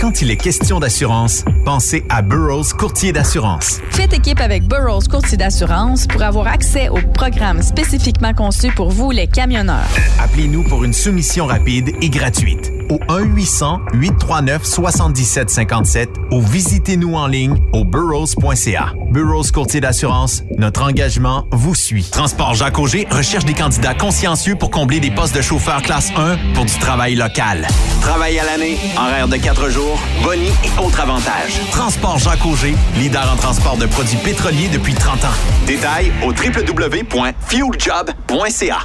[0.00, 3.80] Quand il est question d'assurance, pensez à Burroughs Courtier d'assurance.
[3.90, 9.10] Faites équipe avec Burroughs Courtier d'assurance pour avoir accès aux programmes spécifiquement conçus pour vous,
[9.10, 9.90] les camionneurs.
[10.18, 18.92] Appelez-nous pour une soumission rapide et gratuite au 1-800-839-7757 ou visitez-nous en ligne au burrows.ca.
[19.10, 22.08] Burroughs Courtier d'assurance, notre engagement vous suit.
[22.10, 26.36] Transport Jacques Auger recherche des candidats consciencieux pour combler des postes de chauffeur classe 1
[26.54, 27.66] pour du travail local.
[28.00, 29.89] Travail à l'année, horaire de 4 jours,
[30.22, 31.60] boni et autres avantages.
[31.70, 35.28] Transport Jacques Auger, leader en transport de produits pétroliers depuis 30 ans.
[35.66, 38.78] Détails au www.fueljob.ca.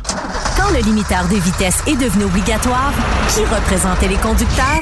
[0.58, 2.92] Quand le limiteur de vitesse est devenu obligatoire,
[3.30, 4.82] qui représentait les conducteurs?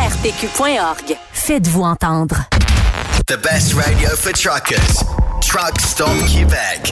[0.01, 1.15] ARPQ.org.
[1.31, 2.45] Faites-vous entendre.
[3.27, 5.03] The best radio for truckers.
[5.41, 6.91] Truck Stop Québec.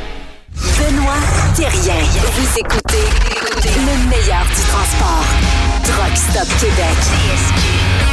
[0.61, 1.15] Benoît
[1.55, 2.03] Thérien.
[2.35, 3.05] Vous écoutez
[3.63, 5.25] le meilleur du transport.
[5.83, 8.10] Truck Stop Québec.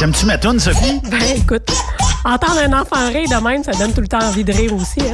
[0.00, 0.98] T'aimes-tu ma toune, Sophie?
[1.10, 1.70] Ben, écoute,
[2.24, 4.98] entendre un enfant rire de même, ça donne tout le temps envie de rire aussi.
[4.98, 5.12] Hein?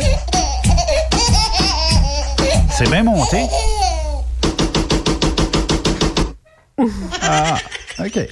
[2.71, 3.49] C'est bien monté.
[7.21, 7.57] Ah,
[7.99, 8.29] OK.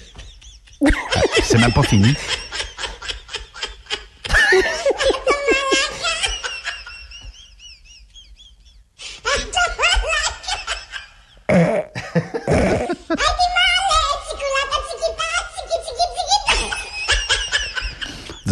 [1.43, 2.15] C'est même pas fini.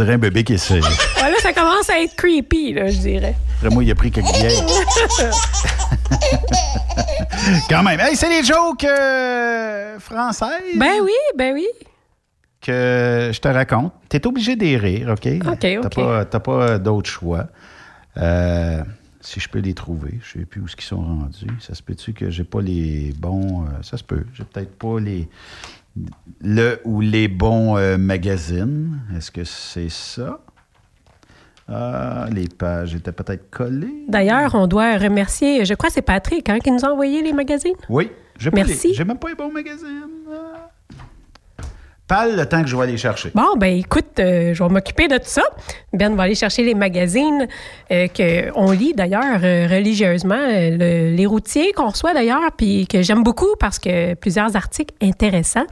[0.05, 0.81] Dirait un bébé qui essaie.
[0.81, 3.35] Ouais, là, ça commence à être creepy, là, je dirais.
[3.61, 4.53] Vraiment, il a pris quelques bières.
[7.69, 8.01] Quand même.
[8.01, 10.77] Hey, c'est les jokes euh, françaises?
[10.77, 11.66] Ben oui, ben oui.
[12.61, 13.93] que je te raconte.
[14.09, 15.27] Tu es obligé d'y rire, OK?
[15.47, 15.95] OK, OK.
[15.95, 17.47] pas, t'as pas d'autre choix.
[18.19, 18.83] Euh,
[19.20, 21.47] si je peux les trouver, je sais plus où ils sont rendus.
[21.61, 23.65] Ça se peut-tu que j'ai pas les bons...
[23.65, 24.24] euh, ça se peut.
[24.35, 25.29] J'ai peut-être pas les...
[26.40, 29.01] Le ou les bons euh, magazines.
[29.16, 30.40] Est-ce que c'est ça?
[31.69, 34.05] Ah, les pages étaient peut-être collées.
[34.09, 37.32] D'ailleurs, on doit remercier, je crois que c'est Patrick hein, qui nous a envoyé les
[37.32, 37.74] magazines.
[37.89, 38.10] Oui.
[38.39, 38.94] J'ai Merci.
[38.94, 40.11] J'ai même pas les bons magazines.
[42.12, 43.30] Parle le temps que je vais aller chercher.
[43.34, 45.44] Bon, ben écoute, euh, je vais m'occuper de tout ça.
[45.94, 47.48] Ben va aller chercher les magazines
[47.90, 53.22] euh, qu'on lit d'ailleurs euh, religieusement, le- les routiers qu'on reçoit d'ailleurs, puis que j'aime
[53.22, 55.64] beaucoup parce que plusieurs articles intéressants.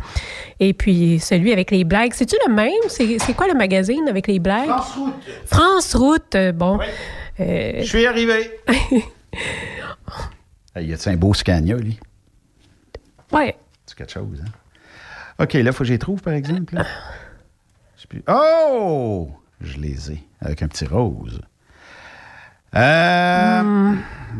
[0.60, 2.70] Et puis celui avec les blagues, c'est-tu le même?
[2.88, 4.64] C'est quoi le magazine avec les blagues?
[4.68, 5.14] France Route.
[5.44, 6.78] France Route, bon.
[7.38, 8.50] Je suis arrivé.
[10.74, 11.98] Hey, y a-tu un beau Scania, lui?
[13.32, 13.56] ouais.
[13.84, 14.48] C'est quelque chose, hein?
[15.40, 16.74] OK, là, il faut que je les trouve, par exemple.
[16.74, 16.84] là.
[18.08, 19.30] Plus- Oh!
[19.60, 21.40] Je les ai, avec un petit rose.
[22.74, 23.94] Euh,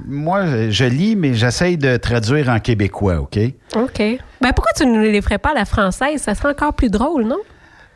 [0.07, 3.39] Moi, je lis, mais j'essaye de traduire en québécois, OK?
[3.77, 3.99] OK.
[4.41, 6.23] Ben pourquoi tu ne les ferais pas à la française?
[6.23, 7.39] Ça serait encore plus drôle, non?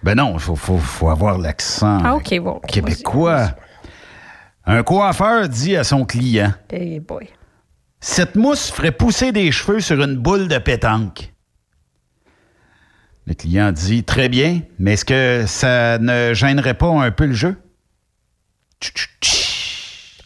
[0.02, 2.60] Ben non, il faut, faut- faut avoir l'accent Ah, bon.
[2.66, 3.50] Québécois.
[4.66, 7.28] Un coiffeur dit à son client Hey boy.
[8.00, 11.32] Cette mousse ferait pousser des cheveux sur une boule de pétanque.
[13.26, 17.32] Le client dit Très bien, mais est-ce que ça ne gênerait pas un peu le
[17.32, 17.56] jeu?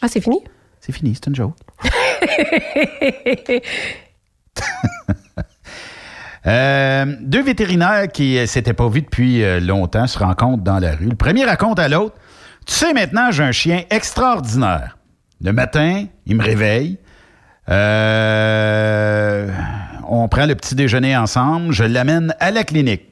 [0.01, 0.41] Ah, c'est fini?
[0.79, 1.55] C'est fini, c'est une joke.
[6.47, 10.95] Euh, deux vétérinaires qui ne s'étaient pas vus depuis euh, longtemps se rencontrent dans la
[10.95, 11.09] rue.
[11.09, 12.15] Le premier raconte à l'autre
[12.65, 14.97] Tu sais, maintenant, j'ai un chien extraordinaire.
[15.41, 16.97] Le matin, il me réveille.
[17.67, 19.51] Euh,
[20.09, 21.71] on prend le petit déjeuner ensemble.
[21.71, 23.03] Je l'amène à la clinique.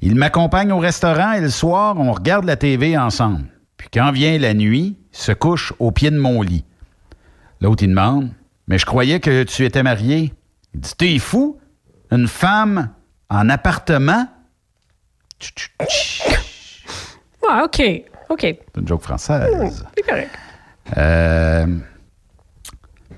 [0.00, 3.44] Il m'accompagne au restaurant et le soir, on regarde la TV ensemble.
[3.76, 6.64] Puis quand vient la nuit, il se couche au pied de mon lit.
[7.60, 8.30] L'autre, il demande
[8.66, 10.32] Mais je croyais que tu étais marié.
[10.74, 11.58] Il dit T'es fou
[12.10, 12.90] Une femme
[13.28, 14.26] en appartement
[17.48, 17.82] Ah, OK.
[18.28, 18.40] OK.
[18.40, 19.84] C'est une joke française.
[19.96, 20.30] C'est correct.
[20.96, 21.66] Euh,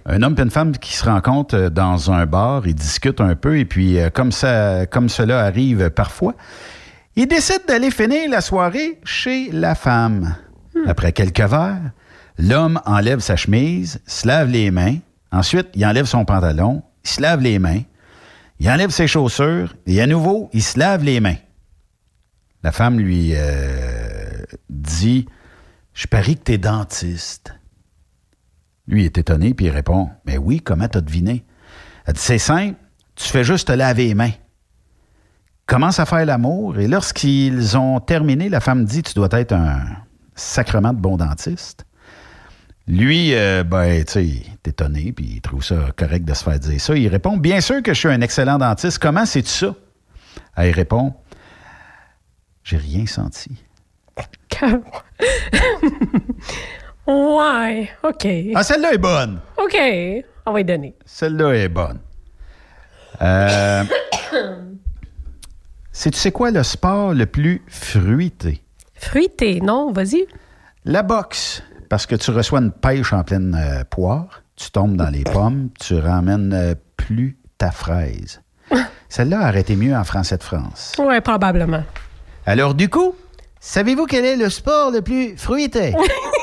[0.06, 3.34] un homme et une femme qui se rencontrent euh, dans un bar, ils discutent un
[3.34, 6.34] peu, et puis, euh, comme, ça, comme cela arrive parfois,
[7.16, 10.36] ils décident d'aller finir la soirée chez la femme.
[10.86, 11.92] Après quelques verres,
[12.38, 14.96] l'homme enlève sa chemise, se lave les mains,
[15.30, 17.82] ensuite, il enlève son pantalon, il se lave les mains,
[18.58, 21.36] il enlève ses chaussures, et à nouveau, il se lave les mains.
[22.62, 25.26] La femme lui euh, dit
[25.92, 27.54] Je parie que t'es dentiste.
[28.86, 31.44] Lui est étonné, puis il répond Mais oui, comment t'as deviné
[32.06, 32.76] Elle dit C'est simple,
[33.14, 34.32] tu fais juste te laver les mains.
[35.66, 39.80] Commence à faire l'amour, et lorsqu'ils ont terminé, la femme dit Tu dois être un
[40.34, 41.86] sacrement de bon dentiste.
[42.86, 46.44] Lui, euh, ben, tu sais, il est étonné, puis il trouve ça correct de se
[46.44, 46.94] faire dire ça.
[46.94, 48.98] Il répond Bien sûr que je suis un excellent dentiste.
[48.98, 49.74] Comment sais-tu ça
[50.56, 51.14] Elle répond
[52.62, 53.52] J'ai rien senti.
[57.06, 58.26] Ouais, OK.
[58.54, 59.40] Ah, celle-là est bonne.
[59.56, 59.76] OK,
[60.46, 60.94] on va y donner.
[61.04, 61.98] Celle-là est bonne.
[63.22, 63.84] Euh,
[65.92, 68.62] c'est tu sais quoi le sport le plus fruité?
[68.94, 70.26] Fruité, non, vas-y.
[70.84, 75.10] La boxe, parce que tu reçois une pêche en pleine euh, poire, tu tombes dans
[75.10, 78.40] les pommes, tu ramènes euh, plus ta fraise.
[79.08, 80.94] Celle-là aurait mieux en français de France.
[80.98, 81.84] Ouais, probablement.
[82.46, 83.14] Alors du coup,
[83.60, 85.94] savez-vous quel est le sport le plus fruité?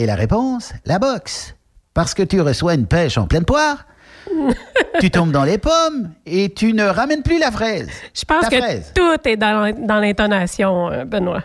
[0.00, 1.54] Et la réponse, la boxe.
[1.92, 3.84] Parce que tu reçois une pêche en pleine poire,
[5.00, 7.90] tu tombes dans les pommes et tu ne ramènes plus la fraise.
[8.14, 8.92] Je pense Ta que fraise.
[8.94, 11.42] tout est dans l'intonation, euh, Benoît.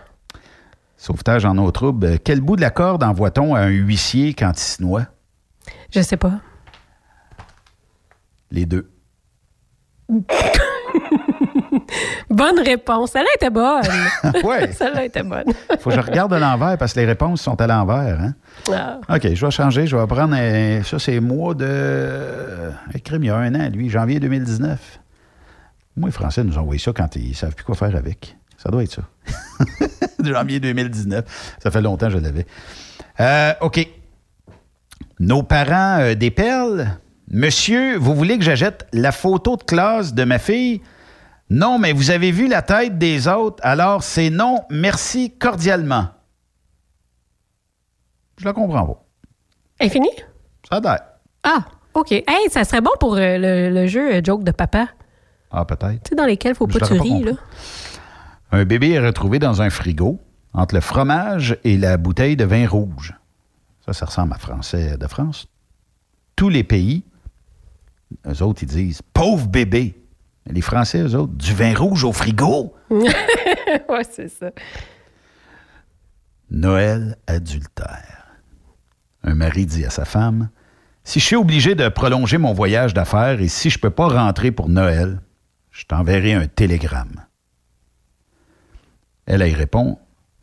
[0.95, 2.17] Sauvetage en eau trouble.
[2.19, 5.07] Quel bout de la corde envoie-t-on à un huissier quand il se noie?
[5.93, 6.35] Je sais pas.
[8.51, 8.89] Les deux.
[12.29, 13.11] Bonne réponse.
[13.11, 13.83] Celle-là était bonne.
[14.43, 14.71] Ouais.
[14.71, 15.45] Celle-là était bonne.
[15.79, 18.19] Faut que je regarde à l'envers parce que les réponses sont à l'envers.
[18.19, 18.33] Hein?
[18.73, 18.99] Ah.
[19.15, 19.85] OK, je vais changer.
[19.87, 22.71] Je vais prendre un- ça, c'est mois de.
[22.93, 24.99] Écrit il y a un an, lui, janvier 2019.
[25.97, 28.35] Moi, les Français nous ont envoyé ça quand ils ne savent plus quoi faire avec.
[28.57, 29.03] Ça doit être ça.
[30.23, 31.55] janvier 2019.
[31.61, 32.45] Ça fait longtemps que je l'avais.
[33.19, 33.87] Euh, OK.
[35.19, 36.87] Nos parents euh, des perles.
[37.31, 40.81] Monsieur, vous voulez que j'achète la photo de classe de ma fille?
[41.49, 46.07] Non, mais vous avez vu la tête des autres, alors c'est non, merci cordialement.
[48.39, 48.85] Je la comprends
[49.79, 49.89] pas.
[49.89, 50.09] Finie?
[50.69, 50.99] Ça l'air.
[51.43, 52.11] Ah, OK.
[52.11, 54.87] Hey, ça serait bon pour euh, le, le jeu euh, Joke de papa.
[55.51, 56.03] Ah, peut-être.
[56.03, 57.33] Tu sais, dans lesquels faut pas tu ris, là.
[58.51, 60.19] Un bébé est retrouvé dans un frigo
[60.53, 63.13] entre le fromage et la bouteille de vin rouge.
[63.85, 65.47] Ça, ça ressemble à Français de France.
[66.35, 67.03] Tous les pays,
[68.27, 70.01] eux autres, ils disent pauvre bébé.
[70.47, 72.75] Les Français, eux autres, du vin rouge au frigo.
[72.89, 74.51] ouais, c'est ça.
[76.51, 78.27] Noël adultère.
[79.23, 80.49] Un mari dit à sa femme
[81.03, 84.07] Si je suis obligé de prolonger mon voyage d'affaires et si je ne peux pas
[84.07, 85.19] rentrer pour Noël,
[85.71, 87.25] je t'enverrai un télégramme.
[89.25, 89.97] Elle, elle répond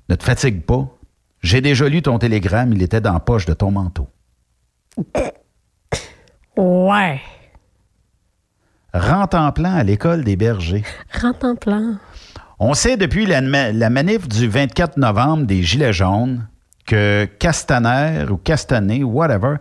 [0.09, 0.89] Ne te fatigue pas.
[1.41, 4.09] J'ai déjà lu ton télégramme, il était dans la poche de ton manteau.
[6.57, 7.21] Ouais.
[8.95, 10.85] Rentre en plan à l'école des bergers.
[11.21, 11.95] Rentre en plan.
[12.59, 16.47] On sait depuis la, ma- la manif du 24 novembre des Gilets jaunes
[16.87, 19.57] que Castaner ou Castané, whatever,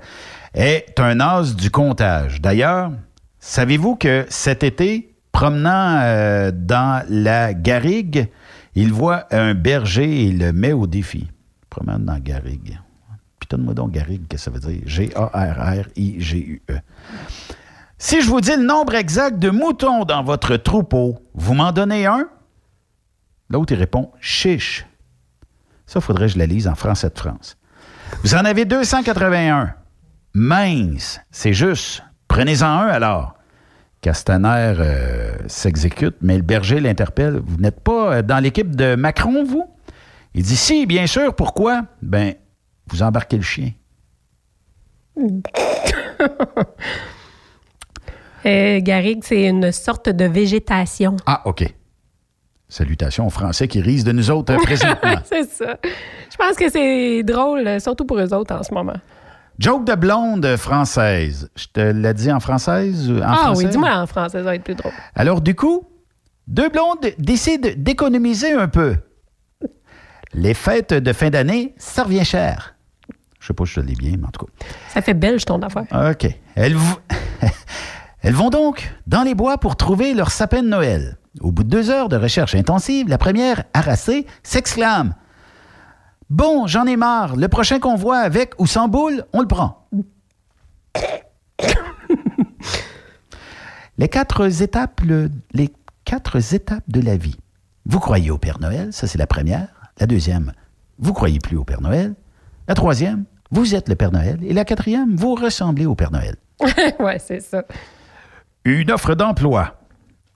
[0.54, 2.42] est un as du comptage.
[2.42, 2.92] D'ailleurs,
[3.40, 8.28] savez-vous que cet été, promenant euh, dans la garrigue,
[8.76, 11.28] il voit un berger et il le met au défi.
[11.70, 12.80] Promène dans la garrigue.
[13.40, 14.82] Puis donne-moi donc garrigue, qu'est-ce que ça veut dire?
[14.86, 16.80] G-A-R-R-I-G-U-E.
[18.04, 22.08] Si je vous dis le nombre exact de moutons dans votre troupeau, vous m'en donnez
[22.08, 22.28] un?
[23.48, 24.88] L'autre, il répond chiche.
[25.86, 27.58] Ça, faudrait que je la lise en français de France.
[28.24, 29.76] Vous en avez 281.
[30.34, 32.02] Mince, c'est juste.
[32.28, 33.36] Prenez-en un alors.
[34.02, 37.40] Castaner euh, s'exécute, mais le berger l'interpelle.
[37.46, 39.70] Vous n'êtes pas euh, dans l'équipe de Macron, vous?
[40.34, 41.36] Il dit si, bien sûr.
[41.36, 41.84] Pourquoi?
[42.02, 42.34] Ben,
[42.88, 43.74] vous embarquez le chien.
[48.46, 51.16] Euh, garrigue, c'est une sorte de végétation.
[51.26, 51.64] Ah, OK.
[52.70, 55.16] Salutations aux Français qui risent de nous autres euh, présentement.
[55.26, 55.78] c'est ça.
[55.84, 58.96] Je pense que c'est drôle, euh, surtout pour eux autres en ce moment.
[59.60, 61.50] Joke de blonde française.
[61.56, 63.12] Je te l'ai dit en française?
[63.12, 64.94] ou En ah oui, dis-moi en français, ça va être plus drôle.
[65.14, 65.84] Alors, du coup,
[66.48, 68.96] deux blondes décident d'économiser un peu.
[70.34, 72.76] Les fêtes de fin d'année, ça revient cher.
[73.40, 74.52] Je sais pas si je te l'ai bien, mais en tout cas.
[74.90, 75.84] Ça fait belge ton affaire.
[76.12, 76.28] OK.
[76.56, 76.96] Elles, v-
[78.22, 81.18] Elles vont donc dans les bois pour trouver leur sapin de Noël.
[81.40, 85.16] Au bout de deux heures de recherche intensive, la première, harassée, s'exclame
[86.30, 87.36] Bon, j'en ai marre.
[87.36, 89.88] Le prochain qu'on voit avec ou sans boule, on le prend.
[93.98, 95.74] les quatre étapes, le- les
[96.06, 97.38] quatre étapes de la vie.
[97.86, 99.68] Vous croyez au Père Noël, ça c'est la première.
[100.00, 100.54] La deuxième,
[101.00, 102.14] vous croyez plus au Père Noël.
[102.68, 104.40] La troisième, vous êtes le Père Noël.
[104.44, 106.36] Et la quatrième, vous ressemblez au Père Noël.
[107.00, 107.64] ouais, c'est ça.
[108.64, 109.76] Une offre d'emploi.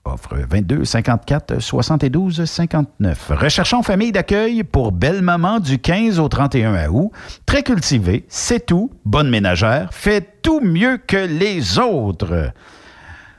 [0.04, 3.30] Offre 22 54 72 59.
[3.30, 7.12] Recherchons famille d'accueil pour belle maman du 15 au 31 août.
[7.44, 12.52] Très cultivée, c'est tout, bonne ménagère, fait tout mieux que les autres.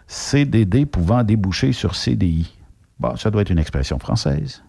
[0.08, 2.56] CDD pouvant déboucher sur CDI.
[2.98, 4.64] Bon, ça doit être une expression française.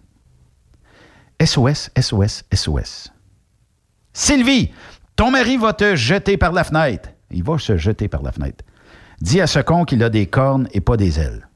[1.41, 3.13] SOS, SOS, SOS.
[4.11, 4.71] Sylvie,
[5.15, 7.09] ton mari va te jeter par la fenêtre.
[7.31, 8.65] Il va se jeter par la fenêtre.
[9.21, 11.47] Dis à ce con qu'il a des cornes et pas des ailes.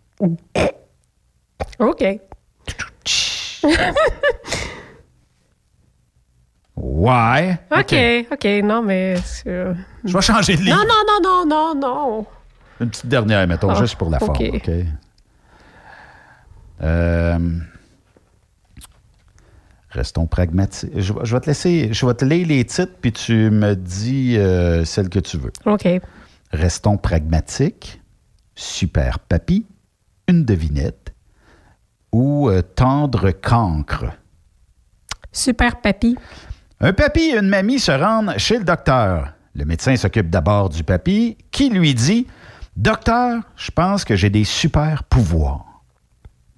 [1.79, 2.03] OK.
[6.75, 7.59] Ouais.
[7.71, 7.95] OK,
[8.31, 8.45] OK.
[8.63, 9.15] Non, mais.
[9.47, 9.73] euh,
[10.03, 10.73] Je vais changer de ligne.
[10.73, 12.25] Non, non, non, non, non, non.
[12.81, 14.31] Une petite dernière, mettons, Ah, juste pour la forme.
[14.31, 14.51] OK.
[14.55, 14.69] OK?
[16.81, 17.37] Euh,
[19.91, 20.89] restons pragmatiques.
[20.95, 23.75] Je, vais- je vais te laisser, je vais te lire les titres, puis tu me
[23.75, 25.51] dis euh, celle que tu veux.
[25.65, 25.87] OK.
[26.53, 27.99] Restons pragmatiques.
[28.53, 29.65] Super papy.
[30.27, 31.13] Une devinette.
[32.11, 34.05] Ou euh, tendre cancre.
[35.31, 36.15] Super papy.
[36.79, 39.33] Un papy et une mamie se rendent chez le docteur.
[39.55, 42.27] Le médecin s'occupe d'abord du papy, qui lui dit
[42.75, 45.83] Docteur, je pense que j'ai des super pouvoirs.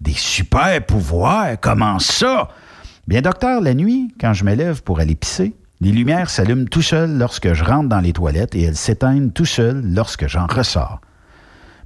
[0.01, 1.59] Des super pouvoirs?
[1.61, 2.49] Comment ça?
[3.07, 5.55] Bien, docteur, la nuit, quand je me lève pour aller pisser,
[5.85, 9.45] les lumières s'allument tout seules lorsque je rentre dans les toilettes et elles s'éteignent tout
[9.45, 10.99] seules lorsque j'en ressors.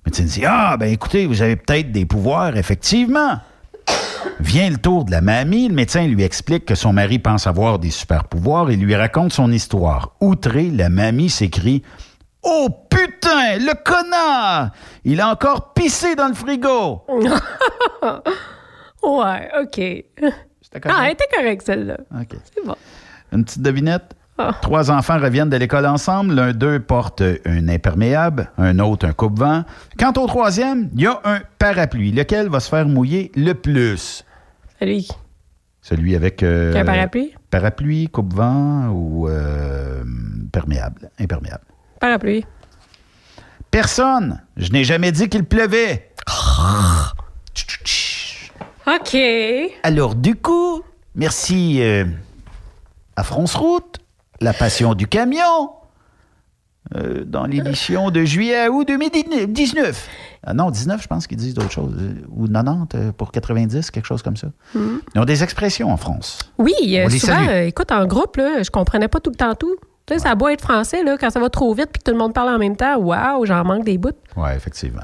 [0.06, 3.40] Le médecin dit Ah, ben écoutez, vous avez peut-être des pouvoirs, effectivement.
[4.40, 7.78] Vient le tour de la mamie, le médecin lui explique que son mari pense avoir
[7.78, 10.14] des super pouvoirs et lui raconte son histoire.
[10.22, 11.84] Outrée, la mamie s'écrie
[12.42, 14.72] Oh putain, le connard!
[15.04, 17.04] Il a encore pissé dans le frigo!
[19.04, 19.82] ouais, OK.
[20.86, 21.98] Ah, elle était correcte, celle-là.
[22.18, 22.38] OK.
[22.56, 22.78] C'est bon.
[23.32, 24.16] Une petite devinette?
[24.62, 26.34] Trois enfants reviennent de l'école ensemble.
[26.34, 29.66] L'un d'eux porte un imperméable, un autre un coupe-vent.
[29.98, 32.14] Quant au troisième, il y a un parapluie.
[32.14, 34.24] Lequel va se faire mouiller le plus?
[34.80, 35.04] Salut.
[35.82, 36.42] Celui avec...
[36.44, 37.34] euh, un parapluie?
[37.52, 40.04] Parapluie, coupe-vent ou euh,
[40.54, 41.66] perméable, imperméable.
[42.00, 42.46] Parapluie.
[43.72, 44.42] Personne!
[44.56, 46.12] Je n'ai jamais dit qu'il pleuvait.
[48.88, 49.18] OK.
[49.84, 50.82] Alors, du coup,
[51.14, 52.06] merci euh,
[53.20, 53.98] à France Route,
[54.40, 55.72] La Passion du Camion,
[56.96, 60.08] euh, dans l'édition de juillet à août 2019.
[60.44, 61.94] Ah non, 19, je pense qu'ils disent d'autres choses.
[62.00, 64.48] Euh, Ou 90 euh, pour 90, quelque chose comme ça.
[64.74, 65.02] Mhm.
[65.14, 66.40] Ils ont des expressions en France.
[66.58, 69.36] Oui, euh, On les souvent, euh, écoute, en groupe, là, je comprenais pas tout le
[69.36, 69.76] temps tout.
[70.06, 72.10] Tu sais, ça a beau être français, là, quand ça va trop vite puis que
[72.10, 74.12] tout le monde parle en même temps, waouh, j'en manque des bouts.
[74.38, 75.04] Oui, effectivement.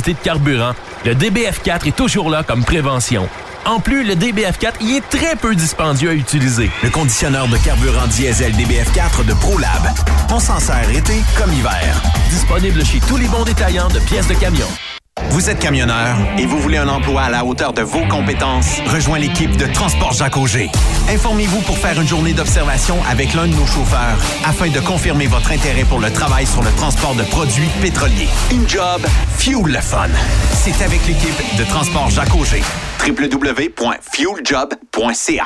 [0.09, 0.73] de carburant,
[1.05, 3.27] le DBF4 est toujours là comme prévention.
[3.65, 6.71] En plus, le DBF4 y est très peu dispendieux à utiliser.
[6.83, 9.89] Le conditionneur de carburant diesel DBF4 de ProLab.
[10.31, 12.01] On s'en sert été comme hiver.
[12.31, 14.67] Disponible chez tous les bons détaillants de pièces de camion.
[15.29, 18.79] Vous êtes camionneur et vous voulez un emploi à la hauteur de vos compétences?
[18.87, 20.69] Rejoins l'équipe de Transport Jacques Auger.
[21.09, 25.51] Informez-vous pour faire une journée d'observation avec l'un de nos chauffeurs afin de confirmer votre
[25.51, 28.27] intérêt pour le travail sur le transport de produits pétroliers.
[28.51, 29.01] Une job,
[29.37, 30.09] fuel le fun.
[30.53, 32.61] C'est avec l'équipe de Transport Jacques Auger.
[33.07, 35.45] www.fueljob.ca